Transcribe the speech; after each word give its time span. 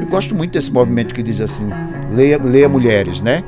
Eu 0.00 0.06
gosto 0.08 0.34
muito 0.34 0.52
desse 0.52 0.72
movimento 0.72 1.14
que 1.14 1.22
diz 1.22 1.40
assim: 1.40 1.68
leia, 2.10 2.36
leia 2.42 2.68
mulheres, 2.68 3.20
né? 3.20 3.44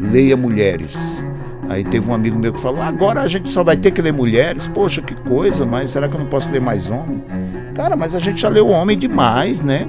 Leia 0.00 0.36
mulheres. 0.36 1.24
Aí 1.68 1.84
teve 1.84 2.10
um 2.10 2.14
amigo 2.14 2.38
meu 2.38 2.52
que 2.52 2.60
falou: 2.60 2.82
agora 2.82 3.20
a 3.20 3.28
gente 3.28 3.48
só 3.50 3.62
vai 3.62 3.76
ter 3.76 3.92
que 3.92 4.02
ler 4.02 4.12
mulheres. 4.12 4.66
Poxa, 4.66 5.00
que 5.00 5.14
coisa, 5.14 5.64
mas 5.64 5.90
será 5.90 6.08
que 6.08 6.16
eu 6.16 6.20
não 6.20 6.26
posso 6.26 6.50
ler 6.50 6.60
mais 6.60 6.90
homem? 6.90 7.22
Cara, 7.74 7.94
mas 7.94 8.14
a 8.14 8.18
gente 8.18 8.40
já 8.40 8.48
leu 8.48 8.68
homem 8.68 8.98
demais, 8.98 9.62
né? 9.62 9.88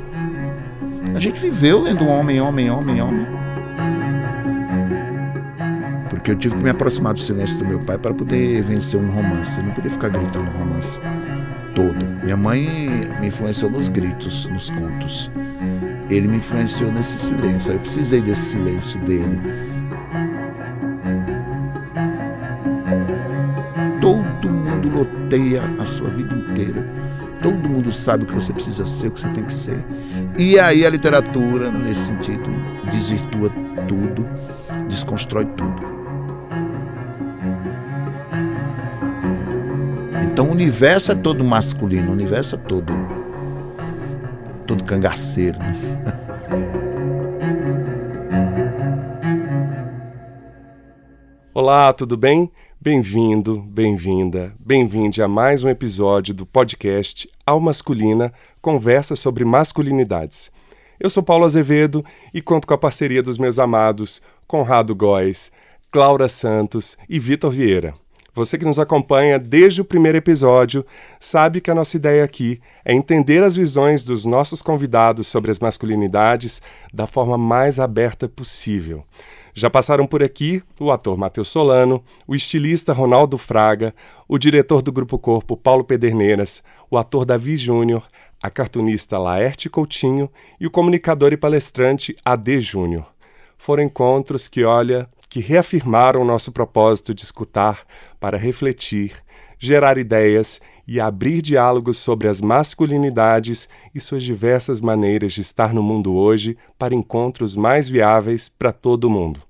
A 1.15 1.19
gente 1.19 1.41
viveu 1.41 1.81
lendo 1.81 2.07
homem, 2.07 2.39
homem, 2.39 2.69
homem, 2.69 3.01
homem. 3.01 3.40
Porque 6.21 6.29
eu 6.29 6.35
tive 6.35 6.53
que 6.53 6.61
me 6.61 6.69
aproximar 6.69 7.15
do 7.15 7.19
silêncio 7.19 7.57
do 7.57 7.65
meu 7.65 7.79
pai 7.79 7.97
para 7.97 8.13
poder 8.13 8.61
vencer 8.61 8.99
um 8.99 9.09
romance. 9.09 9.57
Eu 9.57 9.65
não 9.65 9.71
podia 9.71 9.89
ficar 9.89 10.09
gritando 10.09 10.51
romance 10.51 11.01
todo. 11.73 12.05
Minha 12.23 12.37
mãe 12.37 13.09
me 13.19 13.25
influenciou 13.25 13.71
nos 13.71 13.87
gritos, 13.87 14.47
nos 14.49 14.69
contos. 14.69 15.31
Ele 16.11 16.27
me 16.27 16.37
influenciou 16.37 16.91
nesse 16.91 17.17
silêncio. 17.17 17.73
Eu 17.73 17.79
precisei 17.79 18.21
desse 18.21 18.51
silêncio 18.51 18.99
dele 19.01 19.41
loteia 25.31 25.63
a 25.79 25.85
sua 25.85 26.09
vida 26.09 26.35
inteira. 26.35 26.85
Todo 27.41 27.55
mundo 27.67 27.91
sabe 27.91 28.23
o 28.23 28.27
que 28.27 28.35
você 28.35 28.53
precisa 28.53 28.85
ser, 28.85 29.07
o 29.07 29.11
que 29.11 29.21
você 29.21 29.29
tem 29.29 29.43
que 29.43 29.53
ser. 29.53 29.83
E 30.37 30.59
aí 30.59 30.85
a 30.85 30.89
literatura, 30.89 31.71
nesse 31.71 32.07
sentido, 32.07 32.49
desvirtua 32.91 33.49
tudo, 33.87 34.29
desconstrói 34.87 35.45
tudo. 35.45 36.00
Então 40.41 40.49
o 40.49 40.55
universo 40.55 41.11
é 41.11 41.15
todo 41.15 41.43
masculino, 41.43 42.09
o 42.09 42.13
universo 42.13 42.55
é 42.55 42.57
todo 42.57 42.91
todo 44.65 44.83
cangaceiro. 44.83 45.59
Né? 45.59 45.71
Olá, 51.53 51.93
tudo 51.93 52.17
bem? 52.17 52.51
Bem-vindo, 52.81 53.61
bem-vinda, 53.61 54.51
bem-vinde 54.59 55.21
a 55.21 55.27
mais 55.27 55.63
um 55.63 55.69
episódio 55.69 56.33
do 56.33 56.43
podcast 56.43 57.29
Ao 57.45 57.59
Masculina 57.59 58.33
Conversa 58.59 59.15
sobre 59.15 59.45
Masculinidades. 59.45 60.51
Eu 60.99 61.11
sou 61.11 61.21
Paulo 61.21 61.45
Azevedo 61.45 62.03
e 62.33 62.41
conto 62.41 62.65
com 62.65 62.73
a 62.73 62.79
parceria 62.79 63.21
dos 63.21 63.37
meus 63.37 63.59
amados 63.59 64.23
Conrado 64.47 64.95
Góes, 64.95 65.51
Claura 65.91 66.27
Santos 66.27 66.97
e 67.07 67.19
Vitor 67.19 67.51
Vieira. 67.51 67.93
Você 68.33 68.57
que 68.57 68.63
nos 68.63 68.79
acompanha 68.79 69.37
desde 69.37 69.81
o 69.81 69.85
primeiro 69.85 70.17
episódio 70.17 70.85
sabe 71.19 71.59
que 71.59 71.69
a 71.69 71.75
nossa 71.75 71.97
ideia 71.97 72.23
aqui 72.23 72.61
é 72.85 72.93
entender 72.93 73.43
as 73.43 73.55
visões 73.55 74.05
dos 74.05 74.23
nossos 74.23 74.61
convidados 74.61 75.27
sobre 75.27 75.51
as 75.51 75.59
masculinidades 75.59 76.61
da 76.93 77.05
forma 77.05 77.37
mais 77.37 77.77
aberta 77.77 78.29
possível. 78.29 79.03
Já 79.53 79.69
passaram 79.69 80.07
por 80.07 80.23
aqui 80.23 80.63
o 80.79 80.91
ator 80.91 81.17
Matheus 81.17 81.49
Solano, 81.49 82.01
o 82.25 82.33
estilista 82.33 82.93
Ronaldo 82.93 83.37
Fraga, 83.37 83.93
o 84.29 84.37
diretor 84.37 84.81
do 84.81 84.93
Grupo 84.93 85.19
Corpo 85.19 85.57
Paulo 85.57 85.83
Pederneiras, 85.83 86.63
o 86.89 86.97
ator 86.97 87.25
Davi 87.25 87.57
Júnior, 87.57 88.07
a 88.41 88.49
cartunista 88.49 89.19
Laerte 89.19 89.69
Coutinho 89.69 90.31
e 90.57 90.65
o 90.65 90.71
comunicador 90.71 91.33
e 91.33 91.37
palestrante 91.37 92.15
AD 92.23 92.61
Júnior. 92.61 93.11
Foram 93.57 93.83
encontros 93.83 94.47
que, 94.47 94.63
olha, 94.63 95.07
que 95.31 95.39
reafirmaram 95.39 96.21
o 96.21 96.25
nosso 96.25 96.51
propósito 96.51 97.15
de 97.15 97.23
escutar 97.23 97.85
para 98.19 98.37
refletir, 98.37 99.13
gerar 99.57 99.97
ideias 99.97 100.59
e 100.85 100.99
abrir 100.99 101.41
diálogos 101.41 101.99
sobre 101.99 102.27
as 102.27 102.41
masculinidades 102.41 103.69
e 103.95 103.99
suas 104.01 104.23
diversas 104.23 104.81
maneiras 104.81 105.31
de 105.31 105.39
estar 105.39 105.73
no 105.73 105.81
mundo 105.81 106.13
hoje 106.13 106.57
para 106.77 106.93
encontros 106.93 107.55
mais 107.55 107.87
viáveis 107.87 108.49
para 108.49 108.73
todo 108.73 109.09
mundo. 109.09 109.41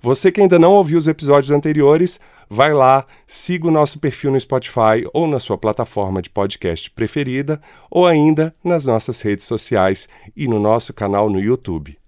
Você 0.00 0.30
que 0.30 0.40
ainda 0.40 0.60
não 0.60 0.74
ouviu 0.74 0.96
os 0.96 1.08
episódios 1.08 1.50
anteriores, 1.50 2.20
vai 2.48 2.72
lá, 2.72 3.04
siga 3.26 3.66
o 3.66 3.72
nosso 3.72 3.98
perfil 3.98 4.30
no 4.30 4.38
Spotify 4.38 5.04
ou 5.12 5.26
na 5.26 5.40
sua 5.40 5.58
plataforma 5.58 6.22
de 6.22 6.30
podcast 6.30 6.88
preferida, 6.92 7.60
ou 7.90 8.06
ainda 8.06 8.54
nas 8.62 8.86
nossas 8.86 9.20
redes 9.22 9.44
sociais 9.44 10.08
e 10.36 10.46
no 10.46 10.60
nosso 10.60 10.94
canal 10.94 11.28
no 11.28 11.40
YouTube. 11.40 11.98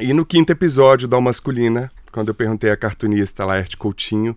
E 0.00 0.12
no 0.12 0.26
quinto 0.26 0.50
episódio 0.50 1.06
da 1.06 1.20
Masculina, 1.20 1.92
quando 2.16 2.28
eu 2.28 2.34
perguntei 2.34 2.70
à 2.70 2.76
cartunista 2.78 3.44
Laerte 3.44 3.76
Coutinho 3.76 4.34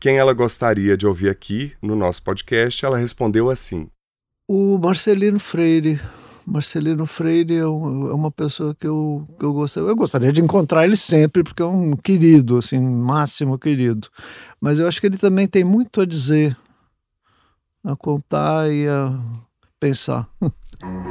quem 0.00 0.16
ela 0.16 0.32
gostaria 0.32 0.96
de 0.96 1.06
ouvir 1.06 1.28
aqui 1.28 1.72
no 1.80 1.94
nosso 1.94 2.24
podcast, 2.24 2.84
ela 2.84 2.98
respondeu 2.98 3.48
assim: 3.48 3.86
O 4.48 4.76
Marcelino 4.78 5.38
Freire. 5.38 6.00
Marcelino 6.44 7.06
Freire 7.06 7.54
é, 7.54 7.66
um, 7.68 8.08
é 8.08 8.14
uma 8.14 8.32
pessoa 8.32 8.74
que 8.74 8.84
eu, 8.84 9.24
que 9.38 9.44
eu 9.44 9.52
gostaria. 9.52 9.88
Eu 9.88 9.94
gostaria 9.94 10.32
de 10.32 10.40
encontrar 10.40 10.84
ele 10.84 10.96
sempre, 10.96 11.44
porque 11.44 11.62
é 11.62 11.66
um 11.66 11.92
querido, 11.92 12.58
assim, 12.58 12.80
máximo 12.80 13.56
querido. 13.56 14.08
Mas 14.60 14.80
eu 14.80 14.88
acho 14.88 15.00
que 15.00 15.06
ele 15.06 15.18
também 15.18 15.46
tem 15.46 15.62
muito 15.62 16.00
a 16.00 16.04
dizer, 16.04 16.56
a 17.84 17.94
contar 17.94 18.72
e 18.72 18.88
a 18.88 19.16
pensar. 19.78 20.28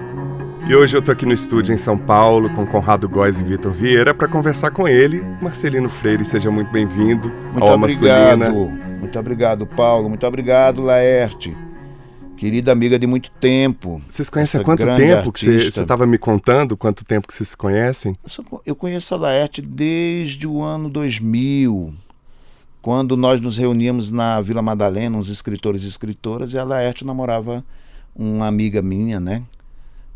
E 0.69 0.75
hoje 0.75 0.95
eu 0.95 1.01
tô 1.01 1.11
aqui 1.11 1.25
no 1.25 1.33
estúdio 1.33 1.73
em 1.73 1.77
São 1.77 1.97
Paulo 1.97 2.47
com 2.51 2.63
Conrado 2.63 3.09
Góes 3.09 3.39
e 3.39 3.43
Vitor 3.43 3.71
Vieira 3.71 4.13
para 4.13 4.27
conversar 4.27 4.69
com 4.69 4.87
ele. 4.87 5.21
Marcelino 5.41 5.89
Freire, 5.89 6.23
seja 6.23 6.51
muito 6.51 6.71
bem-vindo 6.71 7.33
ao 7.59 7.73
obrigado. 7.73 8.37
Masculina. 8.37 8.51
Muito 8.99 9.17
obrigado, 9.17 9.65
Paulo. 9.65 10.07
Muito 10.09 10.27
obrigado, 10.27 10.83
Laerte. 10.83 11.57
Querida 12.37 12.71
amiga 12.71 12.99
de 12.99 13.07
muito 13.07 13.31
tempo. 13.31 13.99
Vocês 14.07 14.29
conhecem 14.29 14.61
há 14.61 14.63
quanto 14.63 14.85
tempo 14.95 15.31
que 15.31 15.71
você 15.71 15.81
estava 15.81 16.05
me 16.05 16.19
contando? 16.19 16.77
Quanto 16.77 17.03
tempo 17.03 17.27
que 17.27 17.33
vocês 17.33 17.49
se 17.49 17.57
conhecem? 17.57 18.15
Eu 18.63 18.75
conheço 18.75 19.15
a 19.15 19.17
Laerte 19.17 19.63
desde 19.63 20.47
o 20.47 20.61
ano 20.61 20.87
2000, 20.87 21.91
quando 22.79 23.17
nós 23.17 23.41
nos 23.41 23.57
reuníamos 23.57 24.11
na 24.11 24.39
Vila 24.39 24.61
Madalena, 24.61 25.17
uns 25.17 25.29
escritores 25.29 25.83
e 25.83 25.87
escritoras, 25.87 26.53
e 26.53 26.59
a 26.59 26.63
Laerte 26.63 27.03
namorava 27.03 27.65
uma 28.15 28.45
amiga 28.45 28.83
minha, 28.83 29.19
né? 29.19 29.41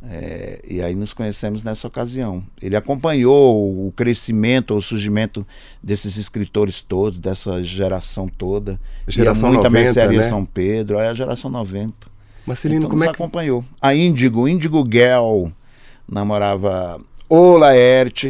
É, 0.10 0.60
e 0.68 0.82
aí 0.82 0.94
nos 0.96 1.14
conhecemos 1.14 1.64
nessa 1.64 1.88
ocasião. 1.88 2.44
Ele 2.62 2.76
acompanhou 2.76 3.88
o 3.88 3.92
crescimento, 3.94 4.76
o 4.76 4.82
surgimento 4.82 5.48
desses 5.82 6.18
escritores 6.18 6.82
todos, 6.82 7.18
dessa 7.18 7.64
geração 7.64 8.28
toda. 8.28 8.80
Geração 9.08 9.50
muita 9.50 9.70
90, 9.70 9.84
mercearia 9.84 10.20
né? 10.20 10.24
São 10.24 10.44
Pedro, 10.44 11.00
é 11.00 11.08
a 11.08 11.14
geração 11.14 11.50
90. 11.50 11.94
Marcelino, 12.46 12.80
então, 12.82 12.90
como 12.90 13.04
é 13.04 13.08
que... 13.08 13.14
acompanhou. 13.14 13.64
A 13.82 13.96
Índigo, 13.96 14.48
Índigo 14.48 14.86
Gel, 14.92 15.52
namorava 16.08 17.00
o 17.30 17.56
Laerte. 17.56 18.28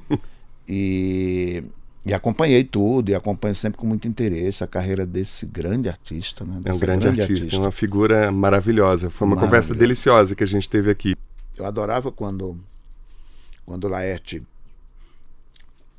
e 0.66 1.62
e 2.04 2.12
acompanhei 2.12 2.64
tudo, 2.64 3.10
e 3.10 3.14
acompanho 3.14 3.54
sempre 3.54 3.78
com 3.78 3.86
muito 3.86 4.08
interesse 4.08 4.64
a 4.64 4.66
carreira 4.66 5.06
desse 5.06 5.46
grande 5.46 5.88
artista. 5.88 6.44
Né? 6.44 6.60
É 6.64 6.72
um 6.72 6.78
grande, 6.78 6.80
grande 6.80 7.20
artista, 7.20 7.32
artista, 7.32 7.56
é 7.56 7.58
uma 7.60 7.70
figura 7.70 8.32
maravilhosa. 8.32 9.08
Foi 9.08 9.26
uma 9.26 9.36
conversa 9.36 9.74
deliciosa 9.74 10.34
que 10.34 10.42
a 10.42 10.46
gente 10.46 10.68
teve 10.68 10.90
aqui. 10.90 11.14
Eu 11.56 11.64
adorava 11.64 12.10
quando, 12.10 12.58
quando 13.64 13.86
Laerte 13.86 14.42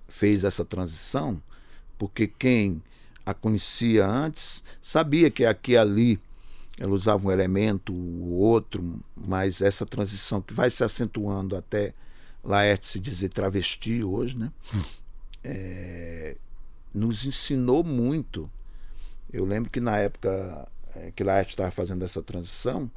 fez 0.10 0.44
essa 0.44 0.66
transição, 0.66 1.42
porque 1.98 2.28
quem 2.28 2.82
a 3.26 3.34
conhecia 3.34 4.06
antes 4.06 4.62
sabia 4.82 5.32
que 5.32 5.46
aqui 5.46 5.72
e 5.72 5.78
ali 5.78 6.20
ela 6.78 6.92
usava 6.92 7.26
um 7.26 7.32
elemento, 7.32 7.94
o 7.94 8.34
outro, 8.34 9.00
mas 9.16 9.62
essa 9.62 9.86
transição 9.86 10.42
que 10.42 10.54
vai 10.54 10.70
se 10.70 10.84
acentuando 10.84 11.56
até 11.56 11.94
Laerte 12.44 12.88
se 12.90 13.00
dizer 13.00 13.30
travesti 13.30 14.04
hoje, 14.04 14.38
né? 14.38 14.52
É, 15.44 16.38
nos 16.94 17.26
ensinou 17.26 17.84
muito. 17.84 18.50
Eu 19.32 19.46
lembro 19.46 19.70
que 19.70 19.80
na 19.80 19.98
época 19.98 20.68
é, 20.96 21.12
que 21.12 21.24
Laerte 21.24 21.54
estava 21.54 21.72
fazendo 21.72 22.06
essa 22.06 22.22
transição, 22.22 22.90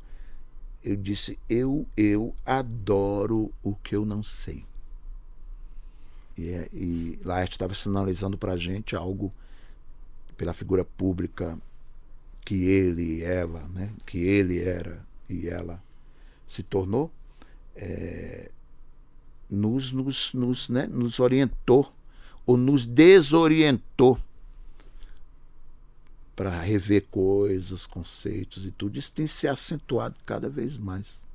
eu 0.85 0.97
disse: 0.97 1.39
eu, 1.49 1.87
eu 1.97 2.35
adoro 2.45 3.53
o 3.63 3.75
que 3.75 3.97
eu 3.97 4.05
não 4.05 4.23
sei. 4.23 4.65
E, 6.37 6.51
é, 6.51 6.69
e 6.73 7.19
Laerte 7.25 7.55
estava 7.55 7.75
sinalizando 7.75 8.37
para 8.37 8.53
a 8.53 8.57
gente 8.57 8.95
algo 8.95 9.33
pela 10.37 10.53
figura 10.53 10.85
pública 10.85 11.59
que 12.45 12.65
ele 12.65 13.19
e 13.19 13.23
ela, 13.23 13.61
né, 13.69 13.91
que 14.05 14.19
ele 14.19 14.63
era 14.63 15.05
e 15.29 15.49
ela 15.49 15.83
se 16.47 16.63
tornou, 16.63 17.11
é, 17.75 18.51
nos, 19.51 19.91
nos, 19.91 20.33
nos, 20.33 20.69
né, 20.69 20.87
nos 20.87 21.19
orientou 21.19 21.91
ou 22.47 22.57
nos 22.57 22.87
desorientou 22.87 24.19
para 26.37 26.61
rever 26.61 27.07
coisas, 27.11 27.87
conceitos 27.87 28.65
e 28.67 28.71
tudo. 28.71 28.99
Isso 28.99 29.13
tem 29.13 29.27
se 29.27 29.49
acentuado 29.49 30.15
cada 30.25 30.49
vez 30.49 30.79
mais. 30.79 31.27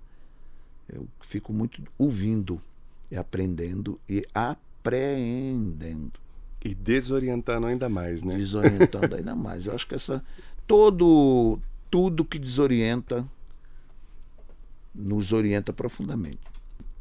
Eu 0.88 1.08
fico 1.20 1.52
muito 1.52 1.84
ouvindo 1.98 2.62
e 3.10 3.18
aprendendo 3.18 4.00
e 4.08 4.24
apreendendo. 4.34 6.14
E 6.64 6.76
desorientando 6.76 7.66
ainda 7.66 7.90
mais, 7.90 8.22
né? 8.22 8.38
Desorientando 8.38 9.16
ainda 9.16 9.34
mais. 9.36 9.66
Eu 9.66 9.74
acho 9.74 9.88
que 9.88 9.96
essa 9.96 10.24
todo 10.68 11.60
tudo 11.90 12.24
que 12.24 12.40
desorienta 12.40 13.28
nos 14.94 15.34
orienta 15.34 15.74
profundamente. 15.74 16.40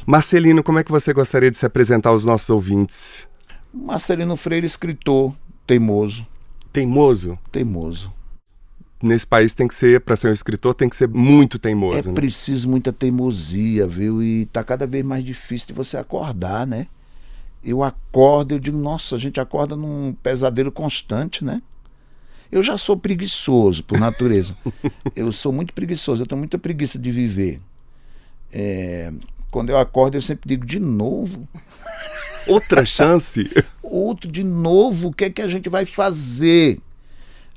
Marcelino, 0.06 0.65
como 0.65 0.79
é 0.79 0.85
que 0.85 0.91
você 0.91 1.13
gostaria 1.13 1.51
de 1.51 1.59
se 1.59 1.67
apresentar 1.67 2.11
aos 2.11 2.25
nossos 2.25 2.49
ouvintes? 2.51 3.29
Marcelino 3.72 4.37
Freire, 4.37 4.67
escritor, 4.67 5.34
teimoso. 5.67 6.26
Teimoso? 6.72 7.38
Teimoso. 7.50 8.12
Nesse 9.02 9.26
país 9.26 9.55
tem 9.55 9.67
que 9.67 9.75
ser, 9.75 10.00
para 10.00 10.14
ser 10.14 10.28
um 10.28 10.32
escritor, 10.32 10.75
tem 10.75 10.88
que 10.88 10.96
ser 10.96 11.08
muito 11.08 11.58
teimoso. 11.58 11.99
É 11.99 12.02
né? 12.02 12.12
preciso 12.12 12.69
muita 12.69 12.93
teimosia, 12.93 13.87
viu? 13.87 14.22
E 14.22 14.44
tá 14.46 14.62
cada 14.62 14.87
vez 14.87 15.05
mais 15.06 15.25
difícil 15.25 15.69
de 15.69 15.72
você 15.72 15.96
acordar, 15.96 16.67
né? 16.67 16.87
Eu 17.64 17.82
acordo, 17.82 18.55
eu 18.55 18.58
digo, 18.58 18.76
nossa, 18.76 19.17
a 19.17 19.19
gente 19.19 19.40
acorda 19.40 19.75
num 19.75 20.12
pesadelo 20.22 20.70
constante, 20.70 21.44
né? 21.44 21.62
Eu 22.52 22.62
já 22.62 22.76
sou 22.76 22.96
preguiçoso 22.96 23.84
por 23.84 23.99
natureza. 23.99 24.56
eu 25.17 25.31
sou 25.32 25.52
muito 25.52 25.72
preguiçoso, 25.72 26.22
eu 26.22 26.26
tenho 26.26 26.38
muita 26.38 26.58
preguiça 26.58 26.99
de 26.99 27.11
viver. 27.11 27.61
É, 28.52 29.12
quando 29.50 29.70
eu 29.70 29.78
acordo, 29.78 30.17
eu 30.17 30.22
sempre 30.22 30.49
digo, 30.49 30.67
de 30.67 30.78
novo? 30.78 31.49
Outra 32.47 32.85
chance? 32.85 33.51
Outro, 33.83 34.31
de 34.31 34.45
novo, 34.45 35.09
o 35.09 35.13
que 35.13 35.25
é 35.25 35.31
que 35.31 35.43
a 35.43 35.49
gente 35.49 35.69
vai 35.69 35.85
fazer? 35.85 36.79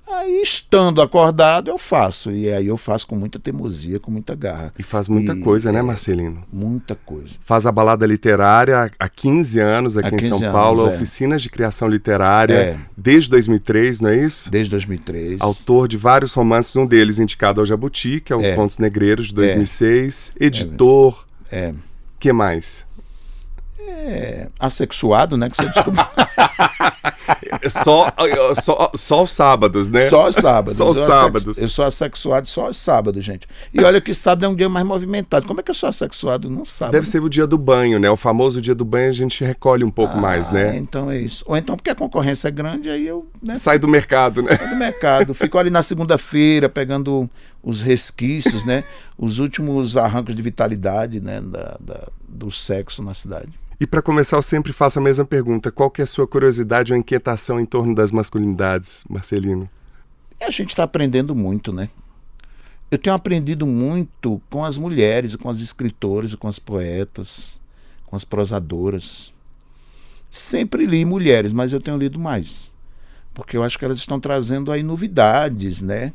Aí, 0.05 0.41
estando 0.43 1.01
acordado, 1.01 1.69
eu 1.71 1.77
faço. 1.77 2.29
E 2.29 2.51
aí 2.51 2.67
eu 2.67 2.75
faço 2.75 3.07
com 3.07 3.15
muita 3.15 3.39
teimosia, 3.39 3.99
com 3.99 4.11
muita 4.11 4.35
garra. 4.35 4.71
E 4.77 4.83
faz 4.83 5.07
muita 5.07 5.33
E, 5.33 5.39
coisa, 5.39 5.71
né, 5.71 5.79
é, 5.79 5.81
Marcelino? 5.81 6.43
Muita 6.51 6.93
coisa. 6.93 7.35
Faz 7.39 7.65
a 7.65 7.71
balada 7.71 8.05
literária 8.05 8.91
há 8.99 9.09
15 9.09 9.59
anos 9.59 9.95
aqui 9.95 10.07
Há 10.07 10.11
em 10.11 10.17
15 10.17 10.27
São 10.29 10.37
anos, 10.39 10.51
Paulo, 10.51 10.87
é. 10.87 10.89
oficinas 10.93 11.41
de 11.41 11.49
criação 11.49 11.87
literária, 11.87 12.53
É. 12.53 12.77
desde 12.97 13.29
2003, 13.29 14.01
não 14.01 14.09
é 14.09 14.17
isso? 14.17 14.51
Desde 14.51 14.69
2003. 14.71 15.39
Autor 15.39 15.87
de 15.87 15.95
vários 15.95 16.33
romances, 16.33 16.75
um 16.75 16.85
deles 16.85 17.17
indicado 17.17 17.61
ao 17.61 17.65
Jabuti, 17.65 18.19
que 18.19 18.33
é 18.33 18.35
o 18.35 18.41
É. 18.41 18.55
Contos 18.55 18.77
Negreiros 18.77 19.27
de 19.27 19.35
2006. 19.35 20.33
Editor, 20.37 21.25
É. 21.49 21.73
que 22.19 22.33
mais? 22.33 22.85
É, 23.87 24.47
assexuado, 24.59 25.37
né? 25.37 25.49
Que 25.49 25.57
você 25.57 25.65
descobriu. 25.69 26.03
Só, 27.69 28.07
só, 28.61 28.91
só 28.95 29.23
os 29.23 29.31
sábados, 29.31 29.89
né? 29.89 30.01
Só 30.09 30.27
os 30.27 30.35
sábados. 30.35 30.75
Só 30.75 30.89
os 30.89 30.97
Eu 30.97 31.03
assex- 31.03 31.17
sábados. 31.19 31.57
Eu 31.59 31.69
sou 31.69 31.85
assexuado 31.85 32.47
só 32.47 32.65
aos 32.67 32.77
sábados, 32.77 33.23
gente. 33.23 33.47
E 33.73 33.81
olha 33.83 34.01
que 34.01 34.13
sábado 34.13 34.45
é 34.45 34.49
um 34.49 34.55
dia 34.55 34.67
mais 34.67 34.85
movimentado. 34.85 35.47
Como 35.47 35.59
é 35.59 35.63
que 35.63 35.71
eu 35.71 35.75
sou 35.75 35.87
assexuado 35.87 36.49
num 36.49 36.65
sábado? 36.65 36.93
Deve 36.93 37.07
ser 37.07 37.21
o 37.21 37.29
dia 37.29 37.47
do 37.47 37.57
banho, 37.57 37.99
né? 37.99 38.09
O 38.09 38.17
famoso 38.17 38.61
dia 38.61 38.75
do 38.75 38.83
banho 38.83 39.07
a 39.09 39.13
gente 39.13 39.43
recolhe 39.45 39.83
um 39.83 39.91
pouco 39.91 40.17
mais, 40.17 40.49
Ah, 40.49 40.53
né? 40.53 40.77
Então 40.77 41.09
é 41.09 41.17
isso. 41.19 41.43
Ou 41.47 41.55
então 41.55 41.75
porque 41.77 41.89
a 41.89 41.95
concorrência 41.95 42.47
é 42.49 42.51
grande, 42.51 42.89
aí 42.89 43.07
eu 43.07 43.25
né, 43.41 43.55
Sai 43.55 43.79
do 43.79 43.87
mercado, 43.87 44.41
né? 44.41 44.55
do 44.57 44.75
mercado. 44.75 45.33
Fico 45.33 45.57
ali 45.57 45.69
na 45.69 45.83
segunda-feira 45.83 46.67
pegando 46.67 47.29
os 47.63 47.81
resquícios, 47.81 48.65
né? 48.65 48.83
Os 49.17 49.39
últimos 49.39 49.95
arrancos 49.95 50.35
de 50.35 50.41
vitalidade, 50.41 51.21
né? 51.21 51.39
Da, 51.39 51.77
da- 51.79 52.07
do 52.27 52.49
sexo 52.51 53.01
na 53.03 53.13
cidade. 53.13 53.49
E 53.83 53.85
para 53.85 54.01
começar, 54.01 54.37
eu 54.37 54.41
sempre 54.41 54.71
faço 54.71 54.97
a 54.97 55.01
mesma 55.01 55.25
pergunta. 55.25 55.69
Qual 55.69 55.91
que 55.91 55.99
é 55.99 56.05
a 56.05 56.07
sua 56.07 56.25
curiosidade 56.25 56.93
ou 56.93 56.97
inquietação 56.97 57.59
em 57.59 57.65
torno 57.65 57.93
das 57.93 58.13
masculinidades, 58.13 59.03
Marcelino? 59.09 59.69
A 60.39 60.49
gente 60.49 60.69
está 60.69 60.83
aprendendo 60.83 61.35
muito, 61.35 61.73
né? 61.73 61.89
Eu 62.89 62.97
tenho 62.97 63.13
aprendido 63.13 63.67
muito 63.67 64.41
com 64.49 64.63
as 64.63 64.77
mulheres, 64.77 65.35
com 65.35 65.49
as 65.49 65.59
escritoras, 65.59 66.33
com 66.33 66.47
as 66.47 66.59
poetas, 66.59 67.59
com 68.05 68.15
as 68.15 68.23
prosadoras. 68.23 69.33
Sempre 70.31 70.85
li 70.85 71.03
mulheres, 71.03 71.51
mas 71.51 71.73
eu 71.73 71.81
tenho 71.81 71.97
lido 71.97 72.17
mais. 72.17 72.73
Porque 73.33 73.57
eu 73.57 73.63
acho 73.63 73.77
que 73.77 73.83
elas 73.83 73.97
estão 73.97 74.17
trazendo 74.17 74.71
aí 74.71 74.81
novidades, 74.81 75.81
né? 75.81 76.13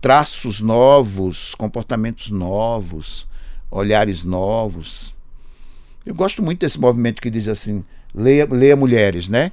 Traços 0.00 0.60
novos, 0.60 1.56
comportamentos 1.56 2.30
novos, 2.30 3.26
olhares 3.68 4.22
novos. 4.22 5.18
Eu 6.04 6.14
gosto 6.14 6.42
muito 6.42 6.60
desse 6.60 6.80
movimento 6.80 7.20
que 7.20 7.30
diz 7.30 7.48
assim: 7.48 7.84
leia, 8.14 8.46
leia 8.46 8.76
mulheres, 8.76 9.28
né? 9.28 9.52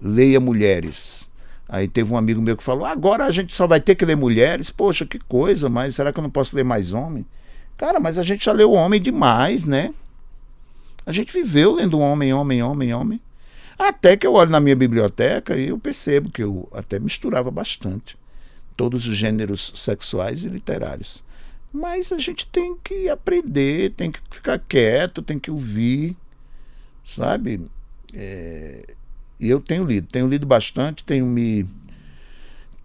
Leia 0.00 0.38
mulheres. 0.40 1.30
Aí 1.68 1.88
teve 1.88 2.12
um 2.12 2.16
amigo 2.16 2.40
meu 2.40 2.56
que 2.56 2.62
falou: 2.62 2.84
agora 2.84 3.24
a 3.24 3.30
gente 3.30 3.54
só 3.54 3.66
vai 3.66 3.80
ter 3.80 3.94
que 3.94 4.04
ler 4.04 4.16
mulheres. 4.16 4.70
Poxa, 4.70 5.06
que 5.06 5.18
coisa, 5.18 5.68
mas 5.68 5.94
será 5.94 6.12
que 6.12 6.18
eu 6.18 6.22
não 6.22 6.30
posso 6.30 6.54
ler 6.54 6.64
mais 6.64 6.92
homem? 6.92 7.26
Cara, 7.76 8.00
mas 8.00 8.18
a 8.18 8.22
gente 8.22 8.44
já 8.44 8.52
leu 8.52 8.72
homem 8.72 9.00
demais, 9.00 9.64
né? 9.64 9.92
A 11.04 11.12
gente 11.12 11.32
viveu 11.32 11.72
lendo 11.72 11.98
homem, 11.98 12.32
homem, 12.32 12.62
homem, 12.62 12.92
homem. 12.92 13.20
Até 13.78 14.16
que 14.16 14.26
eu 14.26 14.32
olho 14.32 14.50
na 14.50 14.60
minha 14.60 14.74
biblioteca 14.74 15.56
e 15.56 15.68
eu 15.68 15.78
percebo 15.78 16.30
que 16.30 16.42
eu 16.42 16.68
até 16.72 16.98
misturava 16.98 17.50
bastante 17.50 18.16
todos 18.76 19.06
os 19.06 19.16
gêneros 19.16 19.72
sexuais 19.74 20.44
e 20.44 20.48
literários. 20.48 21.24
Mas 21.76 22.10
a 22.10 22.18
gente 22.18 22.46
tem 22.46 22.74
que 22.82 23.06
aprender, 23.08 23.90
tem 23.90 24.10
que 24.10 24.18
ficar 24.30 24.58
quieto, 24.58 25.20
tem 25.20 25.38
que 25.38 25.50
ouvir, 25.50 26.16
sabe? 27.04 27.68
É, 28.14 28.94
E 29.38 29.50
eu 29.50 29.60
tenho 29.60 29.84
lido, 29.84 30.06
tenho 30.10 30.26
lido 30.26 30.46
bastante, 30.46 31.04
tenho 31.04 31.26
me 31.26 31.66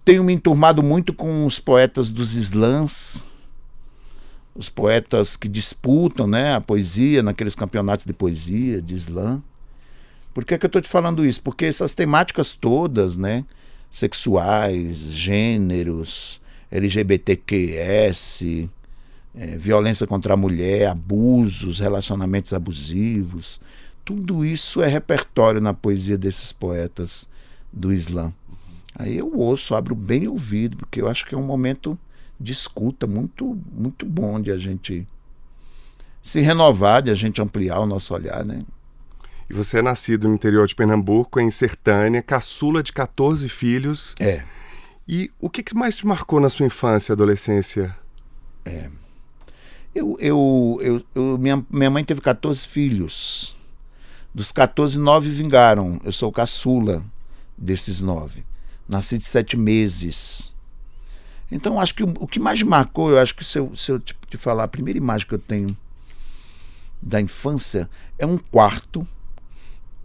tenho 0.04 0.24
me 0.24 0.34
enturmado 0.34 0.84
muito 0.84 1.14
com 1.14 1.46
os 1.46 1.60
poetas 1.60 2.12
dos 2.12 2.34
slams, 2.34 3.30
os 4.54 4.68
poetas 4.68 5.38
que 5.38 5.48
disputam, 5.48 6.28
né, 6.28 6.54
a 6.54 6.60
poesia 6.62 7.24
naqueles 7.24 7.56
campeonatos 7.56 8.06
de 8.06 8.12
poesia 8.14 8.82
de 8.82 8.96
slam. 8.96 9.42
Por 10.34 10.44
que, 10.44 10.58
que 10.58 10.66
eu 10.66 10.68
estou 10.68 10.82
te 10.82 10.90
falando 10.90 11.26
isso? 11.26 11.42
Porque 11.42 11.66
essas 11.66 11.94
temáticas 11.96 12.54
todas, 12.54 13.18
né, 13.18 13.46
sexuais, 13.90 15.14
gêneros, 15.14 16.42
LGBTQS, 16.72 18.68
é, 19.36 19.58
violência 19.58 20.06
contra 20.06 20.34
a 20.34 20.38
mulher, 20.38 20.88
abusos, 20.88 21.80
relacionamentos 21.80 22.54
abusivos, 22.54 23.62
tudo 24.04 24.44
isso 24.44 24.82
é 24.82 24.88
repertório 24.88 25.62
na 25.62 25.74
poesia 25.74 26.18
desses 26.18 26.52
poetas 26.52 27.28
do 27.72 27.94
Islã. 27.94 28.34
Aí 28.96 29.18
eu 29.18 29.32
ouço, 29.34 29.74
abro 29.76 29.96
bem 29.96 30.28
o 30.28 30.32
ouvido, 30.32 30.76
porque 30.76 31.02
eu 31.02 31.08
acho 31.08 31.26
que 31.26 31.34
é 31.34 31.38
um 31.38 31.46
momento 31.46 31.98
de 32.40 32.52
escuta 32.52 33.08
muito, 33.08 33.58
muito 33.72 34.06
bom 34.06 34.42
de 34.42 34.52
a 34.52 34.58
gente 34.58 35.08
se 36.22 36.42
renovar, 36.42 37.02
de 37.02 37.10
a 37.10 37.16
gente 37.16 37.42
ampliar 37.42 37.80
o 37.80 37.86
nosso 37.86 38.14
olhar, 38.14 38.44
né? 38.44 38.60
E 39.50 39.54
você 39.54 39.80
é 39.80 39.82
nascido 39.82 40.28
no 40.28 40.34
interior 40.34 40.66
de 40.66 40.76
Pernambuco, 40.76 41.40
em 41.40 41.52
Sertânia, 41.52 42.22
caçula 42.22 42.82
de 42.82 42.92
14 42.94 43.48
filhos. 43.50 44.16
É. 44.20 44.44
E 45.08 45.30
o 45.40 45.50
que 45.50 45.64
mais 45.76 45.98
te 45.98 46.08
marcou 46.08 46.40
na 46.40 46.50
sua 46.50 46.66
infância 46.66 47.12
e 47.12 47.14
adolescência? 47.14 47.96
Eu, 49.94 50.18
eu, 50.20 50.80
eu, 50.82 51.04
eu- 51.16 51.38
minha, 51.38 51.66
minha 51.70 51.90
mãe 51.90 52.04
teve 52.04 52.22
14 52.22 52.66
filhos. 52.66 53.56
Dos 54.34 54.52
14, 54.52 54.98
nove 54.98 55.30
vingaram. 55.30 56.00
Eu 56.04 56.12
sou 56.12 56.30
o 56.30 56.34
caçula 56.34 57.04
desses 57.58 58.02
nove. 58.02 58.46
Nasci 58.88 59.18
de 59.18 59.26
sete 59.26 59.58
meses. 59.58 60.54
Então, 61.52 61.80
acho 61.80 61.94
que 61.96 62.04
o, 62.04 62.14
o 62.20 62.28
que 62.28 62.40
mais 62.40 62.62
marcou, 62.64 63.12
eu 63.12 63.20
acho 63.20 63.36
que 63.36 63.44
se 63.44 63.60
eu, 63.60 63.76
se 63.76 63.92
eu 63.92 64.00
te, 64.00 64.16
te 64.30 64.38
falar, 64.38 64.64
a 64.64 64.68
primeira 64.70 64.98
imagem 64.98 65.28
que 65.28 65.34
eu 65.34 65.40
tenho 65.40 65.76
da 67.02 67.20
infância 67.20 67.90
é 68.18 68.26
um 68.26 68.38
quarto, 68.38 69.06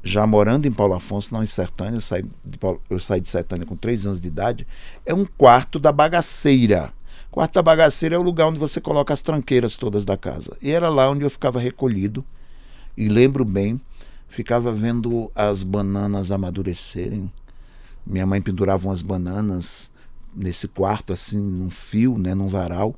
já 0.02 0.26
morando 0.26 0.66
em 0.66 0.72
Paulo 0.72 0.94
Afonso, 0.94 1.34
não 1.34 1.42
em 1.42 1.46
Sertânia, 1.46 1.96
eu 1.96 2.00
saí 2.00 2.24
de, 2.44 2.58
Paulo- 2.58 2.80
eu 2.88 2.98
saí 2.98 3.20
de 3.20 3.28
Sertânia 3.28 3.66
com 3.66 3.76
três 3.76 4.06
anos 4.06 4.20
de 4.20 4.28
idade, 4.28 4.66
é 5.04 5.12
um 5.12 5.24
quarto 5.24 5.78
da 5.78 5.92
bagaceira. 5.92 6.92
Quarto 7.36 7.52
da 7.52 7.62
bagaceira 7.62 8.14
é 8.14 8.18
o 8.18 8.22
lugar 8.22 8.46
onde 8.46 8.58
você 8.58 8.80
coloca 8.80 9.12
as 9.12 9.20
tranqueiras 9.20 9.76
todas 9.76 10.06
da 10.06 10.16
casa. 10.16 10.56
E 10.62 10.70
era 10.70 10.88
lá 10.88 11.10
onde 11.10 11.22
eu 11.22 11.28
ficava 11.28 11.60
recolhido. 11.60 12.24
E 12.96 13.10
lembro 13.10 13.44
bem, 13.44 13.78
ficava 14.26 14.72
vendo 14.72 15.30
as 15.34 15.62
bananas 15.62 16.32
amadurecerem. 16.32 17.30
Minha 18.06 18.24
mãe 18.24 18.40
pendurava 18.40 18.88
umas 18.88 19.02
bananas 19.02 19.92
nesse 20.34 20.66
quarto, 20.66 21.12
assim, 21.12 21.36
num 21.36 21.68
fio, 21.68 22.16
né, 22.16 22.34
num 22.34 22.48
varal. 22.48 22.94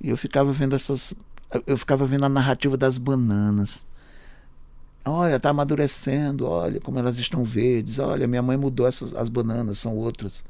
E 0.00 0.08
eu 0.08 0.16
ficava 0.16 0.50
vendo 0.50 0.74
essas. 0.74 1.12
Eu 1.66 1.76
ficava 1.76 2.06
vendo 2.06 2.24
a 2.24 2.28
narrativa 2.30 2.78
das 2.78 2.96
bananas. 2.96 3.86
Olha, 5.04 5.38
tá 5.38 5.50
amadurecendo, 5.50 6.46
olha 6.46 6.80
como 6.80 6.98
elas 6.98 7.18
estão 7.18 7.44
verdes, 7.44 7.98
olha, 7.98 8.26
minha 8.26 8.40
mãe 8.40 8.56
mudou 8.56 8.86
essas, 8.86 9.12
as 9.12 9.28
bananas, 9.28 9.78
são 9.78 9.94
outras. 9.94 10.42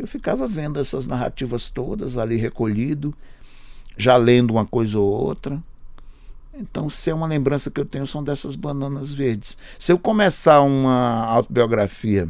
Eu 0.00 0.06
ficava 0.06 0.46
vendo 0.46 0.80
essas 0.80 1.06
narrativas 1.06 1.68
todas 1.68 2.16
ali 2.16 2.36
recolhido, 2.36 3.14
já 3.98 4.16
lendo 4.16 4.50
uma 4.52 4.64
coisa 4.64 4.98
ou 4.98 5.06
outra. 5.06 5.62
Então, 6.54 6.88
se 6.88 7.10
é 7.10 7.14
uma 7.14 7.26
lembrança 7.26 7.70
que 7.70 7.78
eu 7.78 7.84
tenho, 7.84 8.06
são 8.06 8.24
dessas 8.24 8.56
bananas 8.56 9.12
verdes. 9.12 9.58
Se 9.78 9.92
eu 9.92 9.98
começar 9.98 10.62
uma 10.62 11.24
autobiografia 11.26 12.28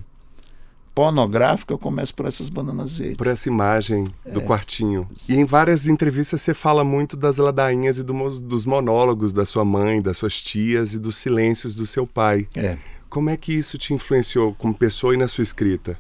pornográfica, 0.93 1.73
eu 1.73 1.79
começo 1.79 2.13
por 2.13 2.27
essas 2.27 2.49
bananas 2.51 2.97
verdes. 2.97 3.17
Por 3.17 3.29
essa 3.29 3.49
imagem 3.49 4.13
É. 4.25 4.33
do 4.33 4.43
quartinho. 4.43 5.09
E 5.29 5.37
em 5.37 5.45
várias 5.45 5.87
entrevistas 5.87 6.43
você 6.43 6.53
fala 6.53 6.83
muito 6.83 7.17
das 7.17 7.37
ladainhas 7.37 7.99
e 7.99 8.03
do 8.03 8.13
dos 8.41 8.65
monólogos 8.67 9.33
da 9.33 9.45
sua 9.47 9.65
mãe, 9.65 10.03
das 10.03 10.19
suas 10.19 10.43
tias 10.43 10.93
e 10.93 10.99
dos 10.99 11.17
silêncios 11.17 11.77
do 11.77 11.87
seu 11.87 12.05
pai. 12.05 12.49
É. 12.57 12.77
Como 13.09 13.31
é 13.31 13.37
que 13.37 13.53
isso 13.53 13.79
te 13.79 13.95
influenciou 13.95 14.55
como 14.55 14.75
pessoa 14.75 15.15
e 15.15 15.17
na 15.17 15.29
sua 15.29 15.43
escrita? 15.43 15.97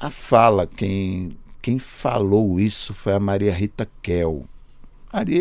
A 0.00 0.08
fala, 0.10 0.66
quem, 0.66 1.36
quem 1.60 1.78
falou 1.78 2.58
isso 2.58 2.94
foi 2.94 3.12
a 3.12 3.20
Maria 3.20 3.52
Rita 3.52 3.86
Kel. 4.02 4.46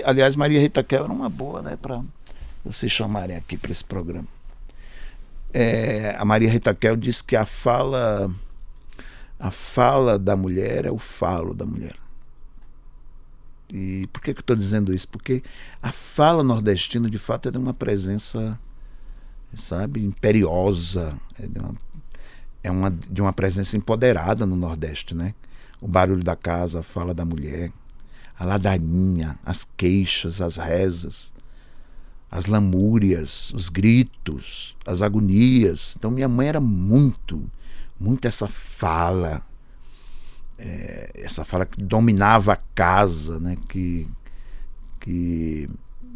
aliás, 0.04 0.36
Maria 0.36 0.60
Rita 0.60 0.84
Kel 0.84 1.06
era 1.06 1.14
uma 1.14 1.30
boa, 1.30 1.62
né, 1.62 1.78
para 1.82 2.04
vocês 2.64 2.92
chamarem 2.92 3.38
aqui 3.38 3.58
para 3.58 3.72
esse 3.72 3.86
programa. 3.86 4.28
É, 5.54 6.14
a 6.20 6.26
Maria 6.26 6.50
Rita 6.50 6.76
Kel 6.76 6.98
disse 6.98 7.24
que 7.24 7.36
a 7.36 7.46
fala 7.46 8.30
a 9.40 9.50
fala 9.50 10.20
da 10.20 10.36
mulher 10.36 10.86
é 10.86 10.92
o 10.92 11.00
falo 11.00 11.54
da 11.54 11.66
mulher. 11.66 11.96
E 13.72 14.08
por 14.08 14.22
que, 14.22 14.34
que 14.34 14.40
eu 14.40 14.42
estou 14.42 14.56
dizendo 14.56 14.94
isso? 14.94 15.08
Porque 15.08 15.42
a 15.82 15.92
fala 15.94 16.44
nordestina, 16.44 17.10
de 17.10 17.18
fato, 17.18 17.48
é 17.48 17.52
de 17.52 17.58
uma 17.58 17.74
presença, 17.74 18.60
sabe, 19.54 20.04
imperiosa, 20.04 21.18
é 21.40 21.48
de 21.48 21.60
uma, 21.60 21.74
é 22.64 22.70
uma, 22.70 22.92
de 22.92 23.22
uma 23.22 23.34
presença 23.34 23.78
empoderada 23.78 24.46
no 24.46 24.56
Nordeste, 24.56 25.16
né? 25.16 25.34
O 25.82 25.88
barulho 25.88 26.24
da 26.24 26.36
casa, 26.36 26.80
a 26.80 26.84
fala 26.84 27.14
da 27.14 27.24
mulher, 27.24 27.72
a 28.38 28.46
ladainha, 28.46 29.40
as 29.46 29.68
queixas, 29.78 30.42
as 30.42 30.58
rezas, 30.58 31.34
as 32.30 32.46
lamúrias, 32.46 33.52
os 33.54 33.70
gritos, 33.70 34.76
as 34.86 35.02
agonias. 35.02 35.96
Então 35.98 36.12
minha 36.12 36.28
mãe 36.28 36.48
era 36.48 36.60
muito, 36.60 37.50
muito 38.00 38.26
essa 38.28 38.48
fala, 38.48 39.42
é, 40.58 41.12
essa 41.16 41.46
fala 41.46 41.66
que 41.66 41.82
dominava 41.82 42.54
a 42.54 42.58
casa, 42.76 43.40
né? 43.40 43.56
Que, 43.68 44.08
que 45.00 45.70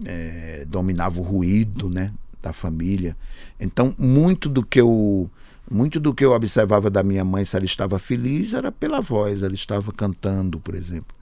é, 0.05 0.65
dominava 0.67 1.19
o 1.19 1.23
ruído, 1.23 1.89
né? 1.89 2.13
Da 2.41 2.51
família. 2.51 3.15
Então 3.59 3.95
muito 3.97 4.49
do 4.49 4.63
que 4.63 4.81
eu 4.81 5.31
muito 5.69 5.99
do 5.99 6.13
que 6.13 6.25
eu 6.25 6.31
observava 6.31 6.89
da 6.89 7.03
minha 7.03 7.23
mãe, 7.23 7.43
se 7.43 7.55
ela 7.55 7.65
estava 7.65 7.97
feliz, 7.97 8.53
era 8.53 8.71
pela 8.71 8.99
voz. 8.99 9.43
Ela 9.43 9.53
estava 9.53 9.91
cantando, 9.91 10.59
por 10.59 10.75
exemplo. 10.75 11.15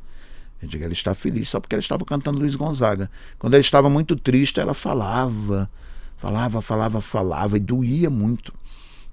Eu 0.61 0.67
digo, 0.67 0.83
ela 0.83 0.93
está 0.93 1.13
feliz 1.13 1.49
só 1.49 1.59
porque 1.59 1.75
ela 1.75 1.81
estava 1.81 2.05
cantando 2.05 2.39
Luiz 2.39 2.55
Gonzaga. 2.55 3.09
Quando 3.39 3.55
ela 3.55 3.61
estava 3.61 3.89
muito 3.89 4.15
triste, 4.15 4.59
ela 4.59 4.73
falava, 4.73 5.69
falava, 6.15 6.61
falava, 6.61 7.01
falava 7.01 7.57
e 7.57 7.59
doía 7.59 8.09
muito. 8.09 8.53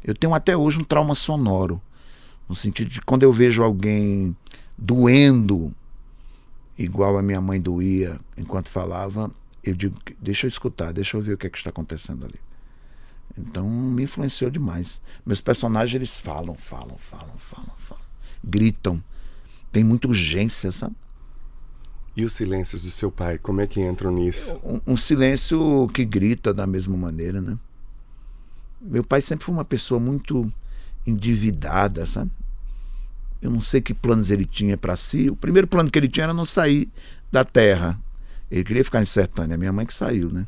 Eu 0.05 0.15
tenho 0.15 0.35
até 0.35 0.57
hoje 0.57 0.79
um 0.79 0.85
trauma 0.85 1.15
sonoro, 1.15 1.81
no 2.49 2.55
sentido 2.55 2.91
de 2.91 3.01
quando 3.01 3.23
eu 3.23 3.33
vejo 3.33 3.63
alguém 3.63 4.37
doendo 4.77 5.75
igual 6.79 7.19
a 7.19 7.23
minha 7.23 7.41
mãe 7.41 7.61
doía 7.61 8.21
enquanto 8.37 8.69
falava, 8.69 9.31
eu 9.65 9.75
digo, 9.75 9.97
deixa 10.21 10.47
eu 10.47 10.49
escutar, 10.49 10.93
deixa 10.93 11.17
eu 11.17 11.21
ver 11.21 11.33
o 11.33 11.39
que, 11.39 11.47
é 11.47 11.51
que 11.51 11.59
está 11.59 11.71
acontecendo 11.71 12.25
ali. 12.25 12.39
Então 13.37 13.69
me 13.69 14.03
influenciou 14.03 14.51
demais. 14.51 15.01
Meus 15.25 15.41
personagens 15.41 15.95
eles 15.95 16.19
falam, 16.19 16.55
falam, 16.55 16.97
falam, 16.99 17.37
falam, 17.39 17.73
falam, 17.77 18.05
gritam. 18.43 19.03
Tem 19.71 19.85
muita 19.85 20.09
urgência, 20.09 20.73
sabe? 20.73 20.95
E 22.17 22.25
os 22.25 22.33
silêncios 22.33 22.83
do 22.83 22.91
seu 22.91 23.13
pai, 23.13 23.39
como 23.39 23.61
é 23.61 23.67
que 23.67 23.81
entram 23.81 24.11
nisso? 24.11 24.59
Um, 24.65 24.93
um, 24.93 24.97
silêncio 24.97 25.87
que 25.95 26.05
grita 26.05 26.53
da 26.53 26.67
mesma 26.67 26.97
maneira, 26.97 27.41
né? 27.41 27.57
Meu 28.81 29.05
pai 29.05 29.21
sempre 29.21 29.45
foi 29.45 29.55
uma 29.55 29.65
pessoa 29.65 30.01
muito 30.01 30.53
endividada, 31.07 32.05
sabe? 32.07 32.31
Eu 33.41 33.51
não 33.51 33.61
sei 33.61 33.81
que 33.81 33.95
planos 33.95 34.33
ele 34.33 34.45
tinha 34.45 34.77
para 34.77 34.97
si. 34.97 35.31
O 35.31 35.37
primeiro 35.37 35.69
plano 35.69 35.91
que 35.91 35.99
ele 35.99 36.09
tinha 36.09 36.25
era 36.25 36.35
não 36.35 36.45
sair 36.45 36.89
da 37.31 37.45
terra. 37.45 37.97
Ele 38.51 38.65
queria 38.65 38.83
ficar 38.83 39.01
em 39.01 39.05
Sertânia. 39.05 39.57
Minha 39.57 39.73
mãe 39.73 39.87
que 39.87 39.95
saiu, 39.95 40.29
né? 40.29 40.47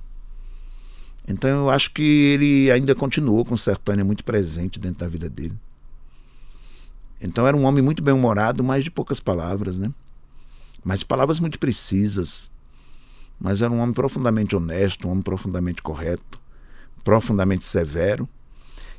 Então 1.27 1.49
eu 1.49 1.71
acho 1.71 1.93
que 1.93 2.03
ele 2.03 2.71
ainda 2.71 2.95
continuou 2.95 3.45
com 3.45 3.57
Sertânia 3.57 4.05
muito 4.05 4.25
presente 4.25 4.79
dentro 4.79 5.01
da 5.01 5.07
vida 5.07 5.29
dele. 5.29 5.57
Então 7.21 7.47
era 7.47 7.57
um 7.57 7.65
homem 7.65 7.83
muito 7.83 8.03
bem-humorado, 8.03 8.65
mas 8.65 8.85
de 8.85 8.91
poucas 8.91 9.21
palavras, 9.21 9.79
né? 9.79 9.93
Mas 10.83 11.03
palavras 11.03 11.39
muito 11.39 11.59
precisas. 11.59 12.51
Mas 13.39 13.63
era 13.63 13.73
um 13.73 13.79
homem 13.79 13.95
profundamente 13.95 14.57
honesto, 14.57 15.07
um 15.07 15.13
homem 15.13 15.23
profundamente 15.23 15.83
correto, 15.83 16.41
profundamente 17.05 17.65
severo. 17.65 18.29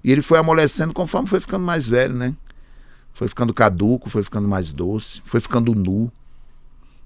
E 0.04 0.12
ele 0.12 0.22
foi 0.22 0.40
amolecendo 0.40 0.94
conforme 0.94 1.28
foi 1.28 1.40
ficando 1.40 1.66
mais 1.66 1.88
velho, 1.88 2.14
né? 2.14 2.36
Foi 3.14 3.28
ficando 3.28 3.54
caduco, 3.54 4.10
foi 4.10 4.24
ficando 4.24 4.48
mais 4.48 4.72
doce, 4.72 5.22
foi 5.26 5.40
ficando 5.40 5.76
nu. 5.76 6.12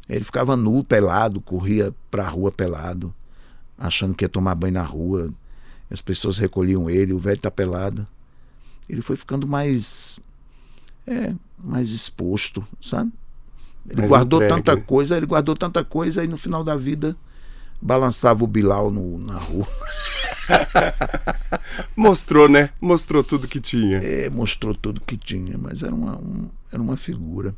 Ele 0.08 0.24
ficava 0.24 0.56
nu, 0.56 0.84
pelado, 0.84 1.42
corria 1.42 1.94
para 2.12 2.26
a 2.26 2.30
rua 2.30 2.52
pelado 2.52 3.14
achando 3.78 4.14
que 4.16 4.26
ia 4.26 4.30
tomar 4.30 4.56
banho 4.56 4.74
na 4.74 4.84
rua. 4.84 5.34
As 5.90 6.02
pessoas 6.02 6.38
recolhiam 6.38 6.90
ele, 6.90 7.14
o 7.14 7.20
velho 7.20 7.40
tá 7.40 7.52
pelado. 7.52 8.08
Ele 8.90 9.02
foi 9.02 9.16
ficando 9.16 9.48
mais. 9.48 10.20
É, 11.08 11.34
mais 11.58 11.90
exposto, 11.92 12.66
sabe? 12.82 13.12
Ele 13.88 14.02
mais 14.02 14.10
guardou 14.10 14.44
entregue. 14.44 14.64
tanta 14.64 14.82
coisa, 14.82 15.18
ele 15.18 15.26
guardou 15.26 15.56
tanta 15.56 15.84
coisa 15.84 16.24
e 16.24 16.28
no 16.28 16.38
final 16.38 16.64
da 16.64 16.76
vida 16.76 17.16
balançava 17.82 18.44
o 18.44 18.48
Bilal 18.48 18.90
no, 18.90 19.20
na 19.20 19.38
rua. 19.38 19.68
mostrou, 21.96 22.50
né? 22.50 22.72
Mostrou 22.82 23.24
tudo 23.24 23.48
que 23.48 23.60
tinha. 23.60 23.98
É, 23.98 24.30
mostrou 24.30 24.74
tudo 24.74 25.02
que 25.02 25.18
tinha, 25.18 25.58
mas 25.58 25.84
era 25.84 25.94
uma, 25.94 26.18
um, 26.18 26.50
era 26.72 26.82
uma 26.82 26.98
figura. 26.98 27.56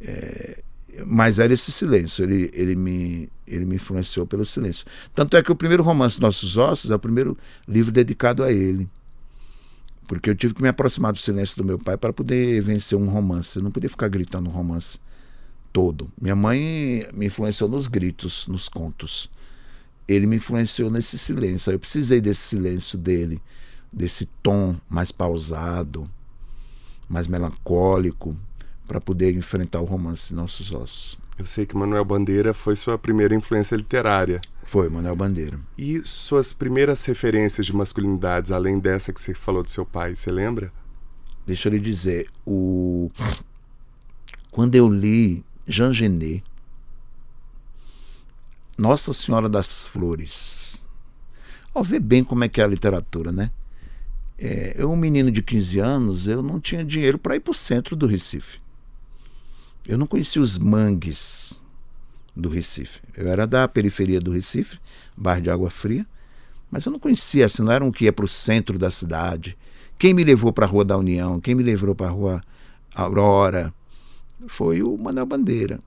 É, 0.00 0.62
mas 1.06 1.38
era 1.38 1.52
esse 1.52 1.72
silêncio, 1.72 2.24
ele, 2.24 2.50
ele, 2.52 2.76
me, 2.76 3.28
ele 3.46 3.64
me 3.64 3.76
influenciou 3.76 4.26
pelo 4.26 4.44
silêncio. 4.44 4.86
Tanto 5.14 5.36
é 5.36 5.42
que 5.42 5.50
o 5.50 5.56
primeiro 5.56 5.82
romance 5.82 6.20
Nossos 6.20 6.56
Ossos 6.56 6.90
é 6.90 6.94
o 6.94 6.98
primeiro 6.98 7.36
livro 7.66 7.90
dedicado 7.90 8.42
a 8.42 8.52
ele. 8.52 8.88
Porque 10.06 10.28
eu 10.28 10.34
tive 10.34 10.52
que 10.52 10.62
me 10.62 10.68
aproximar 10.68 11.12
do 11.12 11.18
silêncio 11.18 11.56
do 11.56 11.64
meu 11.64 11.78
pai 11.78 11.96
para 11.96 12.12
poder 12.12 12.60
vencer 12.60 12.98
um 12.98 13.08
romance. 13.08 13.56
Eu 13.56 13.62
não 13.62 13.70
podia 13.70 13.88
ficar 13.88 14.08
gritando 14.08 14.50
um 14.50 14.52
romance 14.52 14.98
todo. 15.72 16.12
Minha 16.20 16.36
mãe 16.36 17.06
me 17.14 17.26
influenciou 17.26 17.70
nos 17.70 17.86
gritos, 17.86 18.46
nos 18.46 18.68
contos. 18.68 19.30
Ele 20.06 20.26
me 20.26 20.36
influenciou 20.36 20.90
nesse 20.90 21.16
silêncio. 21.16 21.72
Eu 21.72 21.78
precisei 21.78 22.20
desse 22.20 22.40
silêncio 22.40 22.98
dele, 22.98 23.40
desse 23.90 24.26
tom 24.42 24.76
mais 24.90 25.10
pausado, 25.10 26.10
mais 27.08 27.26
melancólico 27.26 28.36
para 28.86 29.00
poder 29.00 29.34
enfrentar 29.34 29.80
o 29.80 29.84
romance 29.84 30.34
Nossos 30.34 30.72
Ossos. 30.72 31.18
Eu 31.38 31.46
sei 31.46 31.64
que 31.64 31.76
Manuel 31.76 32.04
Bandeira 32.04 32.52
foi 32.52 32.76
sua 32.76 32.98
primeira 32.98 33.34
influência 33.34 33.74
literária. 33.74 34.40
Foi, 34.64 34.88
Manuel 34.88 35.16
Bandeira. 35.16 35.58
E 35.76 36.00
suas 36.04 36.52
primeiras 36.52 37.04
referências 37.04 37.66
de 37.66 37.74
masculinidades, 37.74 38.50
além 38.50 38.78
dessa 38.78 39.12
que 39.12 39.20
você 39.20 39.34
falou 39.34 39.64
do 39.64 39.70
seu 39.70 39.84
pai, 39.84 40.14
você 40.14 40.30
lembra? 40.30 40.72
Deixa 41.46 41.68
eu 41.68 41.72
lhe 41.72 41.80
dizer, 41.80 42.28
o... 42.46 43.10
quando 44.50 44.76
eu 44.76 44.88
li 44.88 45.44
Jean 45.66 45.92
Genet, 45.92 46.44
Nossa 48.78 49.12
Senhora 49.12 49.48
das 49.48 49.88
Flores, 49.88 50.84
ao 51.74 51.82
ver 51.82 52.00
bem 52.00 52.22
como 52.22 52.44
é 52.44 52.48
que 52.48 52.60
é 52.60 52.64
a 52.64 52.68
literatura, 52.68 53.32
né? 53.32 53.50
É, 54.38 54.74
eu, 54.76 54.90
um 54.90 54.96
menino 54.96 55.30
de 55.30 55.42
15 55.42 55.78
anos, 55.78 56.28
eu 56.28 56.42
não 56.42 56.60
tinha 56.60 56.84
dinheiro 56.84 57.18
para 57.18 57.36
ir 57.36 57.40
para 57.40 57.52
o 57.52 57.54
centro 57.54 57.94
do 57.96 58.06
Recife. 58.06 58.60
Eu 59.86 59.98
não 59.98 60.06
conhecia 60.06 60.40
os 60.40 60.58
mangues 60.58 61.64
do 62.34 62.48
Recife. 62.48 63.00
Eu 63.16 63.28
era 63.28 63.46
da 63.46 63.66
periferia 63.66 64.20
do 64.20 64.32
Recife, 64.32 64.78
bairro 65.16 65.42
de 65.42 65.50
Água 65.50 65.70
Fria, 65.70 66.06
mas 66.70 66.86
eu 66.86 66.92
não 66.92 66.98
conhecia, 66.98 67.44
assim, 67.44 67.62
não 67.62 67.72
era 67.72 67.84
um 67.84 67.90
que 67.90 68.04
ia 68.04 68.12
para 68.12 68.24
o 68.24 68.28
centro 68.28 68.78
da 68.78 68.90
cidade. 68.90 69.56
Quem 69.98 70.14
me 70.14 70.24
levou 70.24 70.52
para 70.52 70.64
a 70.64 70.68
Rua 70.68 70.84
da 70.84 70.96
União, 70.96 71.40
quem 71.40 71.54
me 71.54 71.62
levou 71.62 71.94
para 71.94 72.06
a 72.06 72.10
Rua 72.10 72.42
Aurora, 72.94 73.74
foi 74.46 74.82
o 74.82 74.96
Manuel 74.96 75.26
Bandeira. 75.26 75.78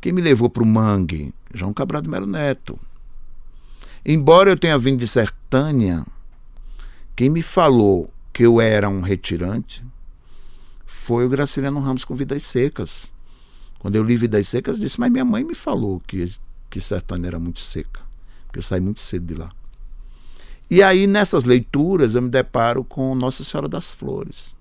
Quem 0.00 0.12
me 0.12 0.20
levou 0.20 0.50
para 0.50 0.62
o 0.62 0.66
Mangue, 0.66 1.32
João 1.54 1.72
Cabral 1.72 2.02
de 2.02 2.08
Melo 2.08 2.26
Neto. 2.26 2.78
Embora 4.04 4.50
eu 4.50 4.58
tenha 4.58 4.78
vindo 4.78 4.98
de 4.98 5.06
Sertânia, 5.06 6.04
quem 7.14 7.28
me 7.28 7.42
falou 7.42 8.10
que 8.32 8.44
eu 8.44 8.60
era 8.60 8.88
um 8.88 9.00
retirante 9.00 9.84
foi 10.84 11.26
o 11.26 11.28
Graciliano 11.28 11.80
Ramos 11.80 12.04
com 12.04 12.14
Vidas 12.14 12.42
Secas. 12.44 13.12
Quando 13.86 13.94
eu 13.94 14.02
li 14.02 14.16
Vidas 14.16 14.48
Secas, 14.48 14.78
eu 14.78 14.82
disse, 14.82 14.98
mas 14.98 15.12
minha 15.12 15.24
mãe 15.24 15.44
me 15.44 15.54
falou 15.54 16.02
que, 16.04 16.24
que 16.68 16.80
Sertânia 16.80 17.28
era 17.28 17.38
muito 17.38 17.60
seca, 17.60 18.00
porque 18.44 18.58
eu 18.58 18.62
saí 18.62 18.80
muito 18.80 19.00
cedo 19.00 19.26
de 19.26 19.34
lá. 19.34 19.48
E 20.68 20.82
aí, 20.82 21.06
nessas 21.06 21.44
leituras, 21.44 22.16
eu 22.16 22.22
me 22.22 22.28
deparo 22.28 22.82
com 22.82 23.14
Nossa 23.14 23.44
Senhora 23.44 23.68
das 23.68 23.94
Flores. 23.94 24.56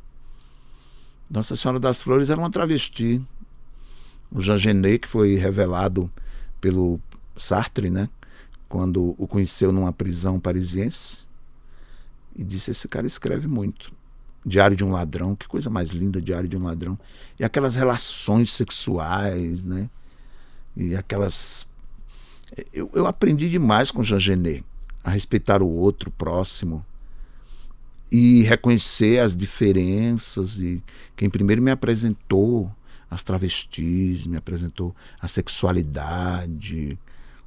Nossa 1.27 1.55
Senhora 1.55 1.79
das 1.79 2.03
Flores 2.03 2.29
era 2.29 2.39
uma 2.39 2.51
travesti. 2.51 3.20
O 4.32 4.39
Jean 4.39 4.58
Genet, 4.58 5.00
que 5.00 5.08
foi 5.08 5.34
revelado 5.34 6.08
pelo 6.62 7.00
Sartre, 7.36 7.89
né? 7.89 8.08
Quando 8.70 9.15
o 9.17 9.25
conheceu 9.25 9.72
numa 9.72 9.91
prisão 9.91 10.39
parisiense. 10.39 11.25
E 12.36 12.44
disse: 12.44 12.70
Esse 12.70 12.88
cara 12.88 13.08
escreve 13.08 13.48
muito. 13.48 13.91
Diário 14.45 14.77
de 14.77 14.83
um 14.83 14.91
Ladrão, 14.91 15.35
que 15.35 15.47
coisa 15.47 15.69
mais 15.69 15.91
linda, 15.91 16.21
Diário 16.21 16.47
de 16.47 16.55
um 16.55 16.63
Ladrão. 16.63 16.97
E 17.39 17.43
aquelas 17.43 17.75
relações 17.75 18.51
sexuais, 18.51 19.65
né? 19.65 19.89
E 20.77 20.95
aquelas. 20.95 21.67
Eu, 22.71 22.89
eu 22.93 23.07
aprendi 23.07 23.49
demais 23.49 23.89
com 23.89 24.03
Jean 24.03 24.19
Genet 24.19 24.63
a 25.03 25.09
respeitar 25.09 25.61
o 25.61 25.67
outro, 25.67 26.09
o 26.09 26.11
próximo, 26.11 26.85
e 28.11 28.43
reconhecer 28.43 29.19
as 29.19 29.35
diferenças. 29.35 30.61
E 30.61 30.83
quem 31.15 31.29
primeiro 31.29 31.61
me 31.61 31.71
apresentou 31.71 32.71
as 33.09 33.23
travestis, 33.23 34.27
me 34.27 34.37
apresentou 34.37 34.95
a 35.19 35.27
sexualidade, 35.27 36.99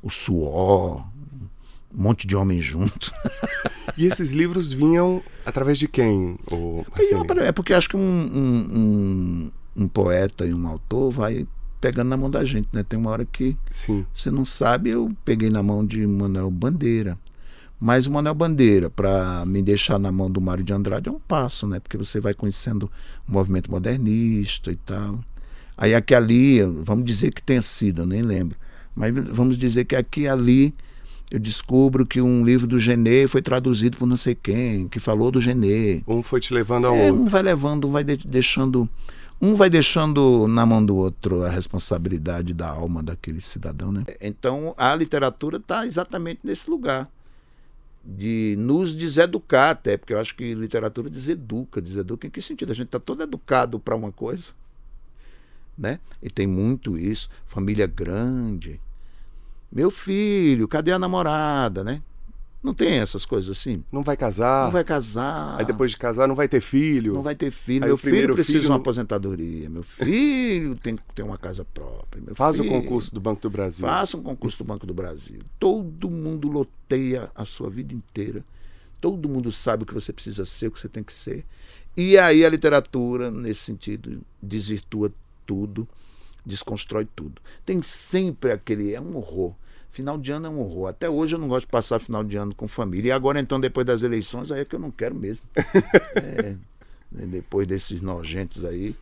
o 0.02 0.10
suor, 0.10 1.06
um 1.94 2.02
monte 2.02 2.26
de 2.26 2.36
homem 2.36 2.60
junto. 2.60 3.12
E 3.96 4.06
esses 4.06 4.30
livros 4.30 4.72
vinham 4.72 5.20
através 5.44 5.76
de 5.76 5.88
quem? 5.88 6.38
O 6.52 6.84
é 7.42 7.50
porque 7.50 7.74
acho 7.74 7.88
que 7.88 7.96
um, 7.96 8.00
um, 8.00 8.78
um, 8.78 9.50
um, 9.82 9.88
poeta 9.88 10.46
e 10.46 10.54
um 10.54 10.68
autor 10.68 11.10
vai 11.10 11.48
pegando 11.80 12.08
na 12.08 12.16
mão 12.16 12.30
da 12.30 12.44
gente, 12.44 12.68
né? 12.72 12.84
Tem 12.84 12.96
uma 12.96 13.10
hora 13.10 13.24
que 13.24 13.56
Sim. 13.72 14.06
você 14.14 14.30
não 14.30 14.44
sabe, 14.44 14.90
eu 14.90 15.10
peguei 15.24 15.50
na 15.50 15.64
mão 15.64 15.84
de 15.84 16.06
Manuel 16.06 16.48
Bandeira. 16.48 17.18
Mas 17.80 18.06
o 18.06 18.12
Manuel 18.12 18.36
Bandeira, 18.36 18.88
para 18.88 19.44
me 19.44 19.62
deixar 19.62 19.98
na 19.98 20.12
mão 20.12 20.30
do 20.30 20.40
Mário 20.40 20.62
de 20.62 20.72
Andrade, 20.72 21.08
é 21.08 21.12
um 21.12 21.18
passo, 21.18 21.66
né? 21.66 21.80
Porque 21.80 21.96
você 21.96 22.20
vai 22.20 22.34
conhecendo 22.34 22.88
o 23.28 23.32
movimento 23.32 23.68
modernista 23.68 24.70
e 24.70 24.76
tal. 24.76 25.18
Aí 25.76 25.92
aqui 25.92 26.14
ali, 26.14 26.62
vamos 26.62 27.04
dizer 27.04 27.32
que 27.32 27.42
tenha 27.42 27.62
sido, 27.62 28.02
eu 28.02 28.06
nem 28.06 28.22
lembro. 28.22 28.56
Mas 28.94 29.12
vamos 29.12 29.58
dizer 29.58 29.84
que 29.84 29.96
aqui 29.96 30.28
ali 30.28 30.72
eu 31.30 31.38
descubro 31.38 32.06
que 32.06 32.20
um 32.20 32.44
livro 32.44 32.66
do 32.66 32.78
Genê 32.78 33.26
foi 33.26 33.42
traduzido 33.42 33.98
por 33.98 34.06
não 34.06 34.16
sei 34.16 34.34
quem, 34.34 34.88
que 34.88 34.98
falou 34.98 35.30
do 35.30 35.40
Genê. 35.40 36.02
Um 36.06 36.22
foi 36.22 36.40
te 36.40 36.54
levando 36.54 36.86
ao 36.86 36.96
é, 36.96 37.06
outro. 37.06 37.22
Um 37.22 37.24
vai 37.26 37.42
levando, 37.42 37.86
um 37.86 37.90
vai 37.90 38.02
de 38.02 38.16
deixando. 38.26 38.88
Um 39.40 39.54
vai 39.54 39.70
deixando 39.70 40.48
na 40.48 40.66
mão 40.66 40.84
do 40.84 40.96
outro 40.96 41.44
a 41.44 41.50
responsabilidade 41.50 42.54
da 42.54 42.68
alma 42.68 43.02
daquele 43.02 43.40
cidadão, 43.40 43.92
né? 43.92 44.04
Então 44.20 44.74
a 44.76 44.94
literatura 44.94 45.58
está 45.58 45.86
exatamente 45.86 46.40
nesse 46.42 46.68
lugar 46.68 47.08
de 48.04 48.56
nos 48.58 48.96
deseducar 48.96 49.70
até, 49.70 49.96
porque 49.96 50.14
eu 50.14 50.18
acho 50.18 50.34
que 50.34 50.54
literatura 50.54 51.10
deseduca, 51.10 51.80
deseduca 51.80 52.26
em 52.26 52.30
que 52.30 52.40
sentido? 52.40 52.72
A 52.72 52.74
gente 52.74 52.86
está 52.86 52.98
todo 52.98 53.22
educado 53.22 53.78
para 53.78 53.94
uma 53.94 54.10
coisa, 54.10 54.54
né? 55.76 56.00
E 56.22 56.30
tem 56.30 56.46
muito 56.46 56.98
isso, 56.98 57.28
família 57.46 57.86
grande. 57.86 58.80
Meu 59.70 59.90
filho, 59.90 60.66
cadê 60.66 60.92
a 60.92 60.98
namorada, 60.98 61.84
né? 61.84 62.02
Não 62.62 62.74
tem 62.74 62.98
essas 62.98 63.24
coisas 63.24 63.56
assim. 63.56 63.84
Não 63.92 64.02
vai 64.02 64.16
casar. 64.16 64.64
Não 64.64 64.72
vai 64.72 64.82
casar. 64.82 65.56
Aí 65.58 65.64
depois 65.64 65.92
de 65.92 65.96
casar 65.96 66.26
não 66.26 66.34
vai 66.34 66.48
ter 66.48 66.60
filho. 66.60 67.14
Não 67.14 67.22
vai 67.22 67.36
ter 67.36 67.50
filho. 67.50 67.84
Aí 67.84 67.88
meu 67.88 67.96
filho 67.96 68.34
precisa 68.34 68.60
de 68.60 68.66
uma 68.66 68.76
aposentadoria. 68.76 69.70
Meu 69.70 69.82
filho 69.82 70.76
tem 70.76 70.96
que 70.96 71.02
ter 71.14 71.22
uma 71.22 71.38
casa 71.38 71.64
própria. 71.64 72.20
Meu 72.20 72.34
Faz 72.34 72.56
filho... 72.56 72.68
o 72.68 72.72
concurso 72.72 73.14
do 73.14 73.20
Banco 73.20 73.40
do 73.40 73.50
Brasil. 73.50 73.86
Faça 73.86 74.16
um 74.16 74.22
concurso 74.22 74.58
do 74.58 74.64
Banco 74.64 74.86
do 74.86 74.92
Brasil. 74.92 75.38
Todo 75.58 76.10
mundo 76.10 76.48
loteia 76.48 77.30
a 77.34 77.44
sua 77.44 77.70
vida 77.70 77.94
inteira. 77.94 78.44
Todo 79.00 79.28
mundo 79.28 79.52
sabe 79.52 79.84
o 79.84 79.86
que 79.86 79.94
você 79.94 80.12
precisa 80.12 80.44
ser, 80.44 80.66
o 80.66 80.70
que 80.72 80.80
você 80.80 80.88
tem 80.88 81.04
que 81.04 81.12
ser. 81.12 81.46
E 81.96 82.18
aí 82.18 82.44
a 82.44 82.48
literatura, 82.50 83.30
nesse 83.30 83.60
sentido, 83.60 84.20
desvirtua 84.42 85.12
tudo, 85.46 85.88
desconstrói 86.48 87.06
tudo. 87.14 87.40
Tem 87.64 87.82
sempre 87.82 88.50
aquele. 88.52 88.94
É 88.94 89.00
um 89.00 89.16
horror 89.16 89.54
Final 89.98 90.18
de 90.18 90.30
ano 90.30 90.46
é 90.46 90.48
um 90.50 90.60
horror. 90.60 90.88
Até 90.88 91.08
hoje 91.08 91.34
eu 91.34 91.40
não 91.40 91.48
gosto 91.48 91.66
de 91.66 91.72
passar 91.72 91.98
final 91.98 92.22
de 92.22 92.36
ano 92.36 92.54
com 92.54 92.68
família. 92.68 93.08
E 93.08 93.10
agora, 93.10 93.40
então, 93.40 93.58
depois 93.58 93.86
das 93.86 94.02
eleições, 94.02 94.52
aí 94.52 94.60
é 94.60 94.64
que 94.64 94.74
eu 94.74 94.78
não 94.78 94.90
quero 94.90 95.12
mesmo. 95.12 95.44
é, 96.14 96.54
né, 97.10 97.26
depois 97.26 97.66
desses 97.66 98.00
nojentos 98.00 98.64
aí, 98.64 98.94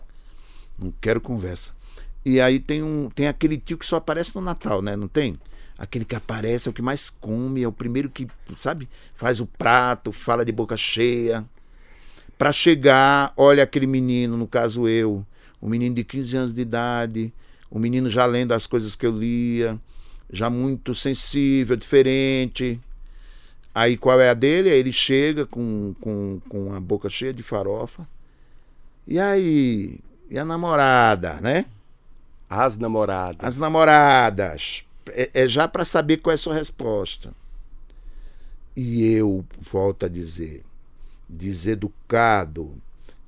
não 0.78 0.90
quero 0.98 1.20
conversa. 1.20 1.72
E 2.24 2.40
aí 2.40 2.58
tem, 2.58 2.82
um, 2.82 3.10
tem 3.10 3.28
aquele 3.28 3.58
tio 3.58 3.76
que 3.76 3.84
só 3.84 3.96
aparece 3.96 4.34
no 4.34 4.40
Natal, 4.40 4.80
né? 4.80 4.96
Não 4.96 5.06
tem? 5.06 5.38
Aquele 5.76 6.04
que 6.04 6.14
aparece 6.14 6.66
é 6.66 6.70
o 6.70 6.72
que 6.72 6.80
mais 6.80 7.10
come, 7.10 7.62
é 7.62 7.68
o 7.68 7.72
primeiro 7.72 8.08
que, 8.08 8.26
sabe, 8.56 8.88
faz 9.14 9.38
o 9.38 9.46
prato, 9.46 10.10
fala 10.10 10.44
de 10.44 10.52
boca 10.52 10.76
cheia. 10.76 11.44
Para 12.38 12.52
chegar, 12.52 13.34
olha 13.36 13.62
aquele 13.62 13.86
menino, 13.86 14.36
no 14.36 14.46
caso 14.46 14.88
eu, 14.88 15.26
um 15.60 15.68
menino 15.68 15.94
de 15.94 16.04
15 16.04 16.36
anos 16.36 16.54
de 16.54 16.62
idade, 16.62 17.32
o 17.70 17.78
um 17.78 17.80
menino 17.80 18.08
já 18.08 18.26
lendo 18.26 18.52
as 18.52 18.66
coisas 18.66 18.94
que 18.94 19.06
eu 19.06 19.16
lia, 19.16 19.78
já 20.30 20.50
muito 20.50 20.94
sensível, 20.94 21.76
diferente. 21.76 22.80
Aí 23.74 23.96
qual 23.96 24.20
é 24.20 24.30
a 24.30 24.34
dele? 24.34 24.70
Aí 24.70 24.78
ele 24.78 24.92
chega 24.92 25.46
com, 25.46 25.94
com, 26.00 26.40
com 26.48 26.74
a 26.74 26.80
boca 26.80 27.08
cheia 27.08 27.32
de 27.32 27.42
farofa. 27.42 28.06
E 29.06 29.18
aí? 29.18 30.00
E 30.30 30.38
a 30.38 30.44
namorada, 30.44 31.34
né? 31.40 31.66
As 32.48 32.76
namoradas. 32.76 33.46
As 33.46 33.56
namoradas. 33.56 34.84
É, 35.10 35.30
é 35.34 35.46
já 35.46 35.68
para 35.68 35.84
saber 35.84 36.18
qual 36.18 36.32
é 36.32 36.34
a 36.34 36.38
sua 36.38 36.54
resposta. 36.54 37.32
E 38.74 39.04
eu 39.12 39.44
volto 39.58 40.04
a 40.04 40.08
dizer, 40.08 40.62
deseducado, 41.28 42.74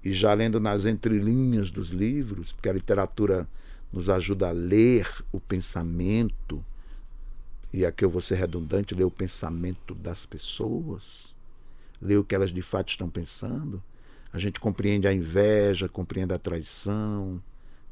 e 0.04 0.12
já 0.12 0.32
lendo 0.34 0.60
nas 0.60 0.86
entrelinhas 0.86 1.70
dos 1.70 1.90
livros, 1.90 2.52
porque 2.52 2.68
a 2.68 2.72
literatura 2.72 3.48
nos 3.92 4.08
ajuda 4.10 4.48
a 4.48 4.52
ler 4.52 5.08
o 5.32 5.40
pensamento 5.40 6.64
e 7.72 7.84
aqui 7.84 8.04
eu 8.04 8.08
vou 8.08 8.20
ser 8.20 8.36
redundante, 8.36 8.94
ler 8.94 9.04
o 9.04 9.10
pensamento 9.10 9.94
das 9.94 10.24
pessoas, 10.24 11.34
ler 12.00 12.16
o 12.16 12.24
que 12.24 12.34
elas 12.34 12.50
de 12.50 12.62
fato 12.62 12.88
estão 12.88 13.10
pensando. 13.10 13.82
A 14.32 14.38
gente 14.38 14.58
compreende 14.58 15.06
a 15.06 15.12
inveja, 15.12 15.88
compreende 15.88 16.32
a 16.32 16.38
traição, 16.38 17.42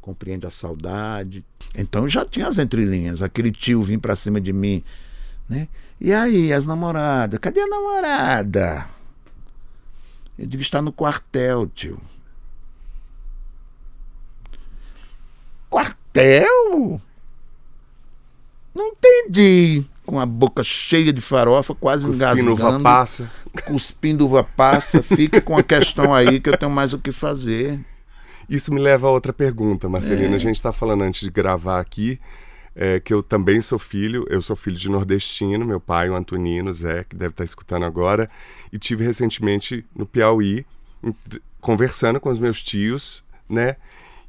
compreende 0.01 0.47
a 0.47 0.51
saudade. 0.51 1.45
Então 1.75 2.09
já 2.09 2.25
tinha 2.25 2.49
as 2.49 2.59
entrelinhas, 2.59 3.23
aquele 3.23 3.51
tio 3.51 3.83
vir 3.83 3.99
para 3.99 4.17
cima 4.17 4.41
de 4.41 4.53
mim, 4.53 4.83
né? 5.49 5.69
E 6.01 6.13
aí, 6.13 6.53
as 6.53 6.67
namoradas? 6.67 7.39
Cadê 7.39 7.61
a 7.61 7.67
namorada? 7.67 8.87
Eu 10.39 10.47
digo, 10.47 10.61
está 10.61 10.83
no 10.83 10.93
quartel, 10.93 11.67
tio. 11.69 11.99
Quartel? 15.71 17.01
Não 18.75 18.89
entendi. 18.89 19.85
Com 20.05 20.21
a 20.21 20.27
boca 20.27 20.63
cheia 20.63 21.13
de 21.13 21.21
farofa, 21.21 21.75
quase 21.75 22.07
cuspindo 22.07 22.25
engasgando. 22.25 22.53
Uva 22.53 22.81
passa. 22.81 23.31
Cuspindo 23.65 24.27
uva 24.27 24.45
passa. 24.45 25.03
Fica 25.03 25.41
com 25.41 25.57
a 25.57 25.63
questão 25.63 26.15
aí 26.15 26.39
que 26.39 26.49
eu 26.51 26.57
tenho 26.57 26.71
mais 26.71 26.93
o 26.93 26.99
que 26.99 27.11
fazer. 27.11 27.81
Isso 28.49 28.73
me 28.73 28.81
leva 28.81 29.09
a 29.09 29.11
outra 29.11 29.33
pergunta, 29.33 29.89
Marcelina. 29.89 30.35
É. 30.35 30.37
A 30.37 30.39
gente 30.39 30.57
está 30.57 30.73
falando 30.73 31.03
antes 31.03 31.23
de 31.23 31.31
gravar 31.31 31.81
aqui 31.81 32.21
é, 32.77 33.01
que 33.01 33.13
eu 33.13 33.23
também 33.23 33.61
sou 33.61 33.79
filho. 33.79 34.25
Eu 34.29 34.43
sou 34.43 34.55
filho 34.55 34.77
de 34.77 34.89
nordestino. 34.89 35.65
Meu 35.65 35.81
pai, 35.81 36.11
o 36.11 36.15
Antonino 36.15 36.73
Zé, 36.73 37.05
que 37.05 37.17
deve 37.17 37.31
estar 37.31 37.43
tá 37.43 37.45
escutando 37.45 37.85
agora. 37.85 38.31
E 38.71 38.79
tive 38.79 39.03
recentemente 39.03 39.85
no 39.95 40.05
Piauí, 40.05 40.67
conversando 41.61 42.21
com 42.21 42.29
os 42.29 42.39
meus 42.39 42.63
tios, 42.63 43.25
né? 43.49 43.77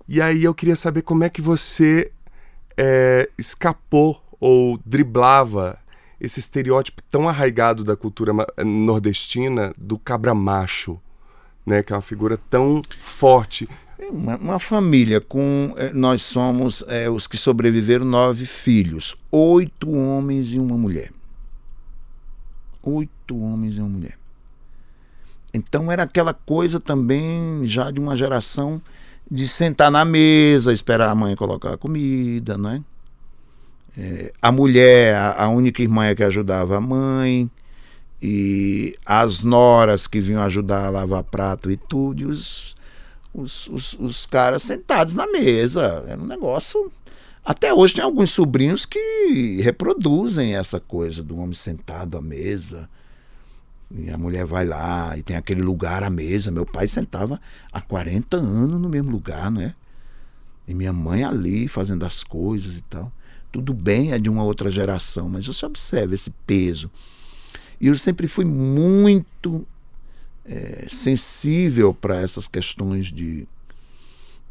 E 0.08 0.22
aí 0.22 0.46
eu 0.46 0.56
queria 0.56 0.76
saber 0.76 1.02
como 1.02 1.26
é 1.26 1.30
que 1.30 1.42
você 1.42 2.10
é, 2.78 3.30
escapou 3.38 4.24
ou 4.40 4.80
driblava 4.86 5.78
esse 6.20 6.40
estereótipo 6.40 7.02
tão 7.12 7.28
arraigado 7.28 7.84
da 7.84 7.96
cultura 7.96 8.32
nordestina 8.66 9.74
do 9.78 10.00
cabra 10.00 10.34
macho, 10.34 11.00
né, 11.66 11.84
que 11.84 11.94
é 11.94 11.96
uma 11.96 12.02
figura 12.02 12.38
tão 12.50 12.82
forte. 13.00 13.68
Uma, 14.00 14.38
uma 14.38 14.60
família 14.60 15.20
com. 15.20 15.74
Eh, 15.76 15.92
nós 15.94 16.22
somos 16.22 16.84
é, 16.88 17.10
os 17.10 17.26
que 17.26 17.36
sobreviveram 17.36 18.06
nove 18.06 18.46
filhos, 18.46 19.16
oito 19.32 19.92
homens 19.92 20.54
e 20.54 20.60
uma 20.60 20.78
mulher. 20.78 21.12
Oito 22.84 23.40
homens 23.40 23.76
e 23.78 23.80
uma 23.80 23.90
mulher. 23.90 24.18
Então 25.54 25.92
era 25.92 26.04
aquela 26.04 26.34
coisa 26.34 26.80
também 26.80 27.66
já 27.66 27.90
de 27.90 28.00
uma 28.00 28.16
geração 28.16 28.82
de 29.30 29.48
sentar 29.48 29.92
na 29.92 30.06
mesa, 30.06 30.72
esperar 30.72 31.10
a 31.10 31.16
mãe 31.16 31.36
colocar 31.36 31.74
a 31.74 31.78
comida, 31.78 32.58
não 32.58 32.70
é? 32.70 32.82
É, 33.98 34.32
a 34.42 34.52
mulher, 34.52 35.16
a, 35.16 35.50
única 35.50 35.82
irmã 35.82 36.14
que 36.14 36.24
ajudava 36.24 36.78
a 36.78 36.82
mãe, 36.82 37.50
e 38.22 38.96
as 39.06 39.42
noras 39.42 40.08
que 40.08 40.22
vinham 40.22 40.44
ajudar 40.44 40.86
a 40.86 40.90
lavar 40.90 41.24
prato 41.24 41.72
e 41.72 41.78
tudo, 41.78 42.22
e 42.22 42.26
os, 42.26 42.76
os, 43.34 43.68
os, 43.68 43.94
os 44.00 44.26
caras 44.26 44.64
sentados 44.64 45.14
na 45.14 45.28
mesa. 45.28 46.04
Era 46.08 46.22
um 46.22 46.26
negócio. 46.26 46.92
Até 47.44 47.74
hoje 47.74 47.96
tem 47.96 48.04
alguns 48.04 48.32
sobrinhos 48.32 48.86
que 48.86 49.62
reproduzem 49.62 50.56
essa 50.56 50.80
coisa 50.80 51.24
do 51.24 51.38
homem 51.38 51.54
sentado 51.54 52.18
à 52.18 52.22
mesa. 52.22 52.90
E 53.90 54.10
a 54.10 54.18
mulher 54.18 54.46
vai 54.46 54.66
lá 54.66 55.18
e 55.18 55.24
tem 55.24 55.38
aquele 55.38 55.62
lugar 55.62 56.04
à 56.04 56.10
mesa. 56.10 56.52
Meu 56.52 56.66
pai 56.66 56.88
sentava 56.88 57.40
há 57.72 57.80
40 57.80 58.36
anos 58.36 58.82
no 58.82 58.90
mesmo 58.90 59.12
lugar, 59.12 59.50
né? 59.50 59.74
E 60.68 60.74
minha 60.74 60.92
mãe 60.92 61.24
ali 61.24 61.68
fazendo 61.68 62.06
as 62.06 62.24
coisas 62.24 62.76
e 62.76 62.82
tal. 62.84 63.12
Tudo 63.50 63.74
bem, 63.74 64.12
é 64.12 64.20
de 64.20 64.30
uma 64.30 64.44
outra 64.44 64.70
geração, 64.70 65.30
mas 65.30 65.48
você 65.48 65.66
observa 65.66 66.14
esse 66.14 66.32
peso. 66.46 66.92
E 67.80 67.88
eu 67.88 67.96
sempre 67.96 68.28
fui 68.28 68.44
muito 68.44 69.66
é, 70.48 70.88
sensível 70.90 71.94
para 71.94 72.22
essas 72.22 72.48
questões 72.48 73.12
de. 73.12 73.48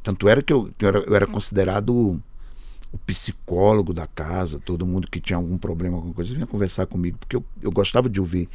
Tanto 0.02 0.28
era 0.28 0.42
que 0.42 0.52
eu, 0.52 0.70
eu, 0.78 0.88
era, 0.88 0.98
eu 0.98 1.16
era 1.16 1.26
considerado 1.26 2.20
o 2.92 2.98
psicólogo 2.98 3.92
da 3.92 4.06
casa, 4.06 4.60
todo 4.60 4.86
mundo 4.86 5.08
que 5.10 5.20
tinha 5.20 5.36
algum 5.36 5.58
problema, 5.58 5.96
alguma 5.96 6.14
coisa, 6.14 6.32
vinha 6.32 6.46
conversar 6.46 6.86
comigo, 6.86 7.18
porque 7.18 7.36
eu, 7.36 7.44
eu 7.60 7.70
gostava 7.72 8.08
de 8.08 8.20
ouvir 8.20 8.48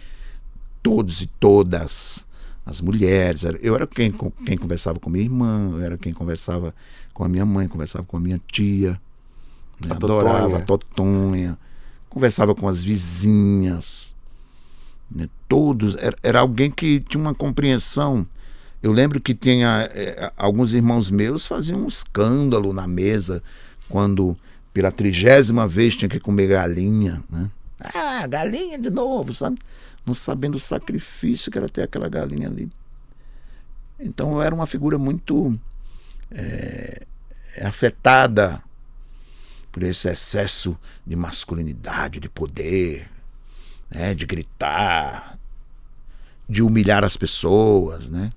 todos 0.82 1.22
e 1.22 1.28
todas 1.28 2.26
as 2.66 2.80
mulheres. 2.80 3.44
Eu 3.62 3.76
era 3.76 3.86
quem, 3.86 4.12
quem 4.46 4.58
conversava 4.58 5.00
com 5.00 5.10
minha 5.10 5.26
irmã, 5.26 5.72
eu 5.74 5.82
era 5.82 5.98
quem 5.98 6.14
conversava 6.14 6.74
com 7.14 7.24
a 7.24 7.30
minha 7.30 7.46
mãe, 7.46 7.68
conversava 7.68 8.06
com 8.06 8.18
a 8.18 8.20
minha 8.20 8.40
tia. 8.48 9.00
Né? 9.80 9.90
A 9.92 9.96
Adorava 9.96 10.40
Totonha. 10.42 10.58
a 10.58 10.66
Totonha. 10.66 11.60
Conversava 12.10 12.56
com 12.56 12.68
as 12.68 12.84
vizinhas. 12.84 14.16
Né? 15.14 15.28
Todos. 15.48 15.96
Era, 15.98 16.18
era 16.24 16.40
alguém 16.40 16.72
que 16.72 17.00
tinha 17.02 17.22
uma 17.22 17.36
compreensão. 17.36 18.26
Eu 18.82 18.92
lembro 18.92 19.20
que 19.20 19.36
tinha 19.36 19.90
eh, 19.94 20.32
alguns 20.36 20.74
irmãos 20.74 21.12
meus 21.12 21.46
faziam 21.46 21.84
um 21.84 21.88
escândalo 21.88 22.74
na 22.74 22.88
mesa 22.88 23.44
quando 23.88 24.36
pela 24.74 24.92
trigésima 24.92 25.68
vez 25.68 25.96
tinha 25.96 26.10
que 26.10 26.20
comer 26.20 26.48
galinha, 26.48 27.24
né? 27.30 27.50
Ah, 27.94 28.26
galinha 28.26 28.80
de 28.80 28.90
novo, 28.90 29.34
sabe? 29.34 29.58
Não 30.06 30.14
sabendo 30.14 30.56
o 30.56 30.60
sacrifício 30.60 31.52
que 31.52 31.58
era 31.58 31.70
ter 31.70 31.84
aquela 31.84 32.08
galinha 32.08 32.48
ali. 32.48 32.72
Então 34.00 34.34
eu 34.34 34.42
era 34.42 34.56
uma 34.56 34.66
figura 34.66 34.98
muito 34.98 35.58
eh, 36.32 37.06
afetada 37.62 38.64
por 39.72 39.84
esse 39.84 40.10
excesso 40.10 40.78
de 41.06 41.16
masculinidade, 41.16 42.20
de 42.20 42.30
poder, 42.30 43.10
né? 43.92 44.14
de 44.14 44.26
gritar, 44.26 45.38
de 46.48 46.64
humilhar 46.64 47.04
as 47.04 47.18
pessoas, 47.18 48.10
né? 48.10 48.30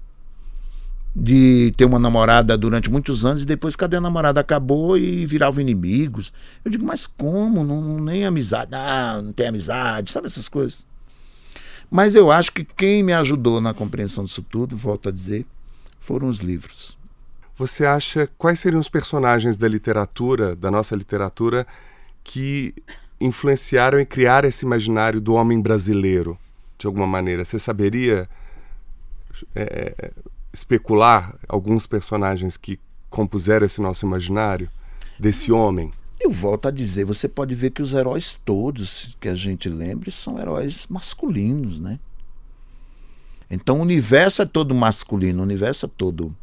de 1.14 1.72
ter 1.76 1.84
uma 1.84 1.98
namorada 1.98 2.58
durante 2.58 2.90
muitos 2.90 3.24
anos 3.24 3.42
e 3.42 3.46
depois 3.46 3.76
cadê 3.76 3.98
a 3.98 4.00
namorada 4.00 4.40
acabou 4.40 4.98
e 4.98 5.24
viravam 5.24 5.60
inimigos. 5.60 6.32
Eu 6.64 6.70
digo, 6.70 6.84
mas 6.84 7.06
como? 7.06 7.62
Não, 7.62 8.00
nem 8.00 8.24
amizade, 8.24 8.72
não, 8.72 9.22
não 9.22 9.32
tem 9.32 9.46
amizade, 9.46 10.10
sabe 10.10 10.26
essas 10.26 10.48
coisas. 10.48 10.84
Mas 11.88 12.16
eu 12.16 12.32
acho 12.32 12.50
que 12.50 12.64
quem 12.64 13.04
me 13.04 13.12
ajudou 13.12 13.60
na 13.60 13.72
compreensão 13.72 14.24
disso 14.24 14.42
tudo, 14.42 14.76
volto 14.76 15.08
a 15.08 15.12
dizer, 15.12 15.46
foram 16.00 16.28
os 16.28 16.40
livros. 16.40 16.98
Você 17.56 17.86
acha 17.86 18.28
quais 18.36 18.58
seriam 18.58 18.80
os 18.80 18.88
personagens 18.88 19.56
da 19.56 19.68
literatura, 19.68 20.56
da 20.56 20.72
nossa 20.72 20.96
literatura, 20.96 21.64
que 22.24 22.74
influenciaram 23.20 23.98
e 24.00 24.06
criaram 24.06 24.48
esse 24.48 24.64
imaginário 24.64 25.20
do 25.20 25.34
homem 25.34 25.60
brasileiro, 25.60 26.38
de 26.78 26.86
alguma 26.86 27.06
maneira? 27.06 27.44
Você 27.44 27.58
saberia 27.58 28.28
é, 29.54 30.12
especular 30.52 31.36
alguns 31.48 31.86
personagens 31.86 32.56
que 32.56 32.78
compuseram 33.10 33.66
esse 33.66 33.80
nosso 33.80 34.06
imaginário 34.06 34.68
desse 35.18 35.52
homem? 35.52 35.92
Eu 36.20 36.30
volto 36.30 36.68
a 36.68 36.70
dizer, 36.70 37.04
você 37.04 37.28
pode 37.28 37.54
ver 37.54 37.70
que 37.70 37.82
os 37.82 37.92
heróis 37.92 38.38
todos 38.44 39.16
que 39.20 39.28
a 39.28 39.34
gente 39.34 39.68
lembre 39.68 40.10
são 40.10 40.38
heróis 40.38 40.86
masculinos, 40.88 41.80
né? 41.80 41.98
Então 43.50 43.78
o 43.78 43.82
universo 43.82 44.42
é 44.42 44.46
todo 44.46 44.74
masculino, 44.74 45.40
o 45.40 45.44
universo 45.44 45.86
é 45.86 45.88
todo 45.88 46.34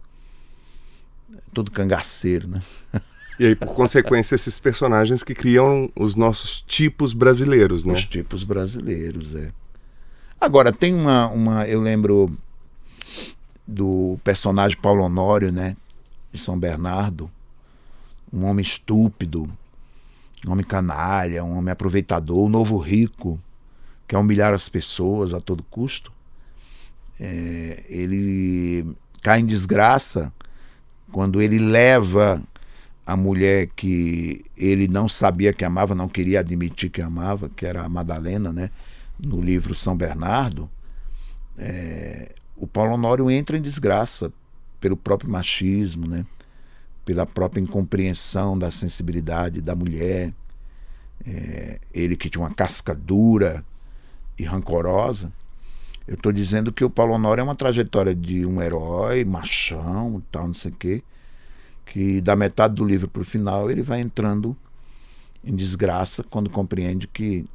todo 1.53 1.71
cangaceiro, 1.71 2.47
né? 2.47 2.61
E 3.41 3.45
aí, 3.47 3.55
por 3.55 3.73
consequência, 3.73 4.35
esses 4.35 4.59
personagens 4.59 5.23
que 5.23 5.33
criam 5.33 5.89
os 5.95 6.15
nossos 6.15 6.61
tipos 6.61 7.11
brasileiros, 7.11 7.83
né? 7.83 7.93
Os 7.93 8.05
tipos 8.05 8.43
brasileiros, 8.43 9.33
é. 9.33 9.51
Agora, 10.39 10.71
tem 10.71 10.93
uma, 10.93 11.27
uma. 11.29 11.67
Eu 11.67 11.81
lembro 11.81 12.31
do 13.65 14.19
personagem 14.23 14.77
Paulo 14.77 15.03
Honório, 15.03 15.51
né? 15.51 15.75
De 16.31 16.39
São 16.39 16.55
Bernardo. 16.55 17.31
Um 18.31 18.45
homem 18.45 18.61
estúpido, 18.61 19.51
um 20.47 20.51
homem 20.51 20.63
canalha, 20.63 21.43
um 21.43 21.57
homem 21.57 21.71
aproveitador, 21.71 22.45
um 22.45 22.49
novo 22.49 22.77
rico, 22.77 23.39
que 24.07 24.09
quer 24.09 24.19
humilhar 24.19 24.53
as 24.53 24.69
pessoas 24.69 25.33
a 25.33 25.41
todo 25.41 25.63
custo. 25.63 26.13
É, 27.19 27.83
ele 27.89 28.95
cai 29.23 29.39
em 29.39 29.47
desgraça 29.47 30.31
quando 31.11 31.41
ele 31.41 31.57
leva 31.57 32.39
a 33.05 33.15
mulher 33.15 33.67
que 33.75 34.45
ele 34.55 34.87
não 34.87 35.07
sabia 35.07 35.53
que 35.53 35.65
amava, 35.65 35.95
não 35.95 36.07
queria 36.07 36.39
admitir 36.39 36.89
que 36.89 37.01
amava, 37.01 37.49
que 37.49 37.65
era 37.65 37.83
a 37.83 37.89
Madalena, 37.89 38.53
né? 38.53 38.69
No 39.19 39.41
livro 39.41 39.75
São 39.75 39.95
Bernardo, 39.95 40.69
é, 41.57 42.31
o 42.55 42.65
Paulo 42.65 42.93
Honório 42.93 43.29
entra 43.29 43.57
em 43.57 43.61
desgraça 43.61 44.31
pelo 44.79 44.95
próprio 44.95 45.29
machismo, 45.29 46.07
né? 46.07 46.25
Pela 47.03 47.25
própria 47.25 47.61
incompreensão 47.61 48.57
da 48.57 48.69
sensibilidade 48.69 49.61
da 49.61 49.75
mulher. 49.75 50.33
É, 51.25 51.79
ele 51.93 52.15
que 52.15 52.29
tinha 52.29 52.41
uma 52.41 52.53
casca 52.53 52.95
dura 52.95 53.63
e 54.37 54.43
rancorosa. 54.43 55.31
Eu 56.07 56.15
estou 56.15 56.31
dizendo 56.31 56.71
que 56.71 56.83
o 56.83 56.89
Paulo 56.89 57.13
Honório 57.13 57.41
é 57.41 57.43
uma 57.43 57.55
trajetória 57.55 58.15
de 58.15 58.45
um 58.45 58.61
herói, 58.61 59.23
machão, 59.23 60.21
tal, 60.31 60.47
não 60.47 60.53
sei 60.53 60.71
o 60.71 60.75
quê 60.75 61.03
que 61.91 62.21
da 62.21 62.37
metade 62.37 62.75
do 62.75 62.85
livro 62.85 63.09
para 63.09 63.21
o 63.21 63.25
final 63.25 63.69
ele 63.69 63.81
vai 63.81 63.99
entrando 63.99 64.55
em 65.43 65.53
desgraça 65.53 66.23
quando 66.23 66.49
compreende 66.49 67.05
que 67.05 67.45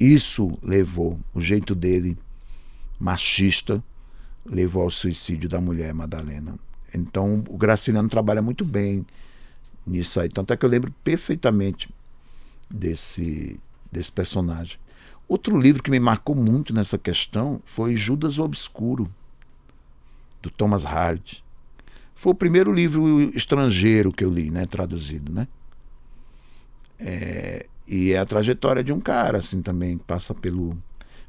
isso 0.00 0.58
levou, 0.62 1.20
o 1.34 1.42
jeito 1.42 1.74
dele 1.74 2.16
machista, 2.98 3.84
levou 4.46 4.84
ao 4.84 4.90
suicídio 4.90 5.46
da 5.46 5.60
mulher 5.60 5.92
Madalena. 5.92 6.58
Então 6.94 7.44
o 7.50 7.58
Graciliano 7.58 8.08
trabalha 8.08 8.40
muito 8.40 8.64
bem 8.64 9.04
nisso 9.86 10.20
aí. 10.20 10.30
Tanto 10.30 10.54
é 10.54 10.56
que 10.56 10.64
eu 10.64 10.70
lembro 10.70 10.90
perfeitamente 11.04 11.90
desse, 12.70 13.60
desse 13.92 14.10
personagem. 14.10 14.78
Outro 15.28 15.60
livro 15.60 15.82
que 15.82 15.90
me 15.90 16.00
marcou 16.00 16.34
muito 16.34 16.72
nessa 16.72 16.96
questão 16.96 17.60
foi 17.62 17.94
Judas 17.94 18.38
o 18.38 18.44
Obscuro, 18.44 19.12
do 20.40 20.48
Thomas 20.48 20.86
Hardy. 20.86 21.44
Foi 22.14 22.32
o 22.32 22.34
primeiro 22.34 22.72
livro 22.72 23.20
estrangeiro 23.36 24.12
que 24.12 24.24
eu 24.24 24.30
li, 24.30 24.50
né, 24.50 24.64
traduzido, 24.64 25.32
né? 25.32 25.48
É, 26.98 27.66
e 27.86 28.12
é 28.12 28.18
a 28.18 28.24
trajetória 28.24 28.82
de 28.82 28.92
um 28.92 29.00
cara, 29.00 29.38
assim, 29.38 29.60
também, 29.60 29.98
que 29.98 30.04
passa 30.04 30.32
pelo, 30.34 30.76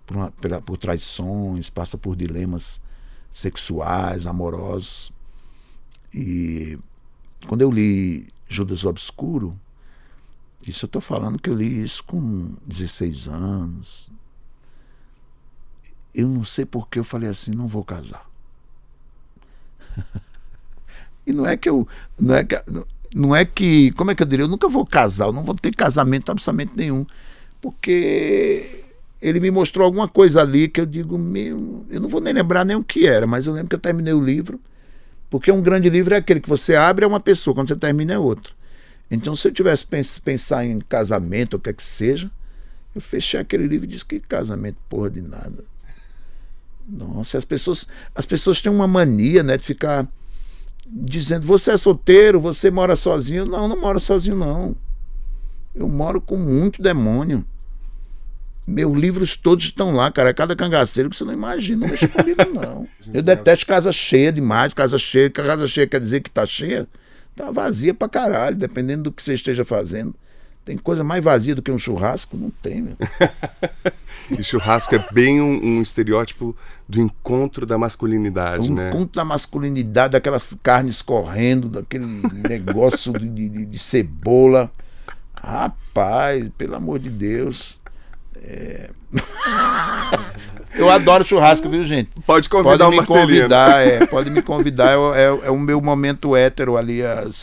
por, 0.06 0.16
uma, 0.16 0.32
pela, 0.32 0.62
por 0.62 0.78
traições, 0.78 1.70
passa 1.70 1.98
por 1.98 2.16
dilemas 2.16 2.82
sexuais, 3.32 4.28
amorosos. 4.28 5.12
E 6.14 6.80
quando 7.48 7.62
eu 7.62 7.72
li 7.72 8.28
Judas 8.48 8.86
Obscuro, 8.86 9.60
isso 10.66 10.86
eu 10.86 10.88
estou 10.88 11.02
falando 11.02 11.40
que 11.40 11.50
eu 11.50 11.56
li 11.56 11.82
isso 11.82 12.04
com 12.04 12.56
16 12.66 13.28
anos. 13.28 14.10
Eu 16.14 16.30
não 16.30 16.46
sei 16.46 16.66
porque 16.66 16.98
eu 16.98 17.04
falei 17.04 17.28
assim, 17.28 17.52
não 17.52 17.68
vou 17.68 17.84
casar. 17.84 18.30
E 21.26 21.34
não 21.34 21.46
é 21.46 21.58
que 21.58 21.70
eu. 21.70 21.88
Não 22.20 22.36
é 22.36 22.44
que, 22.44 22.62
não 23.14 23.36
é 23.36 23.46
que. 23.46 23.92
Como 23.92 24.12
é 24.12 24.16
que 24.16 24.24
eu 24.24 24.28
diria? 24.28 24.44
Eu 24.44 24.50
nunca 24.50 24.68
vou 24.68 24.86
casar, 24.86 25.28
eu 25.28 25.34
não 25.34 25.44
vou 25.44 25.56
ter 25.56 25.74
casamento 25.74 26.32
absolutamente 26.32 26.74
nenhum. 26.76 27.06
Porque 27.62 28.84
ele 29.22 29.40
me 29.40 29.50
mostrou 29.50 29.86
alguma 29.86 30.08
coisa 30.08 30.42
ali 30.42 30.68
que 30.68 30.80
eu 30.80 30.86
digo, 30.86 31.18
meu. 31.18 31.86
Eu 31.90 32.00
não 32.00 32.10
vou 32.10 32.22
nem 32.22 32.34
lembrar 32.34 32.64
nem 32.66 32.76
o 32.76 32.84
que 32.84 33.08
era, 33.08 33.26
mas 33.26 33.48
eu 33.48 33.54
lembro 33.54 33.70
que 33.70 33.76
eu 33.76 33.80
terminei 33.80 34.14
o 34.14 34.24
livro. 34.24 34.60
Porque 35.30 35.52
um 35.52 35.62
grande 35.62 35.90
livro 35.90 36.14
é 36.14 36.18
aquele 36.18 36.40
que 36.40 36.50
você 36.50 36.76
abre 36.76 37.04
é 37.04 37.08
uma 37.08 37.20
pessoa, 37.20 37.54
quando 37.54 37.68
você 37.68 37.76
termina 37.76 38.14
é 38.14 38.20
outra. 38.20 38.54
Então, 39.10 39.36
se 39.36 39.48
eu 39.48 39.52
tivesse 39.52 39.86
pens 39.86 40.20
pensar 40.20 40.66
em 40.66 40.80
casamento, 40.80 41.56
ou 41.56 41.60
o 41.60 41.62
que 41.62 41.70
é 41.70 41.74
que 41.74 41.84
seja, 41.84 42.30
eu 42.94 43.02
fechei 43.02 43.40
aquele 43.40 43.68
livro 43.68 43.86
e 43.86 43.90
disse 43.90 44.06
que 44.06 44.20
casamento, 44.20 44.78
porra 44.90 45.10
de 45.10 45.22
nada. 45.22 45.64
Nossa, 46.88 47.38
as 47.38 47.46
pessoas, 47.46 47.88
as 48.14 48.26
pessoas 48.26 48.62
têm 48.62 48.72
uma 48.72 48.88
mania, 48.88 49.44
né, 49.44 49.58
de 49.58 49.66
ficar 49.66 50.08
dizendo: 50.86 51.46
você 51.46 51.72
é 51.72 51.78
solteiro, 51.78 52.40
você 52.40 52.70
mora 52.70 52.96
sozinho. 52.96 53.46
Não, 53.46 53.68
não 53.68 53.80
moro 53.80 54.00
sozinho, 54.00 54.36
não. 54.36 54.76
Eu 55.74 55.88
moro 55.88 56.22
com 56.22 56.38
muito 56.38 56.82
demônio. 56.82 57.46
Meus 58.68 58.98
livros 58.98 59.36
todos 59.36 59.66
estão 59.66 59.94
lá, 59.94 60.12
cara. 60.12 60.30
É 60.30 60.34
cada 60.34 60.56
cangaceiro 60.56 61.10
que 61.10 61.16
você 61.16 61.24
não 61.24 61.34
imagina. 61.34 61.82
Não 61.82 61.88
mexe 61.88 62.08
comigo, 62.08 62.42
não. 62.54 62.88
Eu 63.14 63.22
detesto 63.22 63.66
casa 63.66 63.92
cheia 63.92 64.32
demais. 64.32 64.74
Casa 64.74 64.98
cheia. 64.98 65.30
Casa 65.30 65.68
cheia 65.68 65.88
quer 65.88 66.00
dizer 66.00 66.22
que 66.22 66.32
tá 66.32 66.46
cheia? 66.46 66.88
Tá 67.36 67.52
vazia 67.52 67.94
pra 67.94 68.08
caralho, 68.08 68.56
dependendo 68.56 69.04
do 69.04 69.12
que 69.12 69.22
você 69.22 69.34
esteja 69.34 69.66
fazendo. 69.66 70.16
Tem 70.66 70.78
coisa 70.78 71.04
mais 71.04 71.24
vazia 71.24 71.54
do 71.54 71.62
que 71.62 71.72
um 71.72 71.78
churrasco? 71.78 72.36
Não 72.36 72.50
tem, 72.50 72.82
meu. 72.82 72.98
E 74.32 74.44
churrasco 74.44 74.96
é 74.96 75.08
bem 75.12 75.40
um, 75.40 75.64
um, 75.64 75.82
estereótipo 75.84 76.56
do 76.90 77.00
encontro 77.00 77.64
da 77.64 77.78
masculinidade, 77.78 78.68
o 78.68 78.74
né? 78.74 78.90
encontro 78.90 79.16
da 79.16 79.24
masculinidade, 79.24 80.14
daquelas 80.14 80.58
carnes 80.64 81.02
correndo, 81.02 81.70
daquele 81.70 82.06
negócio 82.50 83.14
de, 83.14 83.30
de, 83.30 83.66
de, 83.68 83.78
cebola. 83.78 84.72
Rapaz, 85.36 86.50
pelo 86.58 86.76
amor 86.76 86.98
de 86.98 87.12
Deus. 87.12 87.80
É... 88.48 88.90
Eu 90.78 90.92
adoro 90.92 91.24
churrasco, 91.24 91.70
viu, 91.70 91.84
gente? 91.86 92.10
Pode 92.26 92.50
convidar 92.50 92.86
pode 92.86 92.98
me 92.98 93.02
o 93.02 93.06
convidar, 93.06 93.88
é, 93.88 94.06
Pode 94.08 94.30
me 94.30 94.42
convidar, 94.42 94.92
é, 94.92 95.22
é, 95.22 95.48
é, 95.48 95.52
o 95.52 95.58
meu 95.58 95.82
momento 95.82 96.36
hétero 96.36 96.76
ali. 96.76 97.02
As, 97.02 97.40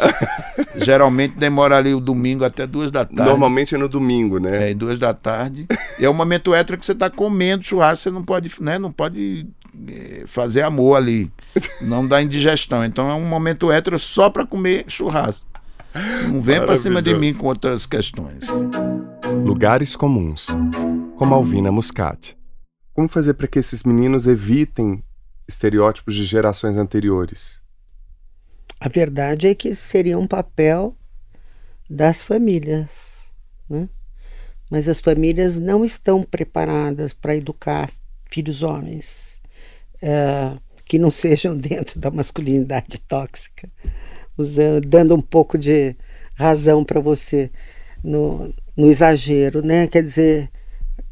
geralmente 0.76 1.38
demora 1.38 1.78
ali 1.78 1.94
o 1.94 2.00
domingo 2.00 2.44
até 2.44 2.66
duas 2.66 2.90
da 2.90 3.04
tarde. 3.04 3.22
Normalmente 3.22 3.74
é 3.74 3.78
no 3.78 3.88
domingo, 3.88 4.38
né? 4.38 4.70
É, 4.70 4.74
duas 4.74 4.98
da 4.98 5.14
tarde. 5.14 5.66
E 5.98 6.04
é 6.04 6.08
o 6.08 6.14
momento 6.14 6.54
hétero 6.54 6.78
que 6.78 6.84
você 6.84 6.92
está 6.92 7.08
comendo 7.08 7.64
churrasco, 7.64 8.02
você 8.02 8.10
não 8.10 8.22
pode, 8.22 8.50
né? 8.60 8.78
Não 8.78 8.92
pode 8.92 9.46
eh, 9.88 10.24
fazer 10.26 10.62
amor 10.62 10.96
ali. 10.96 11.30
Não 11.80 12.06
dá 12.06 12.22
indigestão. 12.22 12.84
Então 12.84 13.10
é 13.10 13.14
um 13.14 13.24
momento 13.24 13.72
hétero 13.72 13.98
só 13.98 14.28
para 14.28 14.46
comer 14.46 14.84
churrasco. 14.88 15.48
Não 16.28 16.40
vem 16.40 16.60
para 16.60 16.76
cima 16.76 17.00
de 17.00 17.14
mim 17.14 17.34
com 17.34 17.46
outras 17.46 17.86
questões. 17.86 18.46
Lugares 19.44 19.96
comuns, 19.96 20.48
como 21.18 21.34
Alvina 21.34 21.72
Muscat. 21.72 22.36
Como 22.94 23.08
fazer 23.08 23.34
para 23.34 23.48
que 23.48 23.58
esses 23.58 23.82
meninos 23.82 24.26
evitem 24.26 25.02
estereótipos 25.48 26.14
de 26.14 26.24
gerações 26.24 26.76
anteriores? 26.76 27.60
A 28.78 28.88
verdade 28.88 29.48
é 29.48 29.54
que 29.54 29.74
seria 29.74 30.16
um 30.16 30.28
papel 30.28 30.94
das 31.90 32.22
famílias, 32.22 32.88
né? 33.68 33.88
Mas 34.70 34.88
as 34.88 35.00
famílias 35.00 35.58
não 35.58 35.84
estão 35.84 36.22
preparadas 36.22 37.12
para 37.12 37.36
educar 37.36 37.90
filhos 38.30 38.62
homens 38.62 39.40
uh, 39.96 40.58
que 40.84 41.00
não 41.00 41.10
sejam 41.12 41.56
dentro 41.56 41.98
da 41.98 42.12
masculinidade 42.12 43.00
tóxica, 43.00 43.68
usando, 44.38 44.86
dando 44.86 45.14
um 45.16 45.20
pouco 45.20 45.58
de 45.58 45.96
razão 46.36 46.84
para 46.84 47.00
você 47.00 47.50
no, 48.02 48.52
no 48.76 48.88
exagero, 48.88 49.62
né? 49.62 49.86
Quer 49.86 50.02
dizer, 50.02 50.50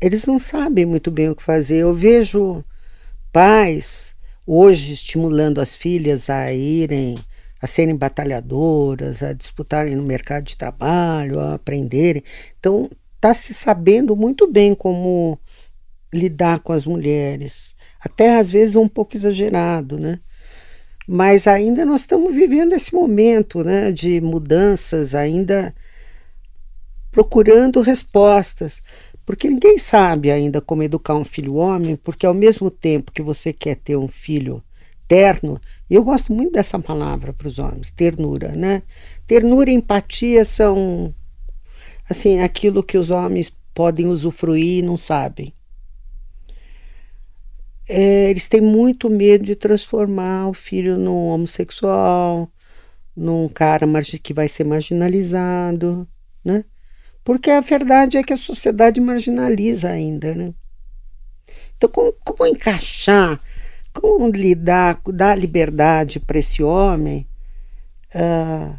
eles 0.01 0.27
não 0.27 0.38
sabem 0.38 0.87
muito 0.87 1.11
bem 1.11 1.29
o 1.29 1.37
que 1.37 1.42
fazer. 1.42 1.79
Eu 1.79 1.92
vejo 1.94 2.64
pais 3.33 4.14
hoje 4.46 4.92
estimulando 4.92 5.61
as 5.61 5.75
filhas 5.75 6.29
a 6.31 6.53
irem 6.53 7.16
a 7.61 7.66
serem 7.66 7.94
batalhadoras, 7.94 9.23
a 9.23 9.33
disputarem 9.33 9.94
no 9.94 10.03
mercado 10.03 10.44
de 10.44 10.57
trabalho, 10.57 11.38
a 11.38 11.55
aprenderem. 11.55 12.23
Então, 12.59 12.90
está 13.16 13.35
se 13.35 13.53
sabendo 13.53 14.16
muito 14.16 14.51
bem 14.51 14.75
como 14.75 15.38
lidar 16.12 16.61
com 16.61 16.73
as 16.73 16.87
mulheres. 16.87 17.75
Até 18.01 18.38
às 18.38 18.51
vezes 18.51 18.77
um 18.77 18.88
pouco 18.88 19.14
exagerado, 19.14 19.99
né? 19.99 20.18
Mas 21.07 21.46
ainda 21.46 21.85
nós 21.85 22.03
estamos 22.03 22.35
vivendo 22.35 22.73
esse 22.73 22.94
momento 22.94 23.62
né, 23.62 23.92
de 23.92 24.20
mudanças, 24.20 25.14
ainda 25.14 25.75
procurando 27.11 27.81
respostas. 27.81 28.83
Porque 29.25 29.49
ninguém 29.49 29.79
sabe 29.79 30.31
ainda 30.31 30.61
como 30.61 30.83
educar 30.83 31.14
um 31.14 31.25
filho 31.25 31.55
homem, 31.55 31.96
porque 31.96 32.27
ao 32.27 32.35
mesmo 32.35 32.70
tempo 32.70 33.12
que 33.12 33.23
você 33.23 33.53
quer 33.53 33.77
ter 33.77 33.96
um 33.96 34.09
filho 34.09 34.62
terno, 35.07 35.61
eu 35.88 36.05
gosto 36.05 36.33
muito 36.33 36.53
dessa 36.53 36.79
palavra 36.79 37.33
para 37.33 37.49
os 37.49 37.59
homens, 37.59 37.90
ternura, 37.90 38.53
né? 38.53 38.83
Ternura 39.27 39.70
e 39.70 39.75
empatia 39.75 40.44
são 40.44 41.14
assim, 42.09 42.40
aquilo 42.40 42.83
que 42.83 42.99
os 42.99 43.11
homens 43.11 43.57
podem 43.73 44.07
usufruir 44.07 44.79
e 44.79 44.83
não 44.83 44.96
sabem. 44.96 45.55
É, 47.88 48.31
eles 48.31 48.49
têm 48.49 48.61
muito 48.61 49.11
medo 49.11 49.44
de 49.44 49.57
transformar 49.57 50.49
o 50.49 50.55
filho 50.55 50.96
num 50.96 51.29
homossexual, 51.29 52.49
num 53.16 53.49
cara 53.49 53.87
que 54.23 54.33
vai 54.33 54.49
ser 54.49 54.64
marginalizado, 54.64 56.07
né? 56.44 56.64
Porque 57.22 57.50
a 57.50 57.61
verdade 57.61 58.16
é 58.16 58.22
que 58.22 58.33
a 58.33 58.37
sociedade 58.37 59.00
marginaliza 59.00 59.90
ainda, 59.90 60.35
né? 60.35 60.54
Então, 61.76 61.88
como, 61.90 62.12
como 62.24 62.46
encaixar, 62.46 63.40
como 63.92 64.30
lidar, 64.30 65.00
dar 65.06 65.38
liberdade 65.38 66.20
para 66.20 66.38
esse 66.38 66.62
homem 66.62 67.26
uh, 68.14 68.78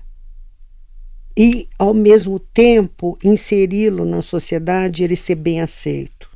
e, 1.38 1.68
ao 1.78 1.94
mesmo 1.94 2.40
tempo, 2.40 3.18
inseri-lo 3.24 4.06
na 4.06 4.22
sociedade 4.22 5.02
e 5.02 5.06
ele 5.06 5.16
ser 5.16 5.36
bem 5.36 5.62
aceito? 5.62 6.30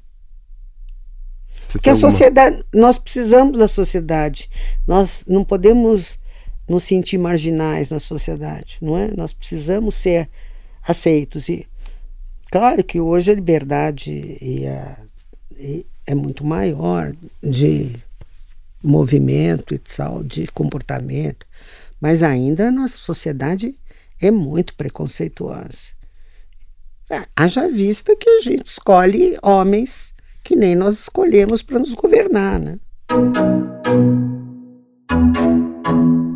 Porque 1.68 1.90
a 1.90 1.94
alguma... 1.94 2.10
sociedade, 2.10 2.66
nós 2.74 2.98
precisamos 2.98 3.58
da 3.58 3.68
sociedade. 3.68 4.50
Nós 4.88 5.26
não 5.28 5.44
podemos 5.44 6.20
nos 6.68 6.84
sentir 6.84 7.18
marginais 7.18 7.90
na 7.90 8.00
sociedade, 8.00 8.78
não 8.82 8.98
é? 8.98 9.12
Nós 9.16 9.34
precisamos 9.34 9.96
ser 9.96 10.30
aceitos 10.82 11.50
e 11.50 11.68
claro 12.52 12.84
que 12.84 13.00
hoje 13.00 13.32
a 13.32 13.36
liberdade 13.36 14.38
e 14.42 14.68
a, 14.68 14.98
e 15.58 15.86
é 16.06 16.14
muito 16.14 16.46
maior 16.46 17.14
de 17.42 17.96
movimento 18.84 19.74
e 19.74 19.80
tal, 19.80 20.24
de 20.24 20.48
comportamento, 20.48 21.46
mas 22.00 22.22
ainda 22.22 22.68
a 22.68 22.72
nossa 22.72 22.98
sociedade 22.98 23.80
é 24.22 24.30
muito 24.30 24.76
preconceituosa. 24.76 25.96
Ah, 27.10 27.28
haja 27.36 27.68
vista 27.68 28.16
que 28.16 28.30
a 28.30 28.42
gente 28.42 28.66
escolhe 28.66 29.38
homens 29.42 30.14
que 30.44 30.56
nem 30.56 30.76
nós 30.76 31.00
escolhemos 31.00 31.62
para 31.62 31.80
nos 31.80 31.94
governar, 31.94 32.60
né? 32.60 32.80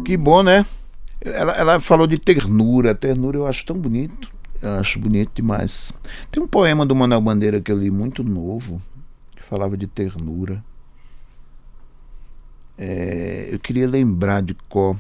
Que 0.06 0.18
bom, 0.18 0.42
né? 0.42 0.66
Ela, 1.22 1.54
ela 1.54 1.80
falou 1.80 2.08
de 2.08 2.18
ternura. 2.18 2.96
Ternura 2.96 3.38
eu 3.38 3.46
acho 3.46 3.66
tão 3.66 3.78
bonito. 3.78 4.32
Eu 4.62 4.72
acho 4.72 5.00
bonito 5.00 5.32
demais. 5.34 5.94
Tem 6.32 6.44
um 6.44 6.48
poema 6.48 6.86
do 6.86 6.96
Manuel 6.96 7.22
Bandeira 7.22 7.62
que 7.62 7.72
eu 7.72 7.78
li 7.78 7.90
muito 7.90 8.24
novo, 8.24 8.82
que 9.36 9.42
falava 9.42 9.78
de 9.78 9.88
ternura. 9.88 10.64
É, 12.78 13.50
eu 13.52 13.60
queria 13.60 13.88
lembrar 13.88 14.42
de 14.42 14.54
qual. 14.68 14.98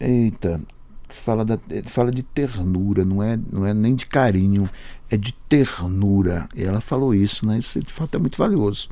Eita, 0.00 0.60
fala, 1.08 1.44
da, 1.44 1.58
fala 1.86 2.10
de 2.10 2.22
ternura, 2.22 3.04
não 3.04 3.22
é, 3.22 3.38
não 3.50 3.66
é 3.66 3.74
nem 3.74 3.94
de 3.94 4.06
carinho, 4.06 4.68
é 5.10 5.16
de 5.16 5.32
ternura. 5.48 6.48
E 6.54 6.62
ela 6.62 6.80
falou 6.80 7.14
isso, 7.14 7.46
né? 7.46 7.58
Isso 7.58 7.80
de 7.80 7.92
fato 7.92 8.16
é 8.16 8.20
muito 8.20 8.36
valioso. 8.36 8.88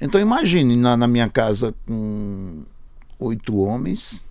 Então 0.00 0.20
imagine 0.20 0.76
na, 0.76 0.96
na 0.96 1.08
minha 1.08 1.28
casa 1.28 1.74
com 1.86 2.64
oito 3.18 3.56
homens, 3.56 4.24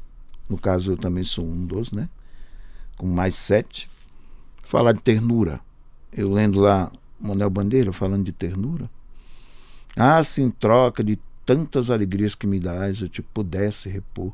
no 0.49 0.57
caso 0.57 0.93
eu 0.93 0.97
também 0.97 1.23
sou 1.23 1.45
um 1.45 1.65
dos, 1.65 1.91
né? 1.91 2.07
Com 2.97 3.07
mais 3.07 3.35
sete, 3.35 3.89
falar 4.63 4.91
de 4.91 5.01
ternura. 5.01 5.59
Eu 6.11 6.31
lendo 6.31 6.59
lá 6.59 6.91
Manuel 7.19 7.49
Bandeira 7.49 7.93
falando 7.93 8.25
de 8.25 8.31
ternura. 8.31 8.89
Ah, 9.95 10.23
se 10.23 10.41
em 10.41 10.49
troca 10.49 11.03
de 11.03 11.17
tantas 11.45 11.89
alegrias 11.89 12.35
que 12.35 12.47
me 12.47 12.59
dás, 12.59 13.01
eu 13.01 13.09
te 13.09 13.21
pudesse 13.21 13.87
repor 13.87 14.33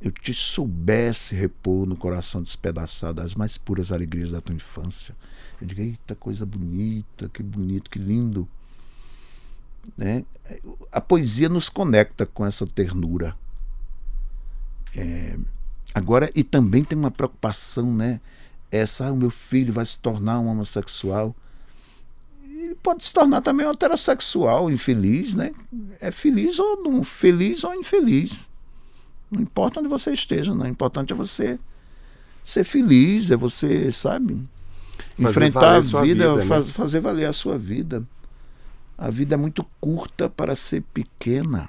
eu 0.00 0.12
te 0.12 0.32
soubesse 0.32 1.34
repor 1.34 1.86
no 1.86 1.96
coração 1.96 2.40
despedaçado 2.40 3.20
as 3.20 3.34
mais 3.34 3.58
puras 3.58 3.90
alegrias 3.90 4.30
da 4.30 4.40
tua 4.40 4.54
infância. 4.54 5.14
Eu 5.60 5.66
digo, 5.66 5.80
eita, 5.80 6.14
coisa 6.14 6.46
bonita, 6.46 7.28
que 7.28 7.42
bonito, 7.42 7.90
que 7.90 7.98
lindo. 7.98 8.48
Né? 9.96 10.24
A 10.92 11.00
poesia 11.00 11.48
nos 11.48 11.68
conecta 11.68 12.24
com 12.24 12.46
essa 12.46 12.64
ternura. 12.66 13.34
É, 14.96 15.36
agora, 15.94 16.30
e 16.34 16.42
também 16.42 16.84
tem 16.84 16.98
uma 16.98 17.10
preocupação, 17.10 17.94
né? 17.94 18.20
Essa, 18.70 19.06
ah, 19.06 19.12
o 19.12 19.16
meu 19.16 19.30
filho 19.30 19.72
vai 19.72 19.84
se 19.84 19.98
tornar 19.98 20.38
um 20.40 20.48
homossexual. 20.48 21.34
Ele 22.44 22.74
pode 22.74 23.04
se 23.04 23.12
tornar 23.12 23.40
também 23.40 23.66
um 23.66 23.70
heterossexual, 23.70 24.70
infeliz, 24.70 25.34
né? 25.34 25.52
É 26.00 26.10
feliz 26.10 26.58
ou 26.58 26.82
não, 26.82 27.02
feliz 27.02 27.64
ou 27.64 27.74
infeliz. 27.74 28.50
Não 29.30 29.40
importa 29.40 29.80
onde 29.80 29.88
você 29.88 30.12
esteja, 30.12 30.54
não. 30.54 30.66
O 30.66 30.68
importante 30.68 31.12
é 31.12 31.16
você 31.16 31.58
ser 32.44 32.64
feliz, 32.64 33.30
é 33.30 33.36
você, 33.36 33.90
sabe? 33.92 34.42
Fazer 35.16 35.30
enfrentar 35.30 35.76
a 35.76 35.80
vida, 35.80 36.02
vida 36.02 36.36
né? 36.36 36.44
faz, 36.44 36.70
fazer 36.70 37.00
valer 37.00 37.26
a 37.26 37.32
sua 37.32 37.58
vida. 37.58 38.02
A 38.96 39.10
vida 39.10 39.34
é 39.34 39.38
muito 39.38 39.64
curta 39.80 40.28
para 40.28 40.56
ser 40.56 40.82
pequena. 40.92 41.68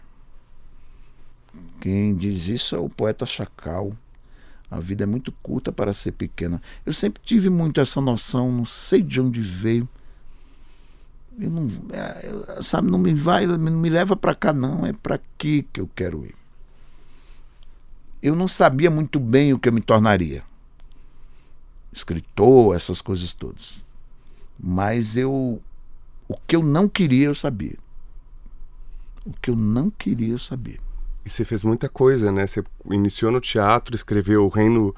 Quem 1.82 2.16
diz 2.16 2.48
isso 2.48 2.76
é 2.76 2.80
o 2.80 2.90
poeta 2.90 3.26
Chacal. 3.26 3.94
A 4.70 4.80
vida 4.80 5.04
é 5.04 5.08
muito 5.08 5.32
curta 5.44 5.72
para 5.72 5.94
ser 5.94 6.12
pequena. 6.12 6.62
Eu 6.86 6.94
sempre 6.94 7.22
tive 7.24 7.50
muito 7.50 7.82
essa 7.82 8.00
noção, 8.00 8.52
não 8.52 8.66
sei 8.66 9.02
de 9.02 9.20
onde 9.20 9.42
veio. 9.42 9.88
Eu 11.40 11.50
não, 11.50 11.68
é, 11.92 12.62
sabe, 12.62 12.90
não 12.90 13.00
me 13.00 13.14
vai, 13.14 13.48
não 13.48 13.58
me 13.58 13.90
leva 13.90 14.16
para 14.16 14.36
cá 14.36 14.52
não, 14.52 14.86
é 14.86 14.92
para 14.92 15.16
aqui 15.16 15.66
que 15.72 15.80
eu 15.80 15.90
quero 15.96 16.26
ir 16.26 16.40
eu 18.22 18.36
não 18.36 18.48
sabia 18.48 18.92
muito 18.92 19.20
bem 19.20 19.54
o 19.54 19.60
que 19.60 19.70
eu 19.70 19.74
me 19.74 19.82
tornaria. 19.82 20.44
Escritor, 21.92 22.76
essas 22.76 23.02
coisas 23.02 23.34
todas. 23.34 23.84
Mas 24.60 25.18
eu. 25.18 25.62
O 26.28 26.36
que 26.48 26.56
eu 26.56 26.62
não 26.62 26.88
queria, 26.88 27.28
eu 27.28 27.36
sabia. 27.36 27.78
O 29.26 29.32
que 29.42 29.50
eu 29.50 29.56
não 29.56 29.90
queria, 29.90 30.30
eu 30.30 30.38
sabia. 30.38 30.80
E 31.30 31.32
você 31.32 31.46
fez 31.46 31.64
muita 31.64 31.88
coisa, 31.88 32.32
né? 32.32 32.48
Você 32.48 32.64
iniciou 32.90 33.32
no 33.32 33.40
teatro, 33.40 33.96
escreveu 33.96 34.46
O 34.46 34.50
Reino 34.50 34.96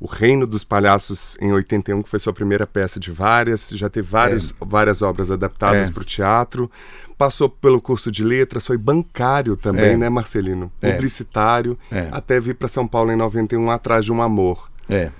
o 0.00 0.06
Reino 0.06 0.46
dos 0.46 0.64
Palhaços 0.64 1.36
em 1.40 1.52
81, 1.52 2.02
que 2.02 2.08
foi 2.08 2.18
sua 2.18 2.32
primeira 2.32 2.66
peça 2.66 2.98
de 2.98 3.10
várias, 3.10 3.70
já 3.70 3.88
teve 3.88 4.06
vários, 4.06 4.50
é. 4.50 4.54
várias 4.60 5.02
obras 5.02 5.30
adaptadas 5.30 5.88
é. 5.88 5.92
para 5.92 6.02
o 6.02 6.04
teatro, 6.04 6.70
passou 7.16 7.48
pelo 7.48 7.80
curso 7.80 8.10
de 8.10 8.22
letras, 8.24 8.66
foi 8.66 8.76
bancário 8.76 9.56
também, 9.56 9.92
é. 9.92 9.96
né, 9.96 10.08
Marcelino? 10.08 10.70
É. 10.82 10.92
Publicitário, 10.92 11.78
é. 11.90 12.08
até 12.10 12.40
vir 12.40 12.56
para 12.56 12.66
São 12.66 12.88
Paulo 12.88 13.12
em 13.12 13.16
91 13.16 13.70
atrás 13.70 14.04
de 14.04 14.12
um 14.12 14.20
amor. 14.20 14.68
É. 14.90 15.10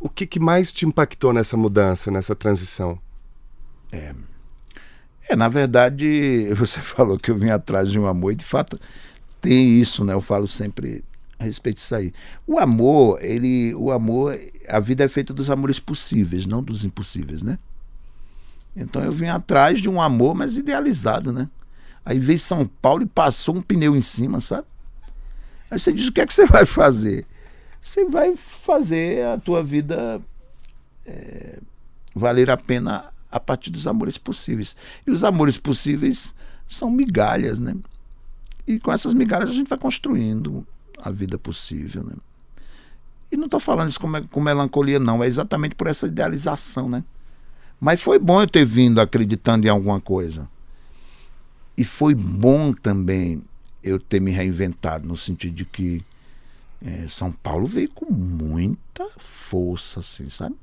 O 0.00 0.08
que, 0.08 0.26
que 0.26 0.40
mais 0.40 0.72
te 0.72 0.86
impactou 0.86 1.32
nessa 1.32 1.56
mudança, 1.56 2.10
nessa 2.10 2.34
transição? 2.34 2.98
É. 3.92 4.12
É, 5.28 5.36
na 5.36 5.48
verdade, 5.48 6.48
você 6.56 6.80
falou 6.80 7.18
que 7.18 7.30
eu 7.30 7.36
vim 7.36 7.50
atrás 7.50 7.90
de 7.90 7.98
um 7.98 8.06
amor, 8.06 8.32
e 8.32 8.34
de 8.34 8.44
fato 8.44 8.78
tem 9.42 9.80
isso, 9.80 10.04
né? 10.04 10.14
Eu 10.14 10.20
falo 10.20 10.46
sempre 10.46 11.04
a 11.38 11.44
respeito 11.44 11.76
disso 11.76 11.94
aí. 11.94 12.14
O 12.46 12.58
amor, 12.58 13.18
ele, 13.22 13.74
o 13.74 13.90
amor, 13.90 14.38
a 14.68 14.78
vida 14.78 15.04
é 15.04 15.08
feita 15.08 15.34
dos 15.34 15.50
amores 15.50 15.80
possíveis, 15.80 16.46
não 16.46 16.62
dos 16.62 16.84
impossíveis, 16.84 17.42
né? 17.42 17.58
Então 18.74 19.02
eu 19.02 19.12
vim 19.12 19.26
atrás 19.26 19.80
de 19.80 19.90
um 19.90 20.00
amor, 20.00 20.34
mas 20.34 20.56
idealizado, 20.56 21.32
né? 21.32 21.50
Aí 22.04 22.18
veio 22.18 22.38
São 22.38 22.64
Paulo 22.80 23.02
e 23.02 23.06
passou 23.06 23.56
um 23.56 23.60
pneu 23.60 23.94
em 23.94 24.00
cima, 24.00 24.40
sabe? 24.40 24.66
Aí 25.70 25.78
você 25.78 25.92
diz: 25.92 26.06
o 26.06 26.12
que 26.12 26.20
é 26.20 26.26
que 26.26 26.32
você 26.32 26.46
vai 26.46 26.64
fazer? 26.64 27.26
Você 27.80 28.04
vai 28.04 28.36
fazer 28.36 29.26
a 29.26 29.38
tua 29.38 29.62
vida 29.62 30.20
é, 31.04 31.58
valer 32.14 32.48
a 32.48 32.56
pena 32.56 33.12
a 33.30 33.40
partir 33.40 33.70
dos 33.70 33.88
amores 33.88 34.16
possíveis. 34.16 34.76
E 35.04 35.10
os 35.10 35.24
amores 35.24 35.58
possíveis 35.58 36.32
são 36.68 36.90
migalhas, 36.90 37.58
né? 37.58 37.74
E 38.66 38.78
com 38.78 38.92
essas 38.92 39.14
migalhas 39.14 39.50
a 39.50 39.54
gente 39.54 39.68
vai 39.68 39.78
construindo 39.78 40.66
a 41.02 41.10
vida 41.10 41.38
possível, 41.38 42.04
né? 42.04 42.14
E 43.30 43.36
não 43.36 43.46
estou 43.46 43.58
falando 43.58 43.88
isso 43.88 43.98
com, 43.98 44.10
com 44.28 44.40
melancolia, 44.40 44.98
não. 44.98 45.24
É 45.24 45.26
exatamente 45.26 45.74
por 45.74 45.86
essa 45.86 46.06
idealização, 46.06 46.88
né? 46.88 47.02
Mas 47.80 48.00
foi 48.00 48.18
bom 48.18 48.40
eu 48.40 48.46
ter 48.46 48.64
vindo 48.64 49.00
acreditando 49.00 49.66
em 49.66 49.70
alguma 49.70 50.00
coisa. 50.00 50.48
E 51.76 51.84
foi 51.84 52.14
bom 52.14 52.72
também 52.72 53.42
eu 53.82 53.98
ter 53.98 54.20
me 54.20 54.30
reinventado, 54.30 55.08
no 55.08 55.16
sentido 55.16 55.54
de 55.54 55.64
que 55.64 56.04
é, 56.84 57.06
São 57.08 57.32
Paulo 57.32 57.66
veio 57.66 57.88
com 57.90 58.12
muita 58.12 59.04
força, 59.16 60.00
assim, 60.00 60.28
sabe? 60.28 60.54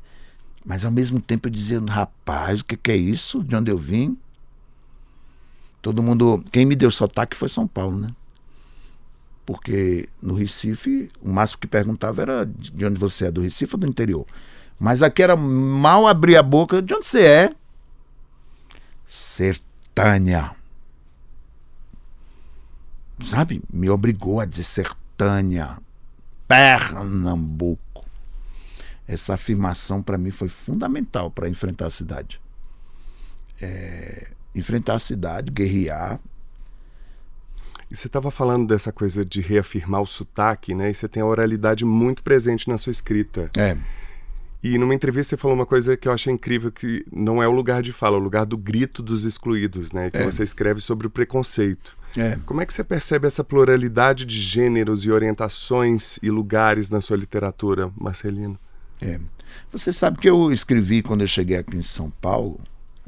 Mas 0.63 0.85
ao 0.85 0.91
mesmo 0.91 1.19
tempo 1.19 1.47
eu 1.47 1.51
dizia, 1.51 1.81
rapaz, 1.81 2.61
o 2.61 2.65
que, 2.65 2.77
que 2.77 2.91
é 2.91 2.95
isso? 2.95 3.43
De 3.43 3.55
onde 3.55 3.71
eu 3.71 3.77
vim? 3.77 4.17
Todo 5.81 6.03
mundo. 6.03 6.43
Quem 6.51 6.65
me 6.65 6.75
deu 6.75 6.91
sotaque 6.91 7.37
foi 7.37 7.49
São 7.49 7.67
Paulo, 7.67 7.97
né? 7.97 8.13
Porque 9.45 10.07
no 10.21 10.35
Recife, 10.35 11.09
o 11.21 11.31
máximo 11.31 11.59
que 11.59 11.67
perguntava 11.67 12.21
era 12.21 12.45
de 12.45 12.85
onde 12.85 12.99
você 12.99 13.25
é, 13.25 13.31
do 13.31 13.41
Recife 13.41 13.75
ou 13.75 13.79
do 13.79 13.87
interior? 13.87 14.25
Mas 14.79 15.01
aqui 15.01 15.23
era 15.23 15.35
mal 15.35 16.07
abrir 16.07 16.37
a 16.37 16.43
boca, 16.43 16.81
de 16.81 16.93
onde 16.93 17.07
você 17.07 17.25
é? 17.25 17.55
Sertânia. 19.05 20.55
Sabe? 23.23 23.61
Me 23.73 23.89
obrigou 23.89 24.39
a 24.39 24.45
dizer 24.45 24.63
Sertânia. 24.63 25.77
Pernambuco. 26.47 28.05
Essa 29.07 29.33
afirmação 29.33 30.01
para 30.01 30.17
mim 30.17 30.31
foi 30.31 30.47
fundamental 30.47 31.31
para 31.31 31.49
enfrentar 31.49 31.87
a 31.87 31.89
cidade. 31.89 32.39
É, 33.59 34.27
enfrentar 34.53 34.95
a 34.95 34.99
cidade, 34.99 35.51
guerrear. 35.51 36.19
E 37.91 37.95
você 37.95 38.07
estava 38.07 38.29
falando 38.29 38.67
dessa 38.67 38.91
coisa 38.91 39.25
de 39.25 39.41
reafirmar 39.41 40.01
o 40.01 40.05
sotaque, 40.05 40.75
né? 40.75 40.91
E 40.91 40.93
você 40.93 41.07
tem 41.07 41.23
a 41.23 41.25
oralidade 41.25 41.83
muito 41.83 42.23
presente 42.23 42.67
na 42.67 42.77
sua 42.77 42.91
escrita. 42.91 43.49
É. 43.57 43.75
E 44.61 44.77
numa 44.77 44.93
entrevista 44.93 45.35
você 45.35 45.41
falou 45.41 45.55
uma 45.55 45.65
coisa 45.65 45.95
que 45.95 46.07
eu 46.07 46.11
achei 46.11 46.33
incrível, 46.33 46.71
que 46.71 47.05
não 47.11 47.41
é 47.41 47.47
o 47.47 47.51
lugar 47.51 47.81
de 47.81 47.93
fala, 47.93 48.17
é 48.17 48.19
o 48.19 48.23
lugar 48.23 48.45
do 48.45 48.57
grito 48.57 49.01
dos 49.01 49.23
excluídos, 49.23 49.91
né? 49.91 50.07
Então 50.07 50.21
é. 50.21 50.25
você 50.25 50.43
escreve 50.43 50.81
sobre 50.81 51.07
o 51.07 51.09
preconceito. 51.09 51.97
É. 52.17 52.37
Como 52.45 52.59
é 52.59 52.65
que 52.65 52.73
você 52.73 52.83
percebe 52.83 53.25
essa 53.25 53.43
pluralidade 53.43 54.25
de 54.25 54.39
gêneros 54.39 55.05
e 55.05 55.11
orientações 55.11 56.19
e 56.21 56.29
lugares 56.29 56.89
na 56.89 57.01
sua 57.01 57.15
literatura, 57.15 57.89
Marcelino? 57.95 58.59
É. 59.01 59.19
Você 59.71 59.93
sabe 59.93 60.17
que 60.17 60.29
eu 60.29 60.51
escrevi 60.51 61.01
quando 61.01 61.21
eu 61.21 61.27
cheguei 61.27 61.57
aqui 61.57 61.77
em 61.77 61.81
São 61.81 62.09
Paulo, 62.09 62.59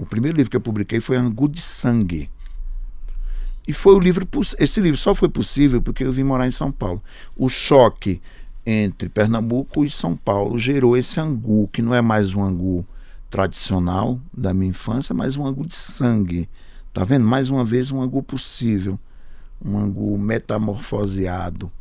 o 0.02 0.06
primeiro 0.06 0.36
livro 0.36 0.50
que 0.50 0.58
eu 0.58 0.62
publiquei 0.62 1.00
foi 1.00 1.16
Angu 1.16 1.48
de 1.48 1.62
Sangue. 1.62 2.28
E 3.68 3.72
foi 3.72 3.94
o 3.94 4.00
livro. 4.00 4.28
Esse 4.58 4.82
livro 4.82 4.98
só 4.98 5.14
foi 5.14 5.30
possível 5.30 5.80
porque 5.80 6.04
eu 6.04 6.12
vim 6.12 6.24
morar 6.24 6.48
em 6.48 6.52
São 6.52 6.72
Paulo. 6.72 7.02
O 7.38 7.48
choque 7.48 8.20
entre 8.66 9.10
Pernambuco 9.10 9.86
e 9.86 9.92
São 9.92 10.18
Paulo 10.18 10.58
gerou 10.58 10.98
esse 10.98 11.20
angu, 11.20 11.68
que 11.68 11.84
não 11.84 11.94
é 11.94 12.02
mais 12.02 12.34
um 12.34 12.44
angu 12.44 12.84
tradicional 13.30 14.20
da 14.36 14.56
minha 14.56 14.72
infância, 14.72 15.14
mas 15.14 15.38
um 15.38 15.46
angu 15.46 15.68
de 15.68 15.76
sangue. 15.76 16.50
Tá 16.92 17.04
vendo? 17.04 17.26
Mais 17.26 17.52
uma 17.52 17.64
vez 17.64 17.92
um 17.92 18.02
angu 18.02 18.24
possível, 18.24 19.00
um 19.64 19.78
angu 19.78 20.18
metamorfoseado, 20.18 21.72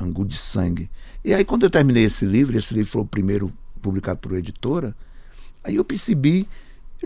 angu 0.00 0.24
de 0.24 0.36
sangue. 0.36 0.90
E 1.24 1.32
aí 1.32 1.44
quando 1.44 1.62
eu 1.62 1.70
terminei 1.70 2.02
esse 2.02 2.26
livro, 2.26 2.58
esse 2.58 2.74
livro 2.74 2.90
foi 2.90 3.02
o 3.02 3.06
primeiro 3.06 3.52
publicado 3.80 4.18
por 4.18 4.36
editora, 4.36 4.96
aí 5.62 5.76
eu 5.76 5.84
percebi, 5.84 6.48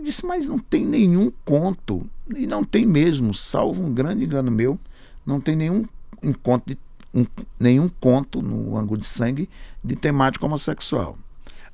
eu 0.00 0.04
disse, 0.04 0.26
mas 0.26 0.46
não 0.46 0.58
tem 0.58 0.84
nenhum 0.84 1.32
conto, 1.44 2.08
e 2.34 2.46
não 2.46 2.64
tem 2.64 2.84
mesmo, 2.84 3.32
salvo 3.32 3.84
um 3.84 3.92
grande 3.92 4.24
engano 4.24 4.50
meu, 4.50 4.78
não 5.24 5.40
tem 5.40 5.54
nenhum 5.54 5.86
encontro 6.22 6.74
de 6.74 6.78
um, 7.14 7.26
nenhum 7.58 7.88
conto 7.88 8.42
no 8.42 8.76
ângulo 8.76 9.00
de 9.00 9.06
sangue 9.06 9.48
de 9.82 9.94
temática 9.94 10.44
homossexual. 10.44 11.16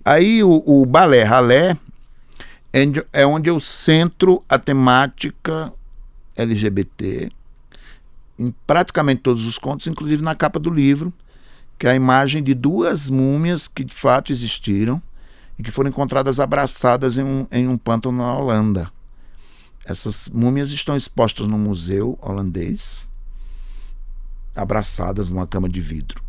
Aí 0.05 0.43
o, 0.43 0.63
o 0.67 0.85
balé 0.85 1.23
ralé 1.23 1.77
é, 3.13 3.27
onde 3.27 3.51
eu 3.51 3.59
centro 3.59 4.45
a 4.49 4.59
temática 4.59 5.73
LGBT 6.37 7.31
em 8.39 8.55
praticamente 8.67 9.21
todos 9.21 9.45
os 9.47 9.59
contos, 9.59 9.87
inclusive 9.87 10.23
na 10.23 10.35
capa 10.35 10.59
do 10.59 10.71
livro, 10.71 11.13
que 11.79 11.87
é 11.87 11.91
a 11.91 11.95
imagem 11.95 12.43
de 12.43 12.55
duas 12.55 13.11
múmias 13.11 13.69
que 13.69 13.85
de 13.85 13.95
fato 13.95 14.33
existiram 14.33 15.03
e 15.61 15.63
que 15.63 15.71
foram 15.71 15.91
encontradas 15.91 16.41
abraçadas 16.41 17.19
em 17.19 17.23
um, 17.23 17.47
em 17.53 17.69
um 17.69 17.77
pântano 17.77 18.17
na 18.17 18.35
Holanda. 18.35 18.91
Essas 19.85 20.31
múmias 20.31 20.71
estão 20.71 20.97
expostas 20.97 21.47
no 21.47 21.59
museu 21.59 22.19
holandês 22.23 23.11
abraçadas 24.57 25.29
numa 25.29 25.47
cama 25.47 25.69
de 25.69 25.79
vidro. 25.79 26.25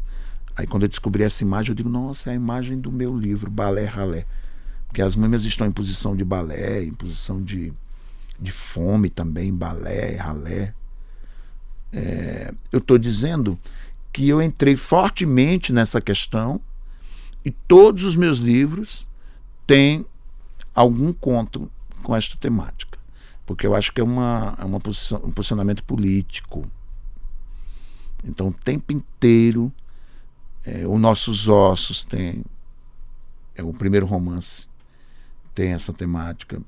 Aí 0.54 0.68
quando 0.68 0.84
eu 0.84 0.90
descobri 0.90 1.24
essa 1.24 1.46
imagem, 1.46 1.72
eu 1.72 1.76
digo, 1.76 1.88
nossa, 1.88 2.30
é 2.30 2.34
a 2.34 2.36
imagem 2.36 2.78
do 2.78 2.92
meu 2.92 3.18
livro, 3.18 3.50
Balé 3.50 3.86
Ralé. 3.86 4.26
Porque 4.90 5.02
as 5.02 5.16
múmias 5.16 5.46
estão 5.46 5.66
em 5.66 5.72
posição 5.72 6.14
de 6.14 6.26
balé, 6.26 6.84
em 6.84 6.94
posição 6.94 7.42
de, 7.42 7.72
de 8.38 8.52
fome 8.52 9.10
também, 9.10 9.56
balé, 9.56 10.18
ralé. 10.18 10.74
É, 11.94 12.54
eu 12.70 12.80
estou 12.80 12.98
dizendo 12.98 13.58
que 14.12 14.28
eu 14.28 14.42
entrei 14.42 14.76
fortemente 14.76 15.72
nessa 15.72 16.02
questão 16.02 16.60
e 17.46 17.52
todos 17.52 18.04
os 18.04 18.18
meus 18.18 18.40
livros 18.40 19.10
têm 19.66 20.06
algum 20.74 21.14
conto 21.14 21.70
com 22.04 22.16
esta 22.16 22.38
temática. 22.38 23.00
Porque 23.46 23.68
eu 23.68 23.76
acho 23.76 23.92
que 23.92 24.02
é, 24.02 24.04
uma, 24.04 24.56
é 24.60 24.64
uma 24.64 24.80
posição, 24.80 25.22
um 25.24 25.32
posicionamento 25.32 25.84
político, 25.84 26.70
então, 28.24 28.50
o 28.50 28.54
tempo 28.54 28.94
inteiro, 28.94 29.72
é, 30.66 30.86
os 30.86 31.00
nossos 31.00 31.48
ossos 31.48 32.06
tem. 32.06 32.44
É 33.56 33.64
o 33.64 33.74
primeiro 33.74 34.06
romance 34.06 34.68
tem 35.54 35.74
essa 35.74 35.92
temática. 35.92 36.62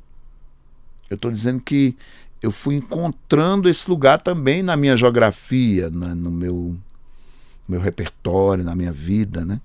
Eu 1.09 1.15
estou 1.15 1.31
dizendo 1.31 1.61
que 1.61 1.95
eu 2.41 2.51
fui 2.51 2.75
encontrando 2.75 3.69
esse 3.69 3.89
lugar 3.89 4.21
também 4.21 4.61
na 4.61 4.75
minha 4.75 4.97
geografia, 4.97 5.89
na, 5.89 6.13
no 6.13 6.29
meu, 6.29 6.75
meu 7.67 7.79
repertório, 7.79 8.63
na 8.63 8.75
minha 8.75 8.91
vida, 8.91 9.45
né? 9.45 9.61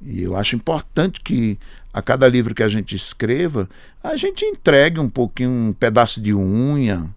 E 0.00 0.22
eu 0.22 0.36
acho 0.36 0.54
importante 0.54 1.20
que 1.20 1.58
a 1.92 2.00
cada 2.00 2.28
livro 2.28 2.54
que 2.54 2.62
a 2.62 2.68
gente 2.68 2.94
escreva, 2.94 3.68
a 4.02 4.14
gente 4.16 4.44
entregue 4.44 5.00
um 5.00 5.08
pouquinho, 5.08 5.50
um 5.50 5.72
pedaço 5.72 6.20
de 6.20 6.34
unha, 6.34 7.12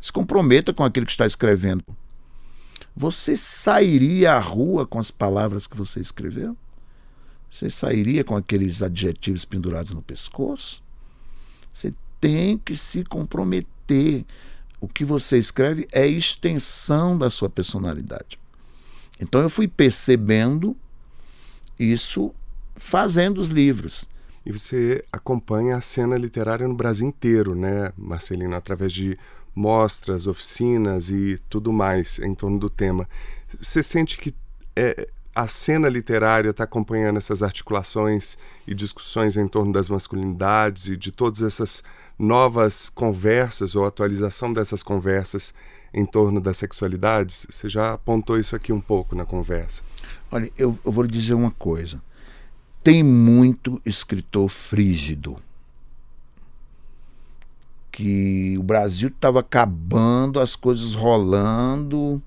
se 0.00 0.12
comprometa 0.12 0.72
com 0.72 0.82
aquilo 0.82 1.06
que 1.06 1.12
está 1.12 1.26
escrevendo. 1.26 1.84
Você 2.96 3.36
sairia 3.36 4.32
à 4.32 4.38
rua 4.38 4.86
com 4.86 4.98
as 4.98 5.10
palavras 5.10 5.66
que 5.66 5.76
você 5.76 6.00
escreveu? 6.00 6.56
Você 7.50 7.70
sairia 7.70 8.24
com 8.24 8.36
aqueles 8.36 8.82
adjetivos 8.82 9.44
pendurados 9.44 9.92
no 9.92 10.02
pescoço? 10.02 10.82
Você 11.72 11.94
tem 12.20 12.58
que 12.58 12.76
se 12.76 13.04
comprometer. 13.04 14.24
O 14.80 14.88
que 14.88 15.04
você 15.04 15.38
escreve 15.38 15.88
é 15.92 16.06
extensão 16.06 17.16
da 17.16 17.30
sua 17.30 17.48
personalidade. 17.48 18.38
Então 19.20 19.40
eu 19.40 19.48
fui 19.48 19.68
percebendo 19.68 20.76
isso 21.78 22.34
fazendo 22.76 23.38
os 23.38 23.48
livros. 23.48 24.08
E 24.44 24.52
você 24.52 25.02
acompanha 25.10 25.76
a 25.76 25.80
cena 25.80 26.16
literária 26.16 26.68
no 26.68 26.74
Brasil 26.74 27.06
inteiro, 27.06 27.54
né, 27.54 27.92
Marcelino, 27.96 28.54
através 28.54 28.92
de 28.92 29.18
mostras, 29.54 30.26
oficinas 30.26 31.08
e 31.10 31.40
tudo 31.48 31.72
mais 31.72 32.18
em 32.18 32.34
torno 32.34 32.58
do 32.58 32.68
tema. 32.68 33.08
Você 33.60 33.82
sente 33.82 34.18
que 34.18 34.34
é, 34.76 35.06
a 35.34 35.48
cena 35.48 35.88
literária 35.88 36.50
está 36.50 36.64
acompanhando 36.64 37.16
essas 37.16 37.42
articulações 37.42 38.36
e 38.66 38.74
discussões 38.74 39.36
em 39.36 39.48
torno 39.48 39.72
das 39.72 39.88
masculinidades 39.88 40.88
e 40.88 40.96
de 40.96 41.10
todas 41.10 41.42
essas 41.42 41.82
novas 42.18 42.88
conversas 42.88 43.74
ou 43.74 43.84
atualização 43.84 44.52
dessas 44.52 44.82
conversas 44.82 45.54
em 45.92 46.04
torno 46.04 46.40
das 46.40 46.56
sexualidades? 46.56 47.46
Você 47.48 47.68
já 47.68 47.94
apontou 47.94 48.38
isso 48.38 48.54
aqui 48.54 48.72
um 48.72 48.80
pouco 48.80 49.14
na 49.14 49.24
conversa. 49.24 49.82
Olha, 50.34 50.50
eu, 50.58 50.76
eu 50.84 50.90
vou 50.90 51.04
lhe 51.04 51.10
dizer 51.12 51.32
uma 51.34 51.52
coisa. 51.52 52.02
Tem 52.82 53.04
muito 53.04 53.80
escritor 53.86 54.48
frígido 54.48 55.36
que 57.92 58.58
o 58.58 58.62
Brasil 58.64 59.10
estava 59.10 59.38
acabando, 59.38 60.40
as 60.40 60.56
coisas 60.56 60.92
rolando 60.92 62.20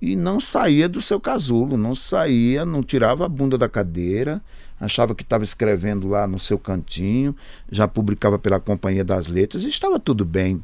e 0.00 0.14
não 0.14 0.38
saía 0.38 0.88
do 0.88 1.02
seu 1.02 1.20
casulo, 1.20 1.76
não 1.76 1.96
saía, 1.96 2.64
não 2.64 2.80
tirava 2.80 3.26
a 3.26 3.28
bunda 3.28 3.58
da 3.58 3.68
cadeira, 3.68 4.40
achava 4.78 5.12
que 5.12 5.24
estava 5.24 5.42
escrevendo 5.42 6.06
lá 6.06 6.28
no 6.28 6.38
seu 6.38 6.60
cantinho, 6.60 7.34
já 7.72 7.88
publicava 7.88 8.38
pela 8.38 8.60
Companhia 8.60 9.04
das 9.04 9.26
Letras 9.26 9.64
e 9.64 9.68
estava 9.68 9.98
tudo 9.98 10.24
bem. 10.24 10.62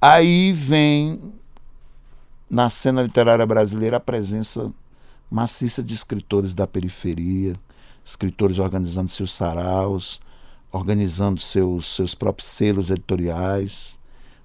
Aí 0.00 0.52
vem 0.52 1.34
na 2.48 2.70
cena 2.70 3.02
literária 3.02 3.44
brasileira 3.44 3.96
a 3.96 4.00
presença 4.00 4.72
maciça 5.30 5.82
de 5.82 5.94
escritores 5.94 6.54
da 6.54 6.66
periferia, 6.66 7.54
escritores 8.04 8.58
organizando 8.58 9.08
seus 9.08 9.32
saraus, 9.32 10.20
organizando 10.72 11.40
seus, 11.40 11.86
seus 11.86 12.14
próprios 12.14 12.48
selos 12.48 12.90
editoriais, 12.90 13.98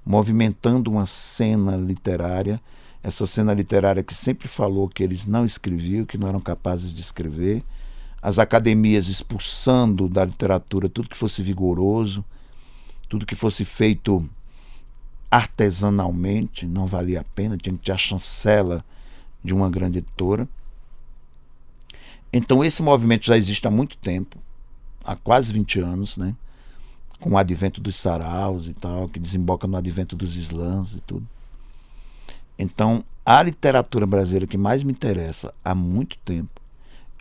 movimentando 0.06 0.92
uma 0.92 1.06
cena 1.06 1.76
literária, 1.78 2.62
essa 3.02 3.26
cena 3.26 3.54
literária 3.54 4.04
que 4.04 4.14
sempre 4.14 4.48
falou 4.48 4.88
que 4.88 5.04
eles 5.04 5.26
não 5.26 5.44
escreviam, 5.44 6.06
que 6.06 6.18
não 6.18 6.28
eram 6.28 6.40
capazes 6.40 6.94
de 6.94 7.02
escrever, 7.02 7.64
as 8.22 8.40
academias 8.40 9.08
expulsando 9.08 10.08
da 10.08 10.24
literatura 10.24 10.88
tudo 10.88 11.10
que 11.10 11.18
fosse 11.18 11.42
vigoroso, 11.44 12.24
tudo 13.10 13.26
que 13.26 13.36
fosse 13.36 13.66
feito 13.66 14.28
artesanalmente, 15.30 16.66
não 16.66 16.86
valia 16.86 17.22
a 17.22 17.24
pena, 17.24 17.58
tinha 17.58 17.76
que 17.76 17.84
ter 17.84 17.92
a 17.92 17.98
chancela 17.98 18.86
de 19.44 19.54
uma 19.54 19.70
grande 19.70 19.98
editora. 19.98 20.48
Então 22.34 22.64
esse 22.66 22.82
movimento 22.82 23.28
já 23.28 23.38
existe 23.38 23.68
há 23.68 23.72
muito 23.72 23.96
tempo, 23.98 24.38
há 25.06 25.16
quase 25.16 25.54
20 25.54 25.80
anos, 25.80 26.18
né? 26.18 26.36
com 27.24 27.30
o 27.30 27.38
advento 27.38 27.80
dos 27.80 27.96
saraus 27.96 28.68
e 28.68 28.74
tal, 28.74 29.08
que 29.08 29.18
desemboca 29.18 29.66
no 29.66 29.78
advento 29.78 30.14
dos 30.14 30.36
slams 30.36 30.96
e 30.96 31.00
tudo. 31.00 31.26
Então, 32.60 33.06
a 33.26 33.42
literatura 33.42 34.06
brasileira 34.06 34.46
que 34.46 34.58
mais 34.58 34.84
me 34.84 34.92
interessa 34.92 35.54
há 35.64 35.74
muito 35.74 36.18
tempo 36.18 36.62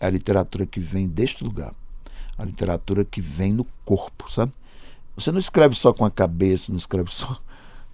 é 0.01 0.07
a 0.07 0.11
literatura 0.11 0.67
que 0.67 0.81
vem 0.81 1.07
deste 1.07 1.45
lugar. 1.45 1.73
A 2.37 2.45
literatura 2.45 3.05
que 3.05 3.21
vem 3.21 3.53
no 3.53 3.65
corpo, 3.85 4.29
sabe? 4.29 4.53
Você 5.15 5.31
não 5.31 5.39
escreve 5.39 5.77
só 5.77 5.93
com 5.93 6.05
a 6.05 6.11
cabeça, 6.11 6.73
não 6.73 6.79
escreve 6.79 7.13
só, 7.15 7.41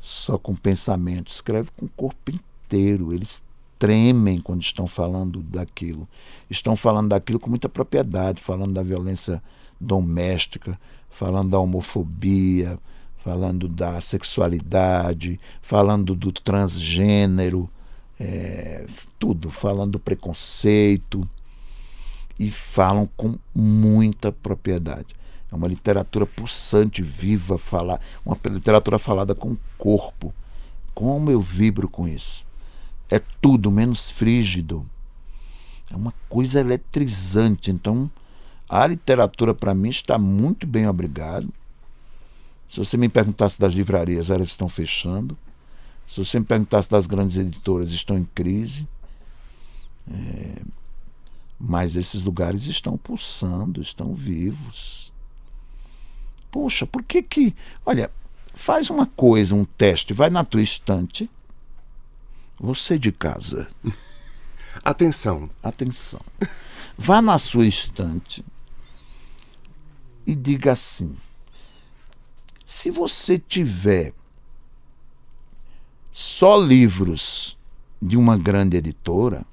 só 0.00 0.38
com 0.38 0.56
pensamento, 0.56 1.30
escreve 1.30 1.70
com 1.76 1.84
o 1.84 1.90
corpo 1.90 2.32
inteiro. 2.32 3.12
Eles 3.12 3.44
tremem 3.78 4.40
quando 4.40 4.62
estão 4.62 4.86
falando 4.86 5.40
daquilo. 5.42 6.08
Estão 6.50 6.74
falando 6.74 7.10
daquilo 7.10 7.38
com 7.38 7.48
muita 7.48 7.68
propriedade, 7.68 8.42
falando 8.42 8.72
da 8.72 8.82
violência 8.82 9.42
doméstica, 9.80 10.78
falando 11.08 11.50
da 11.50 11.60
homofobia, 11.60 12.78
falando 13.16 13.68
da 13.68 14.00
sexualidade, 14.00 15.38
falando 15.62 16.14
do 16.14 16.32
transgênero, 16.32 17.70
é, 18.18 18.84
tudo, 19.18 19.50
falando 19.50 19.92
do 19.92 19.98
preconceito. 19.98 21.28
E 22.38 22.50
falam 22.50 23.08
com 23.16 23.34
muita 23.52 24.30
propriedade. 24.30 25.16
É 25.50 25.54
uma 25.56 25.66
literatura 25.66 26.24
pulsante, 26.24 27.02
viva, 27.02 27.58
falar, 27.58 28.00
uma 28.24 28.38
literatura 28.48 28.96
falada 28.96 29.34
com 29.34 29.56
corpo. 29.76 30.32
Como 30.94 31.32
eu 31.32 31.40
vibro 31.40 31.88
com 31.88 32.06
isso 32.06 32.47
é 33.10 33.20
tudo 33.40 33.70
menos 33.70 34.10
frígido. 34.10 34.88
É 35.90 35.96
uma 35.96 36.12
coisa 36.28 36.60
eletrizante. 36.60 37.70
Então, 37.70 38.10
a 38.68 38.86
literatura 38.86 39.54
para 39.54 39.74
mim 39.74 39.88
está 39.88 40.18
muito 40.18 40.66
bem 40.66 40.86
obrigado. 40.86 41.52
Se 42.68 42.78
você 42.78 42.96
me 42.96 43.08
perguntasse 43.08 43.58
das 43.58 43.72
livrarias, 43.72 44.30
elas 44.30 44.48
estão 44.48 44.68
fechando. 44.68 45.36
Se 46.06 46.22
você 46.24 46.38
me 46.38 46.44
perguntasse 46.44 46.88
das 46.90 47.06
grandes 47.06 47.38
editoras, 47.38 47.92
estão 47.92 48.18
em 48.18 48.24
crise. 48.24 48.86
É, 50.10 50.62
mas 51.58 51.96
esses 51.96 52.22
lugares 52.22 52.66
estão 52.66 52.96
pulsando, 52.98 53.80
estão 53.80 54.14
vivos. 54.14 55.12
Poxa, 56.50 56.86
por 56.86 57.02
que 57.02 57.22
que. 57.22 57.54
Olha, 57.84 58.10
faz 58.54 58.90
uma 58.90 59.06
coisa, 59.06 59.54
um 59.54 59.64
teste, 59.64 60.12
vai 60.12 60.28
na 60.28 60.44
tua 60.44 60.62
estante 60.62 61.30
você 62.58 62.98
de 62.98 63.12
casa. 63.12 63.68
Atenção. 64.84 65.48
Atenção. 65.62 66.20
Vá 66.96 67.22
na 67.22 67.38
sua 67.38 67.66
estante 67.66 68.44
e 70.26 70.34
diga 70.34 70.72
assim: 70.72 71.16
se 72.66 72.90
você 72.90 73.38
tiver 73.38 74.12
só 76.12 76.56
livros 76.60 77.56
de 78.00 78.16
uma 78.16 78.36
grande 78.36 78.76
editora, 78.76 79.44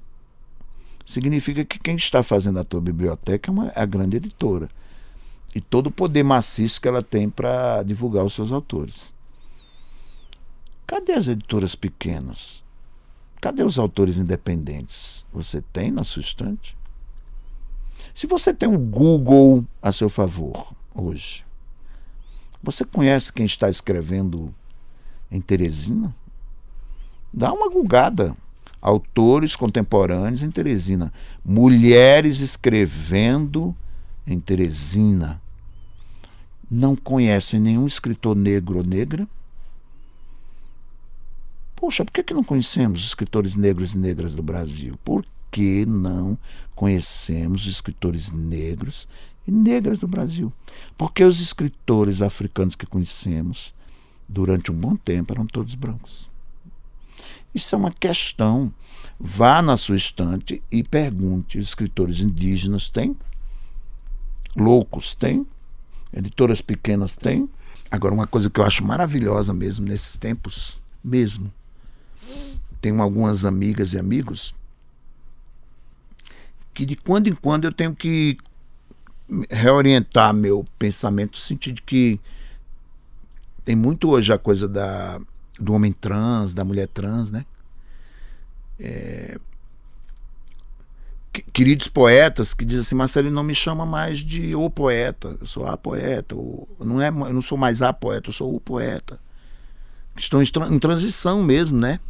significa 1.04 1.64
que 1.64 1.78
quem 1.78 1.96
está 1.96 2.22
fazendo 2.22 2.58
a 2.58 2.64
tua 2.64 2.80
biblioteca 2.80 3.50
é, 3.50 3.52
uma, 3.52 3.68
é 3.68 3.80
a 3.80 3.86
grande 3.86 4.16
editora. 4.16 4.68
E 5.54 5.60
todo 5.60 5.86
o 5.86 5.90
poder 5.90 6.22
maciço 6.22 6.80
que 6.80 6.88
ela 6.88 7.02
tem 7.02 7.30
para 7.30 7.82
divulgar 7.82 8.24
os 8.24 8.34
seus 8.34 8.52
autores. 8.52 9.14
Cadê 10.86 11.12
as 11.12 11.28
editoras 11.28 11.74
pequenas? 11.74 12.65
Cadê 13.40 13.62
os 13.62 13.78
autores 13.78 14.18
independentes? 14.18 15.24
Você 15.32 15.60
tem 15.60 15.90
na 15.90 16.04
sua 16.04 16.22
estante? 16.22 16.76
Se 18.14 18.26
você 18.26 18.52
tem 18.54 18.68
o 18.68 18.78
Google 18.78 19.64
a 19.80 19.92
seu 19.92 20.08
favor 20.08 20.74
hoje, 20.94 21.44
você 22.62 22.84
conhece 22.84 23.32
quem 23.32 23.44
está 23.44 23.68
escrevendo 23.68 24.54
em 25.30 25.40
Teresina? 25.40 26.14
Dá 27.32 27.52
uma 27.52 27.68
gulgada. 27.68 28.36
Autores 28.80 29.56
contemporâneos 29.56 30.42
em 30.42 30.50
Teresina. 30.50 31.12
Mulheres 31.44 32.40
escrevendo 32.40 33.76
em 34.26 34.40
Teresina. 34.40 35.40
Não 36.70 36.96
conhecem 36.96 37.60
nenhum 37.60 37.86
escritor 37.86 38.34
negro 38.34 38.78
ou 38.78 38.84
negra? 38.84 39.28
Poxa, 41.86 42.04
por 42.04 42.10
que, 42.10 42.24
que 42.24 42.34
não 42.34 42.42
conhecemos 42.42 42.98
os 42.98 43.06
escritores 43.06 43.54
negros 43.54 43.94
e 43.94 43.98
negras 43.98 44.34
do 44.34 44.42
Brasil? 44.42 44.98
Por 45.04 45.24
que 45.52 45.86
não 45.86 46.36
conhecemos 46.74 47.62
os 47.62 47.68
escritores 47.68 48.32
negros 48.32 49.06
e 49.46 49.52
negras 49.52 49.96
do 49.96 50.08
Brasil? 50.08 50.52
Porque 50.98 51.22
os 51.22 51.38
escritores 51.38 52.22
africanos 52.22 52.74
que 52.74 52.86
conhecemos 52.86 53.72
durante 54.28 54.72
um 54.72 54.74
bom 54.74 54.96
tempo 54.96 55.32
eram 55.32 55.46
todos 55.46 55.76
brancos. 55.76 56.28
Isso 57.54 57.72
é 57.72 57.78
uma 57.78 57.92
questão. 57.92 58.74
Vá 59.16 59.62
na 59.62 59.76
sua 59.76 59.94
estante 59.94 60.60
e 60.72 60.82
pergunte: 60.82 61.56
escritores 61.56 62.18
indígenas 62.18 62.90
têm? 62.90 63.16
Loucos 64.56 65.14
têm? 65.14 65.46
Editoras 66.12 66.60
pequenas 66.60 67.14
têm? 67.14 67.48
Agora, 67.92 68.12
uma 68.12 68.26
coisa 68.26 68.50
que 68.50 68.58
eu 68.58 68.64
acho 68.64 68.84
maravilhosa 68.84 69.54
mesmo 69.54 69.86
nesses 69.86 70.18
tempos, 70.18 70.82
mesmo, 71.04 71.52
tenho 72.80 73.00
algumas 73.00 73.44
amigas 73.44 73.92
e 73.92 73.98
amigos 73.98 74.54
que 76.76 76.84
de 76.84 76.94
quando 76.94 77.26
em 77.26 77.34
quando 77.34 77.64
eu 77.64 77.72
tenho 77.72 77.94
que 77.94 78.36
reorientar 79.50 80.34
meu 80.34 80.64
pensamento 80.78 81.32
no 81.32 81.38
sentido 81.38 81.76
de 81.76 81.82
que 81.82 82.20
tem 83.64 83.74
muito 83.74 84.10
hoje 84.10 84.32
a 84.32 84.38
coisa 84.38 84.68
da, 84.68 85.18
do 85.58 85.72
homem 85.72 85.90
trans, 85.90 86.54
da 86.54 86.64
mulher 86.64 86.86
trans, 86.86 87.30
né? 87.30 87.46
É, 88.78 89.38
queridos 91.52 91.88
poetas 91.88 92.52
que 92.52 92.64
dizem 92.64 92.82
assim, 92.82 92.94
Marcelo 92.94 93.30
não 93.30 93.42
me 93.42 93.54
chama 93.54 93.86
mais 93.86 94.18
de 94.18 94.54
o 94.54 94.68
poeta, 94.68 95.36
eu 95.40 95.46
sou 95.46 95.66
a 95.66 95.76
poeta, 95.76 96.36
ou, 96.36 96.68
não 96.78 97.00
é, 97.00 97.08
eu 97.08 97.32
não 97.32 97.42
sou 97.42 97.56
mais 97.56 97.80
a 97.80 97.92
poeta, 97.92 98.28
eu 98.28 98.34
sou 98.34 98.54
o 98.54 98.60
poeta. 98.60 99.18
Estão 100.14 100.42
em 100.42 100.78
transição 100.78 101.42
mesmo, 101.42 101.78
né? 101.78 102.00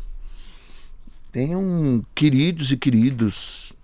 Tenham 1.36 2.02
queridos 2.14 2.72
e 2.72 2.78
queridos 2.78 3.74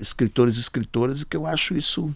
escritores 0.00 0.56
e 0.56 0.60
escritoras 0.60 1.24
que 1.24 1.36
eu 1.36 1.44
acho 1.44 1.76
isso 1.76 2.14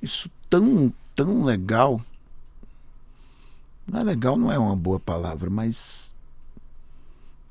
isso 0.00 0.30
tão 0.48 0.90
tão 1.14 1.44
legal. 1.44 2.00
Não 3.86 4.00
é 4.00 4.02
legal 4.02 4.34
não 4.34 4.50
é 4.50 4.58
uma 4.58 4.74
boa 4.74 4.98
palavra 4.98 5.50
mas 5.50 6.14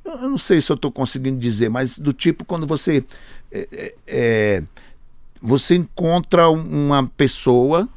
eu 0.03 0.17
não 0.17 0.37
sei 0.39 0.59
se 0.61 0.71
eu 0.71 0.75
estou 0.75 0.91
conseguindo 0.91 1.37
dizer 1.37 1.69
mas 1.69 1.95
do 1.95 2.11
tipo 2.11 2.43
quando 2.43 2.65
você 2.65 3.05
é, 3.51 3.67
é, 3.71 3.95
é, 4.07 4.63
você 5.39 5.75
encontra 5.75 6.49
uma 6.49 7.05
pessoa 7.05 7.87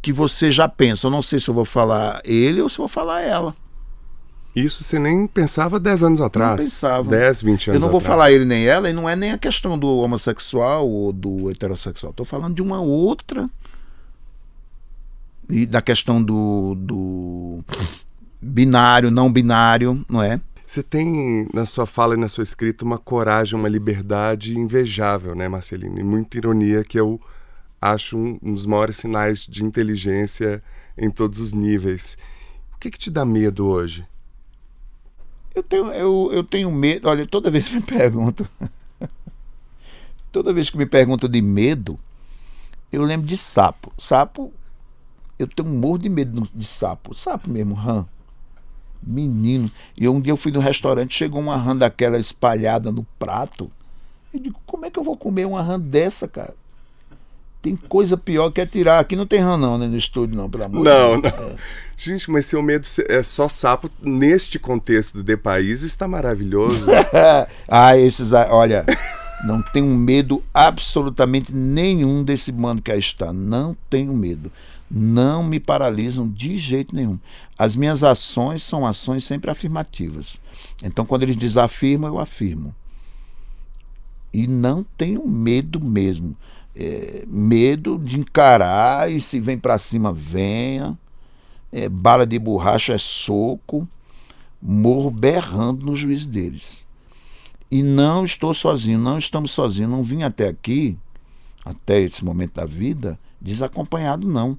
que 0.00 0.12
você 0.12 0.48
já 0.48 0.68
pensa 0.68 1.08
eu 1.08 1.10
não 1.10 1.22
sei 1.22 1.40
se 1.40 1.50
eu 1.50 1.54
vou 1.54 1.64
falar 1.64 2.20
ele 2.24 2.62
ou 2.62 2.68
se 2.68 2.78
eu 2.78 2.82
vou 2.84 2.88
falar 2.88 3.22
ela 3.22 3.61
isso 4.54 4.84
você 4.84 4.98
nem 4.98 5.26
pensava 5.26 5.80
10 5.80 6.02
anos 6.02 6.20
atrás. 6.20 6.58
Não 6.58 6.64
pensava. 6.64 7.08
10, 7.08 7.42
20 7.42 7.70
anos 7.70 7.74
Eu 7.76 7.80
não 7.80 7.88
vou 7.88 7.98
atrás. 7.98 8.06
falar 8.06 8.32
ele 8.32 8.44
nem 8.44 8.66
ela, 8.66 8.90
e 8.90 8.92
não 8.92 9.08
é 9.08 9.16
nem 9.16 9.32
a 9.32 9.38
questão 9.38 9.78
do 9.78 9.88
homossexual 9.98 10.88
ou 10.88 11.12
do 11.12 11.50
heterossexual. 11.50 12.10
Estou 12.10 12.26
falando 12.26 12.54
de 12.54 12.62
uma 12.62 12.80
outra. 12.80 13.48
e 15.48 15.64
da 15.66 15.80
questão 15.82 16.22
do, 16.22 16.74
do 16.76 17.60
binário, 18.40 19.10
não 19.10 19.32
binário, 19.32 20.04
não 20.08 20.22
é? 20.22 20.40
Você 20.66 20.82
tem 20.82 21.46
na 21.52 21.66
sua 21.66 21.84
fala 21.84 22.14
e 22.14 22.18
na 22.18 22.28
sua 22.28 22.44
escrita 22.44 22.84
uma 22.84 22.96
coragem, 22.96 23.58
uma 23.58 23.68
liberdade 23.68 24.58
invejável, 24.58 25.34
né, 25.34 25.46
Marcelino? 25.48 25.98
E 25.98 26.02
muita 26.02 26.38
ironia 26.38 26.82
que 26.82 26.98
eu 26.98 27.20
acho 27.80 28.16
um, 28.16 28.38
um 28.42 28.54
dos 28.54 28.64
maiores 28.64 28.96
sinais 28.96 29.46
de 29.46 29.62
inteligência 29.64 30.62
em 30.96 31.10
todos 31.10 31.40
os 31.40 31.52
níveis. 31.52 32.16
O 32.74 32.78
que, 32.78 32.90
que 32.90 32.98
te 32.98 33.10
dá 33.10 33.24
medo 33.24 33.66
hoje? 33.66 34.06
Eu 35.54 35.62
tenho, 35.62 35.86
eu, 35.92 36.30
eu 36.32 36.44
tenho 36.44 36.70
medo. 36.70 37.08
Olha, 37.08 37.26
toda 37.26 37.50
vez 37.50 37.68
que 37.68 37.76
me 37.76 37.82
pergunto. 37.82 38.48
toda 40.32 40.52
vez 40.52 40.70
que 40.70 40.78
me 40.78 40.86
perguntam 40.86 41.28
de 41.28 41.42
medo, 41.42 41.98
eu 42.90 43.02
lembro 43.02 43.26
de 43.26 43.36
sapo. 43.36 43.92
Sapo, 43.98 44.52
eu 45.38 45.46
tenho 45.46 45.68
um 45.68 45.78
morro 45.78 45.98
de 45.98 46.08
medo 46.08 46.48
de 46.54 46.66
sapo. 46.66 47.14
Sapo 47.14 47.50
mesmo, 47.50 47.74
rã. 47.74 48.06
Menino. 49.02 49.70
E 49.96 50.08
um 50.08 50.20
dia 50.20 50.32
eu 50.32 50.36
fui 50.36 50.52
no 50.52 50.60
restaurante, 50.60 51.14
chegou 51.14 51.40
uma 51.40 51.56
rã 51.56 51.76
daquela 51.76 52.18
espalhada 52.18 52.90
no 52.90 53.04
prato. 53.18 53.70
Eu 54.32 54.40
digo, 54.40 54.60
como 54.64 54.86
é 54.86 54.90
que 54.90 54.98
eu 54.98 55.04
vou 55.04 55.16
comer 55.16 55.46
uma 55.46 55.60
rã 55.60 55.78
dessa, 55.78 56.26
cara? 56.26 56.54
Tem 57.62 57.76
coisa 57.76 58.16
pior 58.16 58.50
que 58.50 58.60
é 58.60 58.66
tirar. 58.66 58.98
Aqui 58.98 59.14
não 59.14 59.24
tem 59.24 59.38
rã, 59.38 59.56
não, 59.56 59.78
né, 59.78 59.86
no 59.86 59.96
estúdio, 59.96 60.36
não, 60.36 60.50
pelo 60.50 60.64
amor 60.64 60.84
Não, 60.84 61.16
não. 61.16 61.28
É. 61.28 61.56
Gente, 61.96 62.28
mas 62.28 62.46
seu 62.46 62.60
medo 62.60 62.84
é 63.08 63.22
só 63.22 63.48
sapo 63.48 63.88
neste 64.02 64.58
contexto 64.58 65.22
de 65.22 65.36
país 65.36 65.82
está 65.82 66.08
maravilhoso. 66.08 66.84
ah, 67.68 67.96
esses. 67.96 68.32
Olha, 68.32 68.84
não 69.44 69.62
tenho 69.62 69.86
medo 69.86 70.42
absolutamente 70.52 71.54
nenhum 71.54 72.24
desse 72.24 72.50
mano 72.50 72.82
que 72.82 72.90
aí 72.90 72.98
está. 72.98 73.32
Não 73.32 73.76
tenho 73.88 74.12
medo. 74.12 74.50
Não 74.90 75.44
me 75.44 75.60
paralisam 75.60 76.28
de 76.28 76.56
jeito 76.56 76.96
nenhum. 76.96 77.16
As 77.56 77.76
minhas 77.76 78.02
ações 78.02 78.64
são 78.64 78.84
ações 78.84 79.22
sempre 79.22 79.52
afirmativas. 79.52 80.40
Então, 80.82 81.06
quando 81.06 81.22
eles 81.22 81.36
desafirmam, 81.36 82.10
eu 82.10 82.18
afirmo. 82.18 82.74
E 84.34 84.48
não 84.48 84.84
tenho 84.96 85.24
medo 85.28 85.78
mesmo 85.78 86.36
é, 86.74 87.24
medo 87.26 87.98
de 87.98 88.18
encarar 88.18 89.10
e 89.10 89.20
se 89.20 89.38
vem 89.38 89.58
para 89.58 89.78
cima, 89.78 90.12
venha. 90.12 90.98
É, 91.70 91.88
bala 91.88 92.26
de 92.26 92.38
borracha 92.38 92.94
é 92.94 92.98
soco. 92.98 93.86
Morro 94.60 95.10
berrando 95.10 95.86
no 95.86 95.96
juiz 95.96 96.26
deles. 96.26 96.86
E 97.70 97.82
não 97.82 98.24
estou 98.24 98.52
sozinho, 98.52 98.98
não 98.98 99.18
estamos 99.18 99.50
sozinhos. 99.50 99.90
Não 99.90 100.02
vim 100.02 100.22
até 100.22 100.48
aqui, 100.48 100.96
até 101.64 102.00
esse 102.00 102.24
momento 102.24 102.54
da 102.54 102.66
vida, 102.66 103.18
desacompanhado, 103.40 104.26
não. 104.26 104.58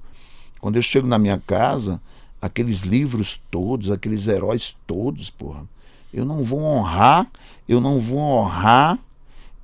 Quando 0.60 0.76
eu 0.76 0.82
chego 0.82 1.06
na 1.06 1.18
minha 1.18 1.40
casa, 1.46 2.00
aqueles 2.40 2.80
livros 2.80 3.40
todos, 3.50 3.90
aqueles 3.90 4.26
heróis 4.26 4.76
todos, 4.86 5.30
porra, 5.30 5.64
eu 6.12 6.24
não 6.24 6.42
vou 6.42 6.60
honrar, 6.60 7.26
eu 7.68 7.80
não 7.80 7.98
vou 7.98 8.18
honrar 8.18 8.98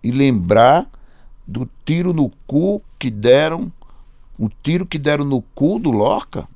e 0.02 0.10
lembrar 0.10 0.88
do 1.50 1.68
tiro 1.84 2.12
no 2.12 2.30
cu 2.46 2.80
que 2.96 3.10
deram, 3.10 3.72
o 4.38 4.48
tiro 4.48 4.86
que 4.86 4.98
deram 4.98 5.24
no 5.24 5.42
cu 5.42 5.80
do 5.80 5.90
Lorca, 5.90 6.48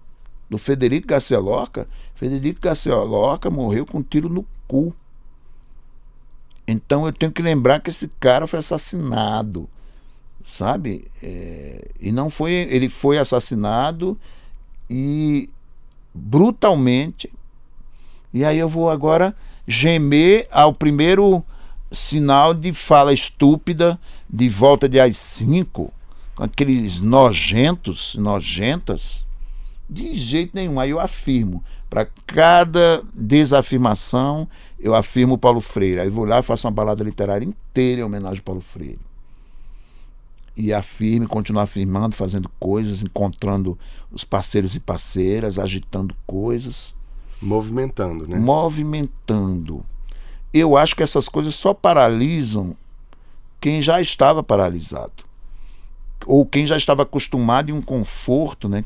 do 0.48 0.56
Federico 0.56 1.08
Garcia 1.08 1.40
Lorca. 1.40 1.88
Federico 2.14 2.60
Garcia 2.60 2.94
Lorca 2.94 3.50
morreu 3.50 3.84
com 3.84 3.98
um 3.98 4.02
tiro 4.02 4.28
no 4.28 4.46
cu. 4.68 4.94
Então 6.66 7.04
eu 7.06 7.12
tenho 7.12 7.32
que 7.32 7.42
lembrar 7.42 7.80
que 7.80 7.90
esse 7.90 8.06
cara 8.20 8.46
foi 8.46 8.60
assassinado, 8.60 9.68
sabe? 10.44 11.10
É, 11.20 11.88
e 12.00 12.12
não 12.12 12.30
foi, 12.30 12.52
ele 12.52 12.88
foi 12.88 13.18
assassinado 13.18 14.16
e 14.88 15.50
brutalmente. 16.14 17.28
E 18.32 18.44
aí 18.44 18.58
eu 18.58 18.68
vou 18.68 18.88
agora 18.88 19.34
gemer 19.66 20.46
ao 20.52 20.72
primeiro 20.72 21.44
sinal 21.94 22.52
de 22.52 22.72
fala 22.72 23.12
estúpida 23.12 23.98
de 24.28 24.48
volta 24.48 24.88
de 24.88 24.98
às 24.98 25.16
cinco, 25.16 25.92
com 26.34 26.42
aqueles 26.42 27.00
nojentos, 27.00 28.14
nojentas, 28.16 29.24
de 29.88 30.14
jeito 30.14 30.54
nenhum. 30.54 30.80
Aí 30.80 30.90
eu 30.90 31.00
afirmo. 31.00 31.62
Para 31.88 32.08
cada 32.26 33.02
desafirmação, 33.14 34.48
eu 34.80 34.94
afirmo 34.94 35.38
Paulo 35.38 35.60
Freire. 35.60 36.00
Aí 36.00 36.08
vou 36.08 36.24
lá 36.24 36.40
e 36.40 36.42
faço 36.42 36.66
uma 36.66 36.72
balada 36.72 37.04
literária 37.04 37.46
inteira 37.46 38.00
em 38.00 38.04
homenagem 38.04 38.38
ao 38.38 38.44
Paulo 38.44 38.60
Freire. 38.60 38.98
E 40.56 40.72
afirmo, 40.72 41.28
continuo 41.28 41.62
afirmando, 41.62 42.14
fazendo 42.14 42.50
coisas, 42.58 43.02
encontrando 43.02 43.78
os 44.10 44.24
parceiros 44.24 44.74
e 44.74 44.80
parceiras, 44.80 45.58
agitando 45.58 46.14
coisas. 46.26 46.94
Movimentando, 47.40 48.26
né? 48.26 48.38
Movimentando 48.38 49.84
eu 50.60 50.76
acho 50.76 50.94
que 50.94 51.02
essas 51.02 51.28
coisas 51.28 51.56
só 51.56 51.74
paralisam 51.74 52.76
quem 53.60 53.82
já 53.82 54.00
estava 54.00 54.42
paralisado. 54.42 55.24
Ou 56.26 56.46
quem 56.46 56.64
já 56.64 56.76
estava 56.76 57.02
acostumado 57.02 57.70
em 57.70 57.72
um 57.74 57.82
conforto, 57.82 58.68
né? 58.68 58.84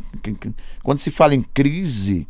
Quando 0.83 0.99
se 0.99 1.11
fala 1.11 1.35
em 1.35 1.43
crise, 1.43 2.27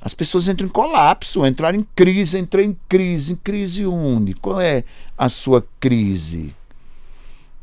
as 0.00 0.14
pessoas 0.14 0.48
entram 0.48 0.66
em 0.66 0.70
colapso, 0.70 1.44
entrar 1.44 1.74
em 1.74 1.86
crise, 1.94 2.38
entrei 2.38 2.66
em 2.66 2.76
crise, 2.88 3.34
em 3.34 3.36
crise 3.36 3.86
onde? 3.86 4.34
Qual 4.34 4.60
é 4.60 4.82
a 5.16 5.28
sua 5.28 5.64
crise? 5.78 6.54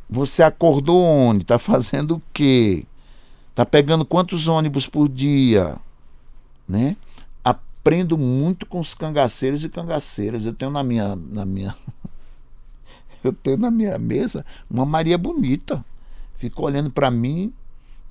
Você 0.10 0.44
acordou 0.44 1.04
onde? 1.04 1.44
Está 1.44 1.60
fazendo 1.60 2.16
o 2.18 2.22
quê? 2.32 2.86
Está 3.50 3.66
pegando 3.66 4.06
quantos 4.06 4.48
ônibus 4.48 4.88
por 4.88 5.10
dia? 5.10 5.78
Né? 6.68 6.96
Aprendo 7.80 8.18
muito 8.18 8.66
com 8.66 8.80
os 8.80 8.94
cangaceiros 8.94 9.64
e 9.64 9.70
cangaceiras. 9.70 10.46
Eu 10.46 10.54
tenho 10.54 10.72
na 10.72 10.84
minha, 10.84 11.16
na 11.16 11.46
minha 11.46 11.76
eu 13.24 13.34
tenho 13.34 13.58
na 13.58 13.72
minha 13.72 13.98
mesa 13.98 14.46
uma 14.70 14.86
Maria 14.86 15.18
bonita. 15.18 15.84
Fica 16.36 16.62
olhando 16.62 16.90
para 16.92 17.10
mim. 17.10 17.54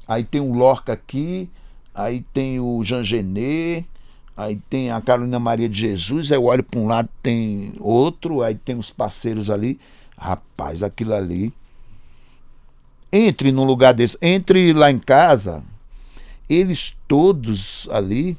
Aí 0.06 0.24
tem 0.24 0.40
o 0.40 0.54
Lorca 0.54 0.94
aqui, 0.94 1.50
aí 1.94 2.22
tem 2.32 2.58
o 2.58 2.82
Jean 2.82 3.04
Genet, 3.04 3.86
aí 4.34 4.56
tem 4.70 4.90
a 4.90 5.02
Carolina 5.02 5.38
Maria 5.38 5.68
de 5.68 5.78
Jesus, 5.78 6.32
aí 6.32 6.38
eu 6.38 6.44
olho 6.44 6.64
para 6.64 6.80
um 6.80 6.86
lado, 6.86 7.10
tem 7.22 7.74
outro, 7.78 8.40
aí 8.40 8.54
tem 8.54 8.78
os 8.78 8.90
parceiros 8.90 9.50
ali. 9.50 9.78
Rapaz, 10.16 10.82
aquilo 10.82 11.12
ali. 11.12 11.52
Entre 13.12 13.52
num 13.52 13.64
lugar 13.64 13.92
desse, 13.92 14.16
entre 14.22 14.72
lá 14.72 14.90
em 14.90 14.98
casa, 14.98 15.62
eles 16.48 16.96
todos 17.06 17.86
ali 17.90 18.36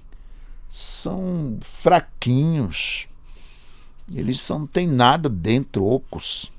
são 0.79 1.57
fraquinhos. 1.61 3.09
Eles 4.13 4.47
não 4.47 4.65
tem 4.65 4.87
nada 4.87 5.27
dentro, 5.27 5.85
ocos. 5.85 6.53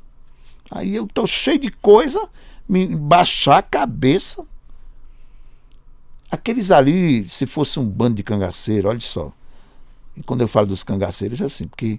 Aí 0.70 0.94
eu 0.94 1.06
tô 1.06 1.26
cheio 1.26 1.58
de 1.58 1.70
coisa, 1.70 2.28
me 2.68 2.98
baixar 2.98 3.58
a 3.58 3.62
cabeça. 3.62 4.44
Aqueles 6.30 6.70
ali, 6.70 7.26
se 7.26 7.46
fosse 7.46 7.80
um 7.80 7.88
bando 7.88 8.16
de 8.16 8.22
cangaceiro, 8.22 8.90
olha 8.90 9.00
só. 9.00 9.32
E 10.14 10.22
quando 10.22 10.42
eu 10.42 10.48
falo 10.48 10.66
dos 10.66 10.84
cangaceiros 10.84 11.40
é 11.40 11.46
assim, 11.46 11.66
porque 11.66 11.98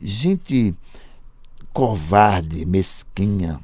gente 0.00 0.72
covarde, 1.72 2.64
mesquinha, 2.64 3.60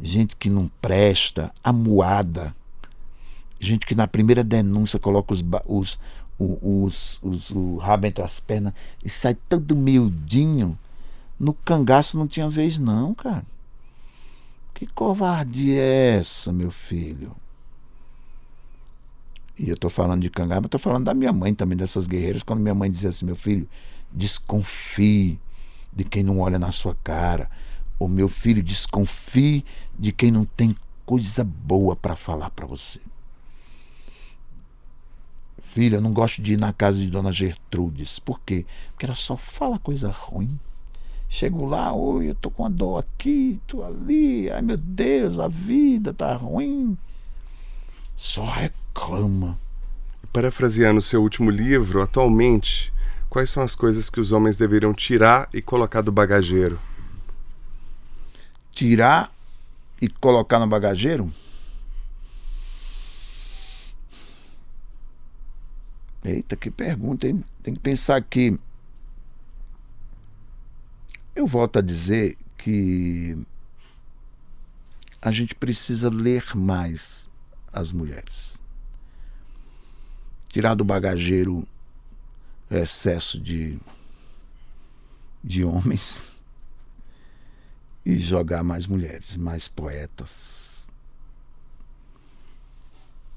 gente 0.00 0.34
que 0.34 0.48
não 0.48 0.68
presta, 0.80 1.52
amuada, 1.62 2.56
gente 3.60 3.86
que 3.86 3.94
na 3.94 4.08
primeira 4.08 4.42
denúncia 4.42 4.98
coloca 4.98 5.34
os, 5.34 5.44
os, 5.66 5.98
os, 6.40 7.18
os, 7.22 7.50
o 7.50 7.76
rabo 7.76 8.06
entre 8.06 8.24
as 8.24 8.40
pernas 8.40 8.72
e 9.04 9.10
sai 9.10 9.34
todo 9.34 9.76
miudinho. 9.76 10.78
No 11.38 11.52
cangaço 11.52 12.16
não 12.16 12.26
tinha 12.26 12.48
vez, 12.48 12.78
não, 12.78 13.14
cara. 13.14 13.44
Que 14.74 14.86
covardia 14.86 15.80
é 15.80 16.16
essa, 16.18 16.52
meu 16.52 16.70
filho? 16.70 17.36
E 19.58 19.68
eu 19.68 19.76
tô 19.76 19.90
falando 19.90 20.22
de 20.22 20.30
cangaço, 20.30 20.62
mas 20.62 20.70
tô 20.70 20.78
falando 20.78 21.04
da 21.04 21.12
minha 21.12 21.32
mãe 21.32 21.54
também, 21.54 21.76
dessas 21.76 22.06
guerreiras. 22.06 22.42
Quando 22.42 22.60
minha 22.60 22.74
mãe 22.74 22.90
dizia 22.90 23.10
assim, 23.10 23.26
meu 23.26 23.36
filho, 23.36 23.68
desconfie 24.10 25.38
de 25.92 26.04
quem 26.04 26.22
não 26.22 26.40
olha 26.40 26.58
na 26.58 26.72
sua 26.72 26.96
cara. 27.04 27.50
Ou 27.98 28.08
meu 28.08 28.28
filho, 28.28 28.62
desconfie 28.62 29.64
de 29.98 30.12
quem 30.12 30.30
não 30.30 30.46
tem 30.46 30.74
coisa 31.04 31.44
boa 31.44 31.94
para 31.94 32.16
falar 32.16 32.48
para 32.50 32.66
você. 32.66 33.00
Filha, 35.72 35.98
eu 35.98 36.00
não 36.00 36.12
gosto 36.12 36.42
de 36.42 36.54
ir 36.54 36.58
na 36.58 36.72
casa 36.72 36.98
de 36.98 37.08
Dona 37.08 37.30
Gertrudes. 37.30 38.18
Por 38.18 38.40
quê? 38.40 38.66
Porque 38.90 39.06
ela 39.06 39.14
só 39.14 39.36
fala 39.36 39.78
coisa 39.78 40.10
ruim. 40.10 40.58
Chego 41.28 41.64
lá, 41.64 41.92
oi, 41.92 42.30
eu 42.30 42.34
tô 42.34 42.50
com 42.50 42.64
uma 42.64 42.70
dor 42.70 42.98
aqui, 42.98 43.60
tô 43.68 43.84
ali, 43.84 44.50
ai 44.50 44.62
meu 44.62 44.76
Deus, 44.76 45.38
a 45.38 45.46
vida 45.46 46.12
tá 46.12 46.34
ruim. 46.34 46.98
Só 48.16 48.44
reclama. 48.44 49.56
Parafraseando 50.32 51.00
seu 51.00 51.22
último 51.22 51.50
livro, 51.50 52.02
atualmente, 52.02 52.92
quais 53.28 53.48
são 53.48 53.62
as 53.62 53.76
coisas 53.76 54.10
que 54.10 54.18
os 54.18 54.32
homens 54.32 54.56
deveriam 54.56 54.92
tirar 54.92 55.48
e 55.54 55.62
colocar 55.62 56.00
do 56.00 56.10
bagageiro? 56.10 56.80
Tirar 58.72 59.28
e 60.02 60.08
colocar 60.08 60.58
no 60.58 60.66
bagageiro? 60.66 61.32
Eita, 66.24 66.54
que 66.54 66.70
pergunta, 66.70 67.26
hein? 67.26 67.44
Tem 67.62 67.72
que 67.72 67.80
pensar 67.80 68.22
que. 68.22 68.58
Eu 71.34 71.46
volto 71.46 71.78
a 71.78 71.82
dizer 71.82 72.36
que 72.58 73.38
a 75.22 75.30
gente 75.30 75.54
precisa 75.54 76.10
ler 76.10 76.54
mais 76.54 77.30
as 77.72 77.92
mulheres. 77.92 78.60
Tirar 80.48 80.74
do 80.74 80.84
bagageiro 80.84 81.66
o 82.70 82.74
excesso 82.74 83.40
de, 83.40 83.78
de 85.42 85.64
homens 85.64 86.32
e 88.04 88.18
jogar 88.18 88.62
mais 88.62 88.86
mulheres, 88.86 89.36
mais 89.36 89.68
poetas. 89.68 90.79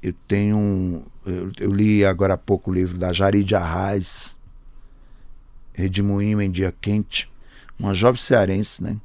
Eu 0.04 0.14
tenho. 0.28 1.02
Eu, 1.26 1.52
eu 1.58 1.74
li 1.74 2.04
agora 2.04 2.34
há 2.34 2.38
pouco 2.38 2.70
o 2.70 2.74
livro 2.74 2.98
da 2.98 3.14
Jaride 3.14 3.56
Arraes, 3.56 4.38
Redemoinho 5.74 6.42
em 6.42 6.52
Dia 6.52 6.74
Quente, 6.82 7.32
uma 7.80 7.94
jovem 7.94 8.20
cearense, 8.20 8.84
né? 8.84 9.00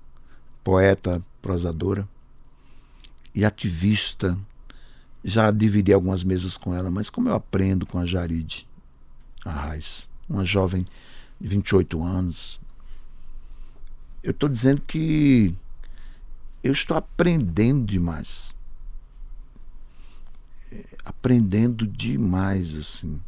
poeta, 0.68 1.22
prosadora 1.40 2.06
e 3.34 3.42
ativista. 3.42 4.38
Já 5.24 5.50
dividi 5.50 5.94
algumas 5.94 6.22
mesas 6.22 6.58
com 6.58 6.74
ela, 6.74 6.90
mas 6.90 7.08
como 7.08 7.30
eu 7.30 7.34
aprendo 7.34 7.86
com 7.86 7.98
a 7.98 8.04
Jaride 8.04 8.68
Arraes, 9.44 10.10
uma 10.28 10.44
jovem 10.44 10.84
de 11.40 11.48
28 11.48 12.02
anos, 12.02 12.60
eu 14.22 14.32
estou 14.32 14.48
dizendo 14.48 14.82
que 14.82 15.54
eu 16.62 16.72
estou 16.72 16.98
aprendendo 16.98 17.86
demais. 17.86 18.54
Aprendendo 21.04 21.86
demais, 21.86 22.76
assim. 22.76 23.20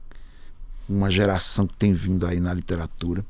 Uma 0.89 1.11
geração 1.11 1.67
que 1.67 1.77
tem 1.77 1.93
vindo 1.93 2.27
aí 2.27 2.41
na 2.41 2.53
literatura 2.53 3.25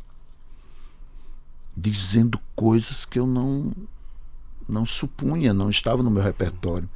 dizendo 1.77 2.39
coisas 2.55 3.05
que 3.05 3.19
eu 3.19 3.27
não 3.27 3.73
não 4.69 4.87
supunha, 4.87 5.53
não 5.53 5.69
estava 5.69 6.01
no 6.03 6.11
meu 6.11 6.23
repertório. 6.23 6.89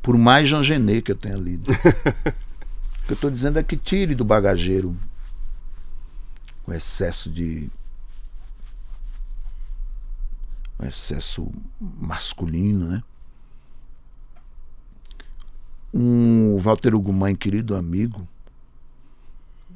Por 0.00 0.16
mais 0.16 0.48
Jean 0.48 0.62
Genet 0.62 1.02
que 1.02 1.12
eu 1.12 1.16
tenha 1.16 1.36
lido. 1.36 1.70
o 3.04 3.06
que 3.06 3.12
eu 3.12 3.14
estou 3.14 3.30
dizendo 3.30 3.58
é 3.58 3.62
que 3.62 3.76
tire 3.76 4.14
do 4.14 4.24
bagageiro 4.24 4.96
o 6.66 6.72
excesso 6.72 7.30
de 7.30 7.68
um 10.78 10.86
excesso 10.86 11.50
masculino, 11.80 12.88
né? 12.88 13.02
Um 15.92 16.58
Walter 16.58 16.94
Ugumãe, 16.94 17.34
querido 17.34 17.74
amigo, 17.74 18.26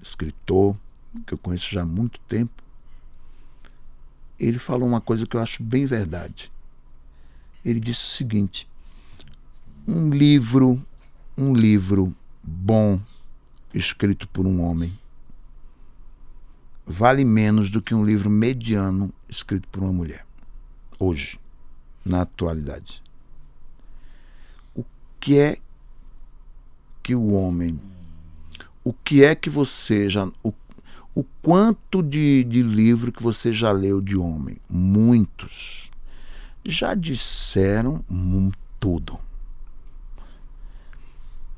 escritor, 0.03 0.77
que 1.27 1.35
eu 1.35 1.39
conheço 1.39 1.71
já 1.71 1.83
há 1.83 1.87
muito 1.87 2.21
tempo, 2.21 2.63
ele 4.39 4.59
falou 4.59 4.89
uma 4.89 5.01
coisa 5.01 5.27
que 5.27 5.37
eu 5.37 5.41
acho 5.41 5.63
bem 5.63 5.87
verdade. 5.87 6.51
Ele 7.65 7.81
disse 7.81 8.05
o 8.07 8.11
seguinte: 8.11 8.69
um 9.87 10.11
livro, 10.11 10.85
um 11.37 11.55
livro 11.55 12.15
bom 12.43 13.01
escrito 13.73 14.29
por 14.29 14.47
um 14.47 14.61
homem 14.61 14.99
vale 16.87 17.25
menos 17.25 17.71
do 17.71 17.81
que 17.81 17.95
um 17.95 18.05
livro 18.05 18.29
mediano 18.29 19.13
escrito 19.29 19.69
por 19.69 19.83
uma 19.83 19.93
mulher 19.93 20.27
hoje, 20.99 21.41
na 22.05 22.23
atualidade. 22.23 23.03
O 24.75 24.85
que 25.19 25.39
é 25.39 25.59
que 27.03 27.15
o 27.15 27.33
homem, 27.33 27.81
o 28.85 28.93
que 28.93 29.25
é 29.25 29.35
que 29.35 29.51
você 29.51 30.09
já, 30.09 30.29
o, 30.43 30.53
o 31.15 31.25
quanto 31.43 32.03
de, 32.03 32.45
de 32.45 32.63
livro 32.63 33.13
que 33.13 33.23
você 33.23 33.53
já 33.53 33.73
leu 33.73 34.01
de 34.01 34.17
homem? 34.17 34.57
Muitos. 34.69 35.91
Já 36.65 36.95
disseram 36.95 38.05
tudo. 38.79 39.19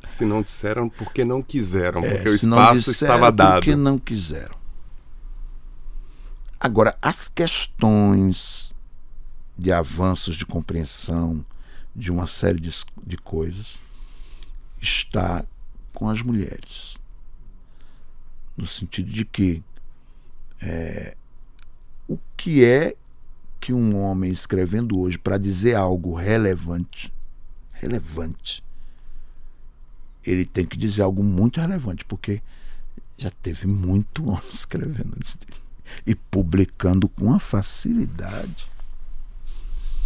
Se 0.08 0.24
não 0.24 0.42
disseram, 0.42 0.88
porque 0.88 1.24
não 1.24 1.42
quiseram, 1.42 2.02
é, 2.02 2.14
porque 2.14 2.28
é, 2.28 2.30
o 2.30 2.34
espaço 2.34 2.90
estava 2.90 3.30
dado. 3.30 3.54
Porque 3.56 3.76
não 3.76 3.98
quiseram. 3.98 4.56
Agora, 6.58 6.96
as 7.02 7.28
questões 7.28 8.72
de 9.56 9.72
avanços 9.72 10.36
de 10.36 10.46
compreensão 10.46 11.44
de 11.94 12.10
uma 12.10 12.26
série 12.26 12.58
de, 12.58 12.70
de 13.06 13.16
coisas 13.18 13.80
está 14.84 15.44
com 15.92 16.08
as 16.08 16.22
mulheres. 16.22 16.98
No 18.56 18.66
sentido 18.66 19.10
de 19.10 19.24
que 19.24 19.62
é, 20.60 21.16
o 22.08 22.18
que 22.36 22.64
é 22.64 22.94
que 23.60 23.72
um 23.72 23.96
homem 23.96 24.30
escrevendo 24.30 24.98
hoje 24.98 25.18
para 25.18 25.38
dizer 25.38 25.74
algo 25.74 26.14
relevante, 26.14 27.12
relevante, 27.72 28.62
ele 30.24 30.44
tem 30.44 30.66
que 30.66 30.76
dizer 30.76 31.02
algo 31.02 31.22
muito 31.22 31.60
relevante, 31.60 32.04
porque 32.04 32.42
já 33.16 33.30
teve 33.30 33.66
muito 33.66 34.28
homem 34.28 34.42
escrevendo 34.52 35.16
e 36.06 36.14
publicando 36.14 37.08
com 37.08 37.26
uma 37.26 37.40
facilidade. 37.40 38.68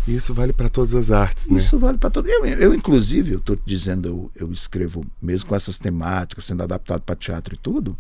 Isso 0.09 0.33
vale 0.33 0.55
para 0.55 0.71
todas 0.71 0.95
as 0.95 1.11
artes, 1.11 1.49
né? 1.49 1.59
Isso 1.59 1.79
vale 1.79 1.99
para 1.99 2.09
todas. 2.09 2.33
Eu, 2.33 2.47
eu, 2.47 2.75
inclusive, 2.75 3.33
eu 3.33 3.39
estou 3.39 3.59
dizendo, 3.67 4.09
eu, 4.09 4.31
eu 4.35 4.53
escrevo 4.53 5.05
mesmo 5.21 5.51
com 5.51 5.55
essas 5.55 5.77
temáticas, 5.77 6.47
sendo 6.47 6.63
adaptado 6.63 7.03
para 7.03 7.15
teatro 7.15 7.55
e 7.55 7.59
tudo. 7.59 7.95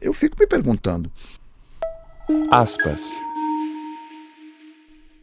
Eu 0.00 0.12
fico 0.12 0.36
me 0.38 0.46
perguntando. 0.46 1.10
Aspas. 2.48 3.20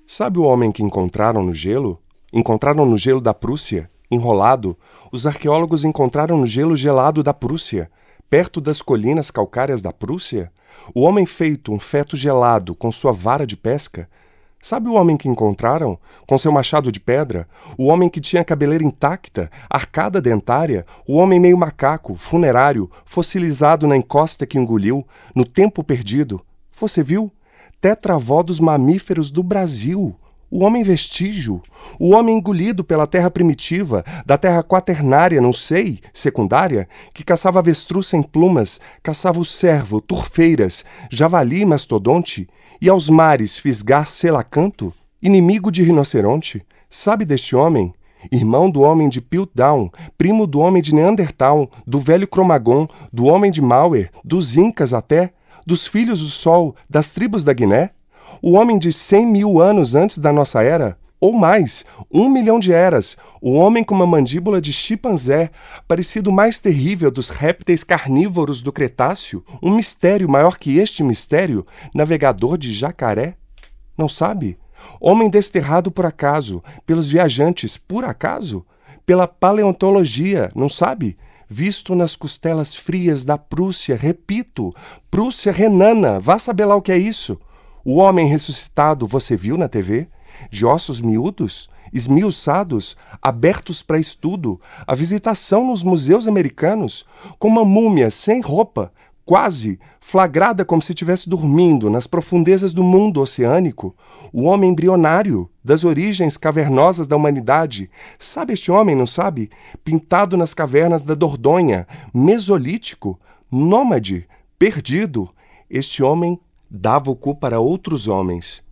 Sabe 0.05 0.39
o 0.39 0.43
homem 0.43 0.73
que 0.73 0.83
encontraram 0.83 1.41
no 1.41 1.53
gelo? 1.53 2.01
Encontraram 2.33 2.85
no 2.85 2.97
gelo 2.97 3.21
da 3.21 3.33
Prússia, 3.33 3.89
enrolado. 4.11 4.77
Os 5.09 5.25
arqueólogos 5.25 5.85
encontraram 5.85 6.37
no 6.37 6.45
gelo 6.45 6.75
gelado 6.75 7.23
da 7.23 7.33
Prússia, 7.33 7.89
perto 8.29 8.59
das 8.59 8.81
colinas 8.81 9.31
calcárias 9.31 9.81
da 9.81 9.93
Prússia. 9.93 10.51
O 10.93 11.03
homem 11.03 11.25
feito 11.25 11.71
um 11.71 11.79
feto 11.79 12.17
gelado 12.17 12.75
com 12.75 12.91
sua 12.91 13.13
vara 13.13 13.47
de 13.47 13.55
pesca 13.55 14.09
Sabe 14.59 14.89
o 14.89 14.93
homem 14.93 15.15
que 15.15 15.29
encontraram, 15.29 15.99
com 16.25 16.37
seu 16.37 16.51
machado 16.51 16.91
de 16.91 16.99
pedra? 16.99 17.47
O 17.77 17.87
homem 17.87 18.09
que 18.09 18.19
tinha 18.19 18.43
cabeleira 18.43 18.83
intacta, 18.83 19.49
arcada 19.69 20.19
dentária? 20.19 20.85
O 21.07 21.17
homem 21.17 21.39
meio 21.39 21.57
macaco, 21.57 22.15
funerário, 22.15 22.89
fossilizado 23.05 23.87
na 23.87 23.95
encosta 23.95 24.47
que 24.47 24.57
engoliu, 24.57 25.05
no 25.35 25.45
tempo 25.45 25.83
perdido? 25.83 26.41
Você 26.71 27.03
viu? 27.03 27.31
Tetravó 27.79 28.41
dos 28.41 28.59
mamíferos 28.59 29.29
do 29.29 29.43
Brasil. 29.43 30.17
O 30.49 30.63
homem 30.63 30.81
vestígio, 30.81 31.61
o 31.99 32.11
homem 32.11 32.37
engolido 32.37 32.81
pela 32.81 33.05
terra 33.05 33.29
primitiva, 33.29 34.03
da 34.25 34.37
terra 34.37 34.63
quaternária, 34.63 35.41
não 35.41 35.51
sei, 35.51 35.99
secundária, 36.13 36.87
que 37.13 37.23
caçava 37.23 37.59
avestruz 37.59 38.07
sem 38.07 38.23
plumas, 38.23 38.79
caçava 39.03 39.39
o 39.39 39.45
cervo, 39.45 39.99
turfeiras, 39.99 40.85
javali 41.11 41.65
mastodonte, 41.65 42.47
e 42.81 42.89
aos 42.89 43.09
mares 43.09 43.57
fisgar 43.57 44.07
selacanto, 44.07 44.93
inimigo 45.21 45.71
de 45.71 45.83
rinoceronte, 45.83 46.65
sabe 46.89 47.25
deste 47.25 47.55
homem? 47.55 47.93
Irmão 48.31 48.69
do 48.69 48.81
homem 48.81 49.09
de 49.09 49.21
Piltdown, 49.21 49.91
primo 50.17 50.47
do 50.47 50.59
homem 50.59 50.81
de 50.81 50.93
Neandertal, 50.93 51.69
do 51.85 51.99
velho 51.99 52.27
Cromagon, 52.27 52.87
do 53.11 53.25
homem 53.25 53.51
de 53.51 53.61
Mauer, 53.61 54.09
dos 54.23 54.57
Incas 54.57 54.93
até, 54.93 55.31
dos 55.65 55.85
filhos 55.85 56.21
do 56.21 56.27
Sol, 56.27 56.75
das 56.89 57.11
tribos 57.11 57.43
da 57.43 57.53
Guiné? 57.53 57.91
O 58.41 58.53
homem 58.53 58.77
de 58.77 58.91
cem 58.91 59.25
mil 59.25 59.61
anos 59.61 59.95
antes 59.95 60.17
da 60.17 60.33
nossa 60.33 60.61
era? 60.61 60.97
Ou 61.19 61.33
mais, 61.33 61.83
um 62.11 62.29
milhão 62.29 62.59
de 62.59 62.71
eras, 62.71 63.17
o 63.41 63.53
homem 63.53 63.83
com 63.83 63.95
uma 63.95 64.05
mandíbula 64.05 64.61
de 64.61 64.71
chimpanzé, 64.71 65.49
parecido 65.87 66.31
mais 66.31 66.59
terrível 66.59 67.09
dos 67.09 67.29
répteis 67.29 67.83
carnívoros 67.83 68.61
do 68.61 68.71
Cretáceo, 68.71 69.43
um 69.61 69.75
mistério 69.75 70.29
maior 70.29 70.57
que 70.57 70.77
este 70.77 71.03
mistério, 71.03 71.65
navegador 71.93 72.57
de 72.57 72.71
jacaré? 72.71 73.35
Não 73.97 74.07
sabe? 74.07 74.59
Homem 75.01 75.27
desterrado 75.27 75.91
por 75.91 76.05
acaso, 76.05 76.63
pelos 76.85 77.09
viajantes, 77.09 77.77
por 77.77 78.03
acaso? 78.03 78.63
Pela 79.03 79.27
paleontologia, 79.27 80.51
não 80.55 80.69
sabe? 80.69 81.17
Visto 81.49 81.95
nas 81.95 82.15
costelas 82.15 82.75
frias 82.75 83.23
da 83.23 83.37
Prússia, 83.37 83.95
repito, 83.95 84.71
Prússia 85.09 85.51
renana, 85.51 86.19
vá 86.19 86.37
saber 86.37 86.65
lá 86.65 86.75
o 86.75 86.81
que 86.81 86.91
é 86.91 86.97
isso. 86.97 87.39
O 87.83 87.95
homem 87.95 88.27
ressuscitado 88.27 89.07
você 89.07 89.35
viu 89.35 89.57
na 89.57 89.67
TV? 89.67 90.07
De 90.49 90.65
ossos 90.65 91.01
miúdos, 91.01 91.69
esmiuçados, 91.93 92.95
abertos 93.21 93.81
para 93.81 93.99
estudo, 93.99 94.59
a 94.85 94.93
visitação 94.93 95.65
nos 95.67 95.83
museus 95.83 96.27
americanos, 96.27 97.05
com 97.39 97.47
uma 97.47 97.65
múmia 97.65 98.11
sem 98.11 98.41
roupa, 98.41 98.91
quase 99.25 99.77
flagrada 99.99 100.63
como 100.63 100.81
se 100.81 100.93
estivesse 100.93 101.27
dormindo 101.27 101.89
nas 101.89 102.07
profundezas 102.07 102.71
do 102.71 102.81
mundo 102.81 103.21
oceânico, 103.21 103.93
o 104.31 104.43
homem 104.43 104.69
embrionário 104.69 105.49
das 105.61 105.83
origens 105.83 106.37
cavernosas 106.37 107.07
da 107.07 107.17
humanidade. 107.17 107.89
Sabe 108.17 108.53
este 108.53 108.71
homem, 108.71 108.95
não 108.95 109.05
sabe? 109.05 109.49
Pintado 109.83 110.37
nas 110.37 110.53
cavernas 110.53 111.03
da 111.03 111.13
Dordogne, 111.13 111.85
mesolítico, 112.13 113.19
Nômade, 113.51 114.27
perdido, 114.59 115.29
este 115.69 116.03
homem 116.03 116.39
dava 116.69 117.09
o 117.09 117.15
cu 117.15 117.35
para 117.35 117.59
outros 117.59 118.07
homens. 118.07 118.63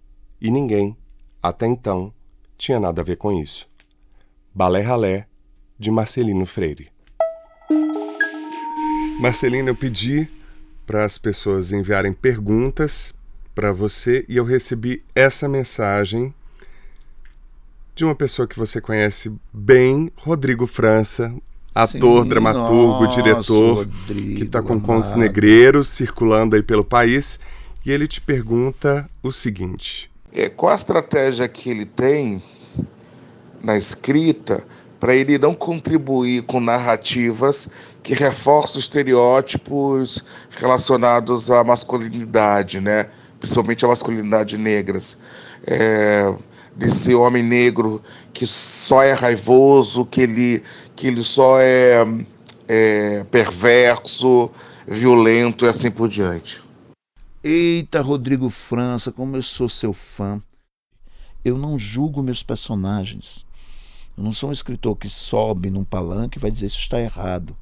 E 0.41 0.51
ninguém, 0.51 0.97
até 1.49 1.67
então, 1.67 2.11
tinha 2.57 2.79
nada 2.79 3.01
a 3.01 3.05
ver 3.05 3.17
com 3.17 3.31
isso. 3.31 3.67
Balé 4.53 4.81
Ralé, 4.81 5.27
de 5.77 5.91
Marcelino 5.91 6.45
Freire. 6.45 6.89
Marcelino, 9.19 9.69
eu 9.69 9.75
pedi 9.75 10.27
para 10.85 11.05
as 11.05 11.17
pessoas 11.17 11.71
enviarem 11.71 12.13
perguntas 12.13 13.13
para 13.53 13.71
você 13.71 14.25
e 14.27 14.37
eu 14.37 14.43
recebi 14.43 15.03
essa 15.13 15.47
mensagem 15.47 16.33
de 17.95 18.03
uma 18.03 18.15
pessoa 18.15 18.47
que 18.47 18.57
você 18.57 18.81
conhece 18.81 19.31
bem, 19.53 20.11
Rodrigo 20.17 20.67
França, 20.67 21.33
ator, 21.73 22.23
Sim, 22.23 22.29
dramaturgo, 22.29 23.05
nossa, 23.05 23.21
diretor, 23.21 23.73
Rodrigo, 23.75 24.35
que 24.37 24.43
está 24.43 24.61
com 24.61 24.73
amado. 24.73 24.85
contos 24.85 25.13
negreiros 25.13 25.87
circulando 25.87 26.55
aí 26.55 26.63
pelo 26.63 26.83
país. 26.83 27.39
E 27.85 27.91
ele 27.91 28.07
te 28.07 28.19
pergunta 28.19 29.09
o 29.21 29.31
seguinte: 29.31 30.09
é, 30.35 30.49
qual 30.49 30.73
a 30.73 30.75
estratégia 30.75 31.47
que 31.47 31.69
ele 31.69 31.85
tem 31.85 32.43
na 33.63 33.77
escrita 33.77 34.63
para 34.99 35.15
ele 35.15 35.37
não 35.37 35.53
contribuir 35.53 36.43
com 36.43 36.59
narrativas 36.59 37.69
que 38.03 38.13
reforçam 38.13 38.79
estereótipos 38.79 40.25
relacionados 40.51 41.49
à 41.49 41.63
masculinidade, 41.63 42.81
né? 42.81 43.07
principalmente 43.39 43.85
a 43.85 43.87
masculinidade 43.87 44.57
negras? 44.57 45.19
É, 45.65 46.33
desse 46.75 47.15
homem 47.15 47.41
negro 47.41 48.01
que 48.33 48.45
só 48.45 49.01
é 49.01 49.13
raivoso, 49.13 50.05
que 50.05 50.21
ele, 50.21 50.63
que 50.95 51.07
ele 51.07 51.23
só 51.23 51.59
é, 51.61 52.05
é 52.67 53.23
perverso, 53.31 54.51
violento 54.85 55.65
e 55.65 55.69
assim 55.69 55.89
por 55.89 56.09
diante. 56.09 56.64
Eita, 57.47 58.01
Rodrigo 58.01 58.49
França, 58.49 59.11
como 59.11 59.35
eu 59.35 59.43
sou 59.43 59.69
seu 59.69 59.93
fã. 59.93 60.41
Eu 61.43 61.59
não 61.59 61.77
julgo 61.77 62.23
meus 62.23 62.41
personagens. 62.41 63.45
Eu 64.17 64.23
não 64.23 64.33
sou 64.33 64.49
um 64.49 64.51
escritor 64.51 64.95
que 64.95 65.07
sobe 65.07 65.69
num 65.69 65.83
palanque 65.83 66.39
e 66.39 66.41
vai 66.41 66.49
dizer 66.49 66.65
isso 66.65 66.79
está 66.79 66.99
errado. 66.99 67.55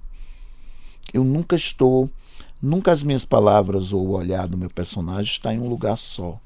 Eu 1.13 1.25
nunca 1.25 1.57
estou, 1.57 2.09
nunca 2.61 2.93
as 2.93 3.03
minhas 3.03 3.25
palavras 3.25 3.91
ou 3.91 4.07
o 4.07 4.11
olhar 4.11 4.47
do 4.47 4.57
meu 4.57 4.69
personagem 4.69 5.33
está 5.33 5.53
em 5.53 5.59
um 5.59 5.67
lugar 5.67 5.97
só. 5.97 6.39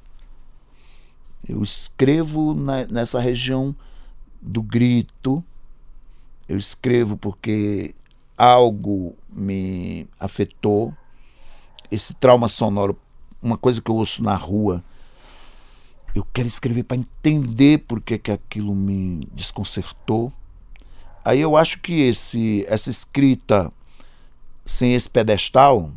Eu 1.47 1.61
escrevo 1.61 2.55
na, 2.55 2.87
nessa 2.87 3.19
região 3.19 3.75
do 4.41 4.63
grito, 4.63 5.43
eu 6.49 6.57
escrevo 6.57 7.15
porque 7.15 7.93
algo 8.35 9.15
me 9.31 10.07
afetou, 10.19 10.91
esse 11.91 12.15
trauma 12.15 12.47
sonoro, 12.47 12.99
uma 13.41 13.57
coisa 13.57 13.81
que 13.81 13.89
eu 13.89 13.95
ouço 13.95 14.23
na 14.23 14.35
rua. 14.35 14.83
Eu 16.15 16.25
quero 16.33 16.47
escrever 16.47 16.83
para 16.83 16.97
entender 16.97 17.79
por 17.79 18.01
que, 18.01 18.17
que 18.17 18.31
aquilo 18.31 18.73
me 18.73 19.27
desconcertou. 19.33 20.31
Aí 21.23 21.41
eu 21.41 21.55
acho 21.57 21.81
que 21.81 22.01
esse, 22.01 22.65
essa 22.67 22.89
escrita 22.89 23.71
sem 24.65 24.93
esse 24.93 25.09
pedestal, 25.09 25.91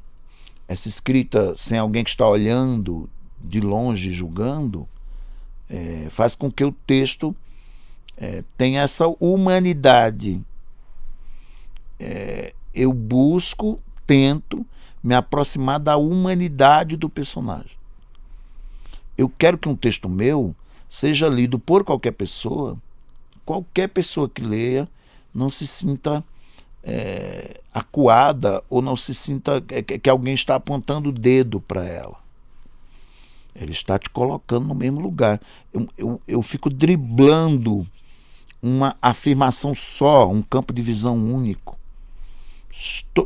essa 0.69 0.89
escrita 0.89 1.55
sem 1.57 1.79
alguém 1.79 2.05
que 2.05 2.11
está 2.11 2.27
olhando 2.29 3.09
de 3.41 3.61
longe, 3.61 4.11
julgando, 4.11 4.89
é, 5.69 6.07
faz 6.11 6.35
com 6.35 6.51
que 6.51 6.65
o 6.65 6.73
texto 6.73 7.35
é, 8.17 8.45
tenha 8.57 8.83
essa 8.83 9.07
humanidade. 9.19 10.43
É, 11.99 12.53
eu 12.75 12.93
busco, 12.93 13.81
tento 14.07 14.65
me 15.03 15.15
aproximar 15.15 15.81
da 15.81 15.97
humanidade 15.97 16.97
do 16.97 17.09
personagem. 17.09 17.79
Eu 19.17 19.29
quero 19.29 19.59
que 19.59 19.69
um 19.69 19.77
texto 19.77 20.09
meu 20.09 20.55
seja 20.89 21.29
lido 21.29 21.59
por 21.59 21.85
qualquer 21.85 22.13
pessoa, 22.13 22.77
qualquer 23.45 23.89
pessoa 23.89 24.29
que 24.29 24.43
leia 24.43 24.89
não 25.35 25.49
se 25.49 25.67
sinta 25.67 26.25
é, 26.83 27.61
acuada 27.73 28.63
ou 28.69 28.83
não 28.83 28.97
se 28.97 29.15
sinta 29.15 29.61
que, 29.61 29.99
que 29.99 30.11
alguém 30.11 30.35
está 30.35 30.55
apontando 30.55 31.11
o 31.11 31.13
dedo 31.13 31.61
para 31.61 31.85
ela. 31.85 32.19
Ele 33.55 33.73
está 33.73 33.99
te 33.99 34.09
colocando 34.11 34.67
no 34.67 34.75
mesmo 34.75 35.01
lugar. 35.01 35.41
Eu, 35.73 35.89
eu, 35.97 36.21
eu 36.27 36.43
fico 36.43 36.71
driblando 36.71 37.87
uma 38.63 38.97
afirmação 39.01 39.75
só, 39.75 40.31
um 40.31 40.43
campo 40.43 40.73
de 40.73 40.83
visão 40.83 41.17
único. 41.17 41.79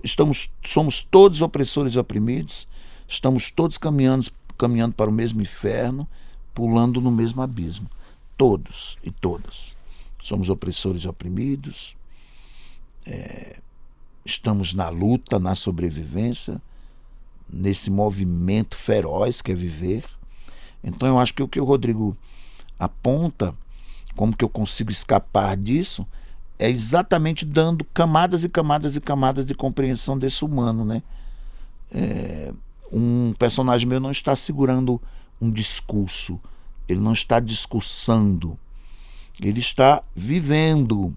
Estamos, 0.03 0.51
somos 0.65 1.03
todos 1.03 1.43
opressores 1.43 1.95
e 1.95 1.99
oprimidos, 1.99 2.67
estamos 3.07 3.51
todos 3.51 3.77
caminhando, 3.77 4.31
caminhando 4.57 4.95
para 4.95 5.11
o 5.11 5.13
mesmo 5.13 5.43
inferno, 5.43 6.09
pulando 6.55 7.01
no 7.01 7.11
mesmo 7.11 7.43
abismo. 7.43 7.91
Todos 8.37 8.99
e 9.05 9.11
todas. 9.11 9.77
Somos 10.23 10.49
opressores 10.49 11.03
e 11.03 11.09
oprimidos, 11.09 11.97
é, 13.07 13.61
estamos 14.25 14.73
na 14.73 14.89
luta, 14.89 15.39
na 15.39 15.55
sobrevivência 15.55 16.61
nesse 17.49 17.91
movimento 17.91 18.77
feroz 18.77 19.43
que 19.43 19.53
é 19.53 19.55
viver. 19.55 20.05
Então 20.83 21.09
eu 21.09 21.19
acho 21.19 21.35
que 21.35 21.43
o 21.43 21.49
que 21.49 21.61
o 21.61 21.65
Rodrigo 21.65 22.17
aponta, 22.79 23.55
como 24.17 24.37
que 24.37 24.45
eu 24.45 24.49
consigo 24.49 24.91
escapar 24.91 25.57
disso, 25.57 26.07
é 26.59 26.71
exatamente 26.71 27.45
dando 27.45 27.85
camadas 27.87 28.45
e 28.45 28.49
camadas 28.49 28.97
e 28.97 29.01
camadas 29.01 29.45
de 29.45 29.55
compreensão 29.55 30.19
desse 30.19 30.45
humano, 30.45 30.85
né? 30.85 31.03
É, 31.91 32.53
um 32.93 33.33
personagem 33.39 33.89
meu 33.89 34.01
não 34.01 34.11
está 34.11 34.37
segurando 34.37 35.01
um 35.41 35.51
discurso, 35.51 36.41
ele 36.89 37.01
não 37.01 37.13
está 37.13 37.41
discursando, 37.41 38.59
ele 39.41 39.61
está 39.61 40.03
vivendo 40.15 41.17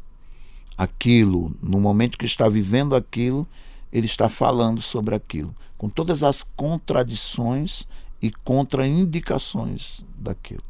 aquilo, 0.78 1.56
no 1.62 1.80
momento 1.80 2.18
que 2.18 2.26
está 2.26 2.50
vivendo 2.50 2.96
aquilo, 2.96 3.48
ele 3.92 4.06
está 4.06 4.30
falando 4.30 4.82
sobre 4.82 5.16
aquilo, 5.16 5.56
com 5.78 5.90
todas 5.90 6.24
as 6.24 6.44
contradições 6.44 7.88
e 8.22 8.32
contraindicações 8.32 10.04
daquilo. 10.18 10.64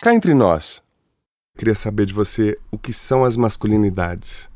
Cá 0.00 0.14
entre 0.14 0.34
nós, 0.34 0.82
queria 1.56 1.74
saber 1.74 2.06
de 2.06 2.12
você 2.12 2.58
o 2.70 2.78
que 2.78 2.92
são 2.92 3.24
as 3.24 3.36
masculinidades. 3.36 4.48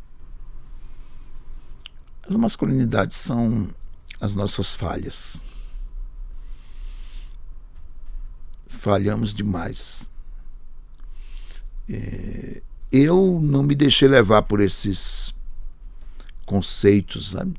As 2.29 2.37
masculinidades 2.37 3.17
são 3.17 3.71
as 4.21 4.35
nossas 4.35 4.75
falhas. 4.75 5.45
Falhamos 8.67 9.33
demais. 9.33 10.11
É, 11.89 12.63
eu 12.91 13.39
não 13.41 13.63
me 13.63 13.75
deixei 13.75 14.09
levar 14.09 14.43
por 14.43 14.61
esses 14.61 15.35
conceitos, 16.45 17.31
sabe? 17.31 17.59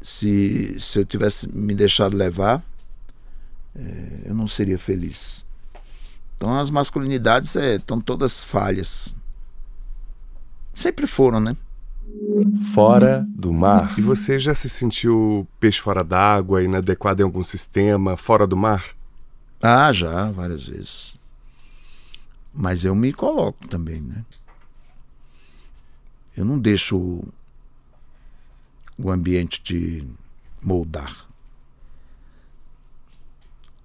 Se, 0.00 0.78
se 0.78 1.00
eu 1.00 1.04
tivesse 1.04 1.48
me 1.48 1.74
deixado 1.74 2.16
levar, 2.16 2.64
é, 3.74 4.22
eu 4.26 4.34
não 4.34 4.46
seria 4.46 4.78
feliz. 4.78 5.47
Então 6.38 6.56
as 6.56 6.70
masculinidades 6.70 7.56
é, 7.56 7.74
estão 7.74 8.00
todas 8.00 8.44
falhas. 8.44 9.12
Sempre 10.72 11.04
foram, 11.04 11.40
né? 11.40 11.56
Fora 12.72 13.26
do 13.28 13.52
mar. 13.52 13.98
E 13.98 14.02
você 14.02 14.38
já 14.38 14.54
se 14.54 14.68
sentiu 14.68 15.46
peixe 15.58 15.80
fora 15.80 16.04
d'água, 16.04 16.62
inadequado 16.62 17.20
em 17.20 17.24
algum 17.24 17.42
sistema, 17.42 18.16
fora 18.16 18.46
do 18.46 18.56
mar? 18.56 18.84
Ah, 19.60 19.92
já, 19.92 20.30
várias 20.30 20.68
vezes. 20.68 21.16
Mas 22.54 22.84
eu 22.84 22.94
me 22.94 23.12
coloco 23.12 23.66
também, 23.66 24.00
né? 24.00 24.24
Eu 26.36 26.44
não 26.44 26.56
deixo 26.56 27.20
o 28.96 29.10
ambiente 29.10 29.60
te 29.60 30.08
moldar. 30.62 31.26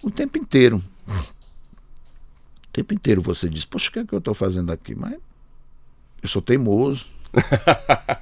O 0.03 0.11
tempo 0.11 0.37
inteiro. 0.37 0.83
O 2.73 2.75
tempo 2.75 2.91
inteiro 2.91 3.21
você 3.21 3.47
diz, 3.47 3.65
poxa, 3.65 3.89
o 3.89 3.93
que 3.93 3.99
é 3.99 4.03
que 4.03 4.13
eu 4.13 4.17
estou 4.17 4.33
fazendo 4.33 4.71
aqui? 4.71 4.95
Mas 4.95 5.13
eu 6.23 6.27
sou 6.27 6.41
teimoso. 6.41 7.05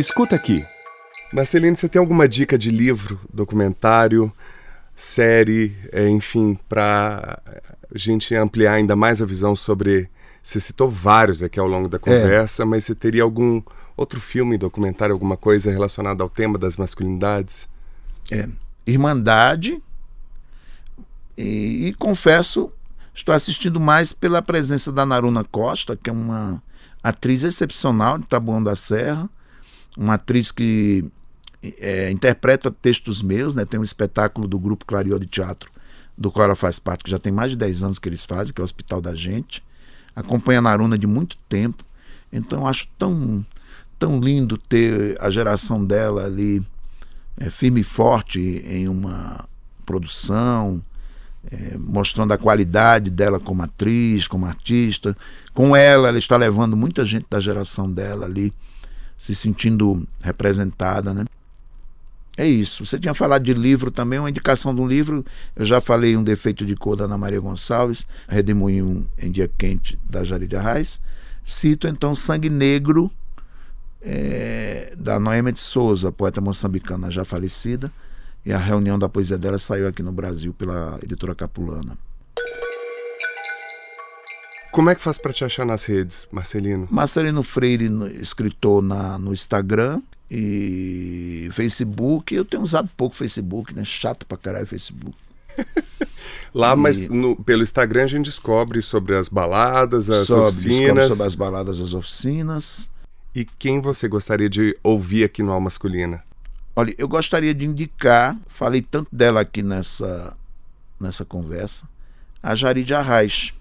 Escuta 0.00 0.34
aqui. 0.34 0.64
Marcelino, 1.30 1.76
você 1.76 1.90
tem 1.90 2.00
alguma 2.00 2.26
dica 2.26 2.56
de 2.56 2.70
livro, 2.70 3.20
documentário, 3.30 4.32
série, 4.96 5.76
é, 5.92 6.08
enfim, 6.08 6.58
para 6.70 7.38
a 7.94 7.98
gente 7.98 8.34
ampliar 8.34 8.72
ainda 8.72 8.96
mais 8.96 9.20
a 9.20 9.26
visão 9.26 9.54
sobre 9.54 10.08
você 10.42 10.58
citou 10.58 10.88
vários 10.88 11.42
aqui 11.42 11.60
ao 11.60 11.68
longo 11.68 11.86
da 11.86 11.98
conversa, 11.98 12.62
é. 12.62 12.64
mas 12.64 12.84
você 12.84 12.94
teria 12.94 13.22
algum 13.22 13.60
outro 13.94 14.18
filme, 14.18 14.56
documentário, 14.56 15.12
alguma 15.12 15.36
coisa 15.36 15.70
relacionada 15.70 16.22
ao 16.22 16.30
tema 16.30 16.56
das 16.56 16.78
masculinidades? 16.78 17.68
É. 18.32 18.48
Irmandade. 18.86 19.82
E, 21.40 21.86
e 21.88 21.94
confesso, 21.94 22.70
estou 23.14 23.34
assistindo 23.34 23.80
mais 23.80 24.12
pela 24.12 24.42
presença 24.42 24.92
da 24.92 25.06
Naruna 25.06 25.42
Costa, 25.42 25.96
que 25.96 26.10
é 26.10 26.12
uma 26.12 26.62
atriz 27.02 27.42
excepcional 27.44 28.18
de 28.18 28.26
Taboão 28.26 28.62
da 28.62 28.76
Serra, 28.76 29.28
uma 29.96 30.14
atriz 30.14 30.52
que 30.52 31.04
é, 31.62 32.10
interpreta 32.10 32.70
textos 32.70 33.22
meus, 33.22 33.54
né? 33.54 33.64
Tem 33.64 33.80
um 33.80 33.84
espetáculo 33.84 34.46
do 34.46 34.58
grupo 34.58 34.84
Clarió 34.84 35.16
de 35.18 35.26
Teatro, 35.26 35.70
do 36.16 36.30
qual 36.30 36.44
ela 36.44 36.54
faz 36.54 36.78
parte, 36.78 37.04
que 37.04 37.10
já 37.10 37.18
tem 37.18 37.32
mais 37.32 37.52
de 37.52 37.56
10 37.56 37.84
anos 37.84 37.98
que 37.98 38.08
eles 38.08 38.24
fazem, 38.26 38.52
que 38.52 38.60
é 38.60 38.62
o 38.62 38.64
Hospital 38.64 39.00
da 39.00 39.14
Gente. 39.14 39.64
Acompanha 40.14 40.58
a 40.58 40.62
Naruna 40.62 40.98
de 40.98 41.06
muito 41.06 41.36
tempo. 41.48 41.84
Então 42.30 42.66
acho 42.66 42.86
tão, 42.98 43.44
tão 43.98 44.20
lindo 44.20 44.58
ter 44.58 45.16
a 45.20 45.30
geração 45.30 45.84
dela 45.84 46.26
ali 46.26 46.62
é, 47.38 47.48
firme 47.48 47.80
e 47.80 47.84
forte 47.84 48.40
em 48.66 48.88
uma 48.88 49.48
produção, 49.86 50.82
é, 51.50 51.76
mostrando 51.78 52.32
a 52.32 52.38
qualidade 52.38 53.10
dela 53.10 53.38
como 53.38 53.62
atriz, 53.62 54.26
como 54.26 54.46
artista. 54.46 55.16
Com 55.52 55.74
ela, 55.74 56.08
ela 56.08 56.18
está 56.18 56.36
levando 56.36 56.76
muita 56.76 57.04
gente 57.04 57.26
da 57.30 57.40
geração 57.40 57.90
dela 57.90 58.26
ali, 58.26 58.52
se 59.16 59.34
sentindo 59.34 60.06
representada, 60.20 61.14
né? 61.14 61.24
É 62.36 62.46
isso. 62.46 62.86
Você 62.86 62.98
tinha 62.98 63.12
falado 63.12 63.42
de 63.42 63.52
livro 63.52 63.90
também, 63.90 64.18
uma 64.18 64.30
indicação 64.30 64.74
de 64.74 64.80
um 64.80 64.86
livro. 64.86 65.24
Eu 65.54 65.64
já 65.64 65.80
falei 65.80 66.16
Um 66.16 66.22
Defeito 66.22 66.64
de 66.64 66.74
Cor 66.74 66.96
da 66.96 67.04
Ana 67.04 67.18
Maria 67.18 67.40
Gonçalves, 67.40 68.06
Redemoinho 68.28 69.06
em 69.18 69.30
Dia 69.30 69.50
Quente 69.58 69.98
da 70.08 70.24
Jari 70.24 70.46
de 70.46 70.56
Arraes. 70.56 71.00
Cito 71.44 71.88
então 71.88 72.14
Sangue 72.14 72.48
Negro, 72.48 73.10
é, 74.00 74.94
da 74.96 75.18
Noêmia 75.18 75.52
de 75.52 75.58
Souza, 75.58 76.12
poeta 76.12 76.40
moçambicana 76.40 77.10
já 77.10 77.24
falecida. 77.24 77.92
E 78.44 78.52
a 78.52 78.58
reunião 78.58 78.98
da 78.98 79.08
poesia 79.08 79.36
dela 79.36 79.58
saiu 79.58 79.86
aqui 79.86 80.02
no 80.02 80.12
Brasil 80.12 80.54
pela 80.54 80.98
editora 81.02 81.34
Capulana. 81.34 81.98
Como 84.72 84.88
é 84.88 84.94
que 84.94 85.02
faz 85.02 85.18
para 85.18 85.32
te 85.32 85.44
achar 85.44 85.66
nas 85.66 85.84
redes, 85.84 86.28
Marcelino? 86.30 86.86
Marcelino 86.90 87.42
Freire, 87.42 87.86
escritor 88.20 88.80
na, 88.80 89.18
no 89.18 89.32
Instagram 89.32 90.00
e 90.30 91.48
Facebook. 91.52 92.34
Eu 92.34 92.44
tenho 92.44 92.62
usado 92.62 92.88
pouco 92.96 93.16
Facebook, 93.16 93.74
né? 93.74 93.84
Chato 93.84 94.24
pra 94.24 94.38
caralho 94.38 94.66
Facebook. 94.66 95.16
Lá, 96.54 96.72
e... 96.72 96.76
mas 96.76 97.08
no, 97.08 97.34
pelo 97.36 97.62
Instagram 97.62 98.04
a 98.04 98.06
gente 98.06 98.26
descobre 98.26 98.80
sobre 98.80 99.16
as 99.16 99.28
baladas, 99.28 100.08
as 100.08 100.28
sobre, 100.28 100.48
oficinas. 100.48 101.06
sobre 101.06 101.26
as 101.26 101.34
baladas, 101.34 101.80
as 101.80 101.92
oficinas. 101.92 102.88
E 103.34 103.44
quem 103.44 103.80
você 103.80 104.08
gostaria 104.08 104.48
de 104.48 104.76
ouvir 104.82 105.24
aqui 105.24 105.42
no 105.42 105.50
Alma 105.50 105.64
Masculina? 105.64 106.22
Olha, 106.80 106.94
eu 106.96 107.06
gostaria 107.06 107.52
de 107.52 107.66
indicar, 107.66 108.34
falei 108.46 108.80
tanto 108.80 109.14
dela 109.14 109.42
aqui 109.42 109.62
nessa, 109.62 110.34
nessa 110.98 111.26
conversa, 111.26 111.86
a 112.42 112.54
Jari 112.54 112.90
Arraes. 112.94 113.52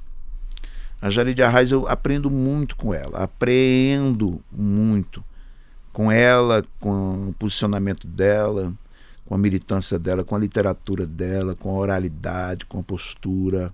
A 1.01 1.09
Jari 1.09 1.43
Arraes 1.43 1.69
eu 1.69 1.85
aprendo 1.85 2.31
muito 2.31 2.77
com 2.77 2.93
ela, 2.93 3.21
aprendo 3.21 4.41
muito 4.49 5.21
com 5.91 6.09
ela, 6.09 6.63
com 6.79 7.27
o 7.27 7.33
posicionamento 7.33 8.07
dela, 8.07 8.73
com 9.25 9.35
a 9.35 9.37
militância 9.37 9.99
dela, 9.99 10.23
com 10.23 10.37
a 10.37 10.39
literatura 10.39 11.05
dela, 11.05 11.55
com 11.55 11.71
a 11.71 11.77
oralidade, 11.77 12.65
com 12.67 12.79
a 12.79 12.83
postura, 12.83 13.73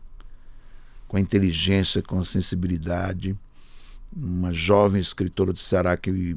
com 1.08 1.18
a 1.18 1.22
inteligência, 1.22 2.02
com 2.02 2.18
a 2.18 2.24
sensibilidade. 2.24 3.38
Uma 4.12 4.52
jovem 4.52 5.00
escritora 5.00 5.54
do 5.54 5.60
Ceará 5.60 5.96
que 5.96 6.36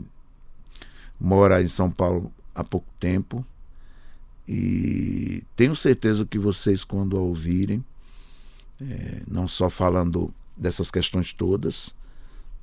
mora 1.18 1.62
em 1.62 1.68
São 1.68 1.90
Paulo 1.90 2.30
há 2.58 2.64
pouco 2.64 2.86
tempo. 2.98 3.44
E 4.46 5.44
tenho 5.54 5.76
certeza 5.76 6.26
que 6.26 6.38
vocês, 6.38 6.84
quando 6.84 7.16
a 7.16 7.20
ouvirem, 7.20 7.84
é, 8.80 9.22
não 9.28 9.46
só 9.46 9.68
falando 9.68 10.32
dessas 10.56 10.90
questões 10.90 11.32
todas, 11.32 11.94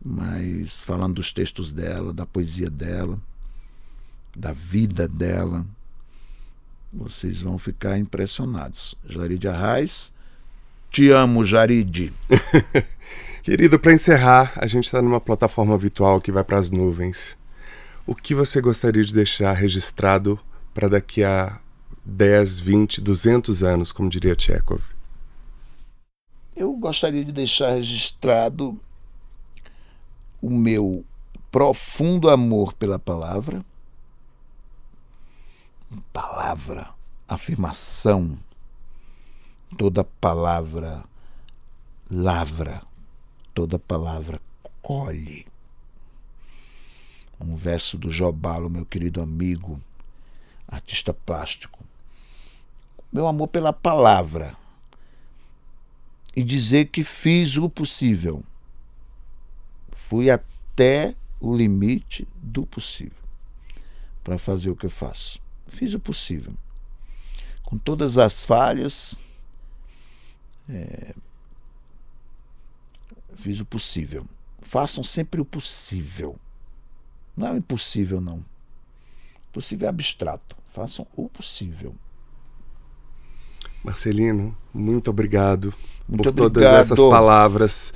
mas 0.03 0.83
falando 0.83 1.15
dos 1.15 1.31
textos 1.31 1.71
dela, 1.71 2.11
da 2.11 2.25
poesia 2.25 2.69
dela, 2.69 3.19
da 4.35 4.51
vida 4.51 5.07
dela, 5.07 5.65
vocês 6.91 7.41
vão 7.41 7.57
ficar 7.57 7.97
impressionados. 7.97 8.95
Jaride 9.05 9.47
Arraes, 9.47 10.11
te 10.89 11.09
amo, 11.09 11.43
Jaride. 11.43 12.13
Querido, 13.43 13.77
para 13.77 13.93
encerrar, 13.93 14.53
a 14.55 14.65
gente 14.65 14.85
está 14.85 15.01
numa 15.01 15.21
plataforma 15.21 15.77
virtual 15.77 16.19
que 16.19 16.31
vai 16.31 16.43
para 16.43 16.57
as 16.57 16.71
nuvens. 16.71 17.37
O 18.05 18.13
que 18.13 18.35
você 18.35 18.61
gostaria 18.61 19.03
de 19.03 19.13
deixar 19.13 19.53
registrado 19.53 20.39
para 20.73 20.87
daqui 20.87 21.23
a 21.23 21.59
10, 22.03 22.59
20, 22.59 23.01
200 23.01 23.63
anos, 23.63 23.91
como 23.91 24.09
diria 24.09 24.35
Chekhov? 24.37 24.81
Eu 26.55 26.73
gostaria 26.73 27.25
de 27.25 27.31
deixar 27.31 27.73
registrado 27.73 28.79
o 30.41 30.49
meu 30.49 31.03
profundo 31.51 32.29
amor 32.29 32.73
pela 32.73 32.99
palavra, 32.99 33.65
palavra, 36.13 36.93
afirmação, 37.27 38.37
toda 39.77 40.03
palavra 40.03 41.03
lavra, 42.09 42.81
toda 43.53 43.79
palavra 43.79 44.39
colhe. 44.81 45.45
Um 47.39 47.55
verso 47.55 47.97
do 47.97 48.09
Jobalo, 48.09 48.69
meu 48.69 48.85
querido 48.85 49.21
amigo, 49.21 49.81
artista 50.67 51.13
plástico. 51.13 51.83
Meu 53.11 53.27
amor 53.27 53.47
pela 53.47 53.71
palavra 53.71 54.55
e 56.35 56.43
dizer 56.43 56.85
que 56.85 57.03
fiz 57.03 57.55
o 57.55 57.69
possível. 57.69 58.43
Fui 59.91 60.29
até 60.29 61.15
o 61.39 61.55
limite 61.55 62.27
do 62.35 62.65
possível 62.65 63.23
para 64.23 64.37
fazer 64.37 64.69
o 64.69 64.75
que 64.75 64.85
eu 64.85 64.89
faço. 64.89 65.39
Fiz 65.67 65.93
o 65.93 65.99
possível. 65.99 66.53
Com 67.63 67.77
todas 67.77 68.17
as 68.17 68.43
falhas, 68.43 69.19
é, 70.69 71.13
fiz 73.35 73.59
o 73.59 73.65
possível. 73.65 74.27
Façam 74.61 75.03
sempre 75.03 75.39
o 75.39 75.45
possível. 75.45 76.37
Não 77.35 77.47
é 77.47 77.51
o 77.51 77.57
impossível, 77.57 78.21
não. 78.21 78.37
O 78.37 79.53
possível 79.53 79.87
é 79.87 79.89
abstrato. 79.89 80.55
Façam 80.67 81.07
o 81.15 81.29
possível. 81.29 81.95
Marcelino, 83.83 84.55
muito 84.73 85.09
obrigado 85.09 85.73
muito 86.07 86.33
por 86.33 86.45
obrigado. 86.45 86.53
todas 86.53 86.91
essas 86.91 86.99
palavras. 86.99 87.93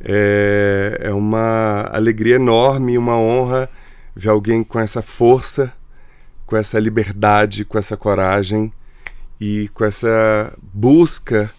É, 0.00 0.98
é 1.02 1.12
uma 1.12 1.82
alegria 1.92 2.36
enorme 2.36 2.94
e 2.94 2.98
uma 2.98 3.18
honra 3.18 3.68
ver 4.14 4.30
alguém 4.30 4.64
com 4.64 4.78
essa 4.80 5.02
força, 5.02 5.72
com 6.46 6.56
essa 6.56 6.78
liberdade, 6.78 7.64
com 7.64 7.78
essa 7.78 7.96
coragem 7.96 8.72
e 9.40 9.68
com 9.74 9.84
essa 9.84 10.56
busca 10.72 11.52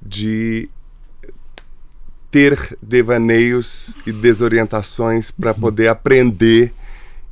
de 0.00 0.70
ter 2.30 2.78
devaneios 2.80 3.96
e 4.06 4.12
desorientações 4.12 5.30
para 5.30 5.52
uhum. 5.52 5.60
poder 5.60 5.88
aprender 5.88 6.72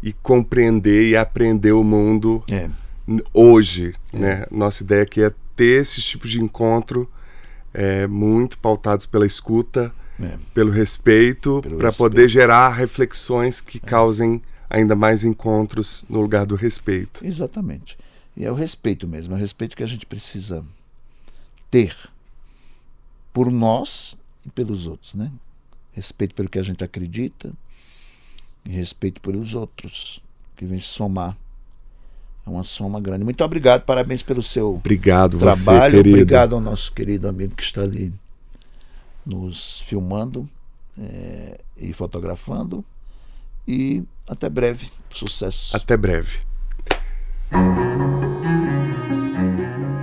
e 0.03 0.12
compreender 0.12 1.09
e 1.09 1.16
aprender 1.16 1.72
o 1.72 1.84
mundo 1.84 2.42
é. 2.51 2.68
hoje. 3.32 3.94
É. 4.12 4.18
Né? 4.18 4.46
Nossa 4.51 4.82
ideia 4.82 5.03
aqui 5.03 5.22
é 5.22 5.32
ter 5.55 5.80
esses 5.80 6.05
tipos 6.05 6.30
de 6.30 6.40
encontro 6.40 7.09
é, 7.72 8.07
muito 8.07 8.59
pautados 8.59 9.07
pela 9.07 9.26
escuta, 9.26 9.92
é. 10.20 10.36
pelo 10.53 10.70
respeito, 10.70 11.62
para 11.78 11.92
poder 11.92 12.28
gerar 12.28 12.70
reflexões 12.70 13.61
que 13.61 13.78
é. 13.78 13.80
causem 13.80 14.42
ainda 14.68 14.94
mais 14.94 15.24
encontros 15.24 16.05
no 16.09 16.20
lugar 16.20 16.44
do 16.44 16.55
respeito. 16.55 17.24
Exatamente. 17.24 17.96
E 18.36 18.44
é 18.44 18.51
o 18.51 18.55
respeito 18.55 19.07
mesmo, 19.07 19.34
é 19.34 19.36
o 19.36 19.40
respeito 19.40 19.76
que 19.76 19.82
a 19.82 19.86
gente 19.86 20.07
precisa 20.07 20.64
ter 21.70 21.96
por 23.32 23.51
nós 23.51 24.16
pelos 24.53 24.86
outros, 24.86 25.14
né? 25.14 25.30
Respeito 25.92 26.34
pelo 26.34 26.49
que 26.49 26.59
a 26.59 26.62
gente 26.62 26.82
acredita 26.84 27.53
e 28.64 28.70
respeito 28.70 29.20
pelos 29.20 29.55
outros 29.55 30.22
que 30.57 30.64
vem 30.64 30.78
somar 30.78 31.36
é 32.46 32.51
uma 32.51 32.64
soma 32.64 33.01
grande. 33.01 33.24
Muito 33.24 33.42
obrigado, 33.44 33.82
parabéns 33.82 34.22
pelo 34.22 34.42
seu 34.42 34.74
obrigado 34.76 35.38
trabalho. 35.38 36.03
Você, 36.03 36.09
obrigado 36.09 36.55
ao 36.55 36.61
nosso 36.61 36.92
querido 36.92 37.28
amigo 37.28 37.55
que 37.55 37.62
está 37.62 37.82
ali 37.82 38.12
nos 39.24 39.80
filmando 39.80 40.49
é, 40.99 41.61
e 41.76 41.92
fotografando. 41.92 42.84
E 43.66 44.03
até 44.26 44.49
breve. 44.49 44.90
Sucesso. 45.11 45.76
Até 45.76 45.96
breve. 45.96 46.38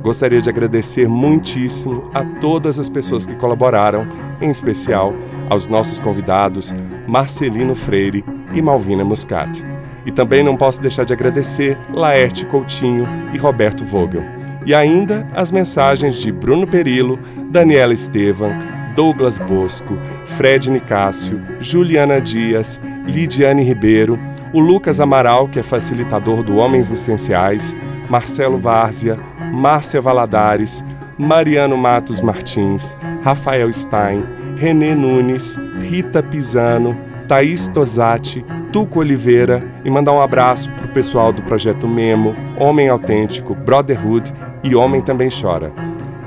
Gostaria 0.00 0.40
de 0.40 0.48
agradecer 0.48 1.08
muitíssimo 1.08 2.08
a 2.14 2.24
todas 2.24 2.78
as 2.78 2.88
pessoas 2.88 3.26
que 3.26 3.34
colaboraram, 3.34 4.06
em 4.40 4.48
especial 4.48 5.12
aos 5.50 5.66
nossos 5.66 5.98
convidados 5.98 6.72
Marcelino 7.06 7.74
Freire 7.74 8.24
e 8.54 8.62
Malvina 8.62 9.04
Muscat. 9.04 9.62
E 10.06 10.10
também 10.10 10.42
não 10.42 10.56
posso 10.56 10.80
deixar 10.80 11.04
de 11.04 11.12
agradecer 11.12 11.76
Laerte 11.92 12.46
Coutinho 12.46 13.06
e 13.34 13.38
Roberto 13.38 13.84
Vogel. 13.84 14.39
E 14.66 14.74
ainda 14.74 15.26
as 15.34 15.50
mensagens 15.50 16.16
de 16.16 16.30
Bruno 16.30 16.66
Perillo, 16.66 17.18
Daniela 17.50 17.94
Estevam, 17.94 18.52
Douglas 18.94 19.38
Bosco, 19.38 19.98
Fred 20.26 20.70
Nicásio, 20.70 21.40
Juliana 21.60 22.20
Dias, 22.20 22.80
Lidiane 23.06 23.62
Ribeiro, 23.62 24.18
o 24.52 24.60
Lucas 24.60 25.00
Amaral, 25.00 25.48
que 25.48 25.58
é 25.58 25.62
facilitador 25.62 26.42
do 26.42 26.56
Homens 26.56 26.90
Essenciais, 26.90 27.74
Marcelo 28.08 28.58
Várzea, 28.58 29.18
Márcia 29.52 30.00
Valadares, 30.00 30.84
Mariano 31.16 31.76
Matos 31.76 32.20
Martins, 32.20 32.96
Rafael 33.22 33.72
Stein, 33.72 34.24
Renê 34.56 34.94
Nunes, 34.94 35.58
Rita 35.80 36.22
Pisano, 36.22 36.96
Thaís 37.28 37.68
Tosati, 37.68 38.44
Tuco 38.72 39.00
Oliveira 39.00 39.62
e 39.84 39.90
mandar 39.90 40.12
um 40.12 40.20
abraço 40.20 40.70
para 40.72 40.86
o 40.86 40.92
pessoal 40.92 41.32
do 41.32 41.42
projeto 41.42 41.86
Memo, 41.86 42.34
Homem 42.58 42.88
Autêntico, 42.88 43.54
Brotherhood 43.54 44.32
e 44.62 44.74
Homem 44.74 45.00
Também 45.00 45.28
Chora. 45.30 45.72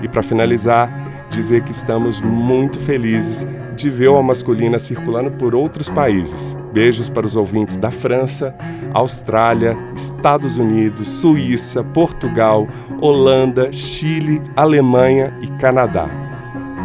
E 0.01 0.07
para 0.07 0.23
finalizar, 0.23 0.91
dizer 1.29 1.63
que 1.63 1.71
estamos 1.71 2.21
muito 2.21 2.77
felizes 2.79 3.45
de 3.75 3.89
ver 3.89 4.09
a 4.09 4.21
masculina 4.21 4.79
circulando 4.79 5.31
por 5.31 5.55
outros 5.55 5.89
países. 5.89 6.55
Beijos 6.71 7.09
para 7.09 7.25
os 7.25 7.35
ouvintes 7.35 7.77
da 7.77 7.91
França, 7.91 8.55
Austrália, 8.93 9.77
Estados 9.95 10.57
Unidos, 10.57 11.07
Suíça, 11.07 11.83
Portugal, 11.83 12.67
Holanda, 13.01 13.71
Chile, 13.71 14.41
Alemanha 14.55 15.35
e 15.41 15.47
Canadá. 15.47 16.07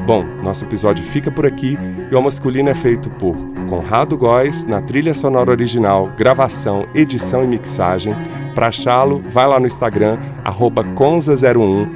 Bom, 0.07 0.25
nosso 0.43 0.65
episódio 0.65 1.05
fica 1.05 1.31
por 1.31 1.45
aqui 1.45 1.77
e 2.11 2.15
o 2.15 2.23
Masculino 2.23 2.71
é 2.71 2.75
feito 2.75 3.11
por 3.11 3.37
Conrado 3.69 4.17
Góes 4.17 4.65
na 4.65 4.81
trilha 4.81 5.13
sonora 5.13 5.51
original, 5.51 6.11
gravação, 6.17 6.89
edição 6.95 7.45
e 7.45 7.47
mixagem. 7.47 8.17
Para 8.59 8.71
achá-lo, 8.71 9.23
vai 9.29 9.47
lá 9.47 9.61
no 9.61 9.69
Instagram, 9.69 10.19
conza01. 10.97 11.89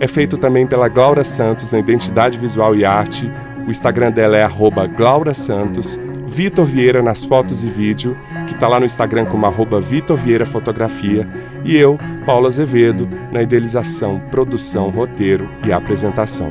É 0.00 0.08
feito 0.08 0.36
também 0.36 0.66
pela 0.66 0.88
Glaura 0.88 1.22
Santos 1.22 1.70
na 1.70 1.78
identidade 1.78 2.36
visual 2.36 2.74
e 2.74 2.84
arte. 2.84 3.30
O 3.64 3.70
Instagram 3.70 4.10
dela 4.10 4.36
é 4.36 4.42
Glaura 4.88 5.32
Santos. 5.34 6.00
Vitor 6.26 6.64
Vieira 6.64 7.00
nas 7.00 7.22
fotos 7.22 7.62
e 7.62 7.68
vídeo, 7.68 8.16
que 8.48 8.54
está 8.54 8.66
lá 8.66 8.80
no 8.80 8.86
Instagram 8.86 9.26
como 9.26 9.46
arroba 9.46 9.80
Vitor 9.80 10.16
Vieira 10.16 10.44
Fotografia. 10.44 11.28
E 11.64 11.76
eu, 11.76 11.96
Paulo 12.26 12.48
Azevedo, 12.48 13.08
na 13.30 13.42
idealização, 13.42 14.20
produção, 14.32 14.90
roteiro 14.90 15.48
e 15.64 15.72
apresentação. 15.72 16.50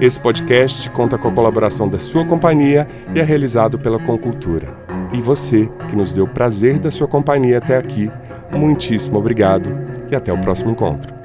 Esse 0.00 0.20
podcast 0.20 0.88
conta 0.90 1.18
com 1.18 1.26
a 1.26 1.32
colaboração 1.32 1.88
da 1.88 1.98
sua 1.98 2.24
companhia 2.24 2.86
e 3.12 3.18
é 3.18 3.24
realizado 3.24 3.80
pela 3.80 3.98
Concultura. 3.98 4.80
E 5.12 5.20
você, 5.20 5.68
que 5.88 5.96
nos 5.96 6.12
deu 6.12 6.24
o 6.24 6.28
prazer 6.28 6.78
da 6.78 6.90
sua 6.90 7.06
companhia 7.06 7.58
até 7.58 7.76
aqui, 7.76 8.10
muitíssimo 8.52 9.18
obrigado 9.18 9.70
e 10.10 10.14
até 10.14 10.32
o 10.32 10.40
próximo 10.40 10.70
encontro. 10.70 11.21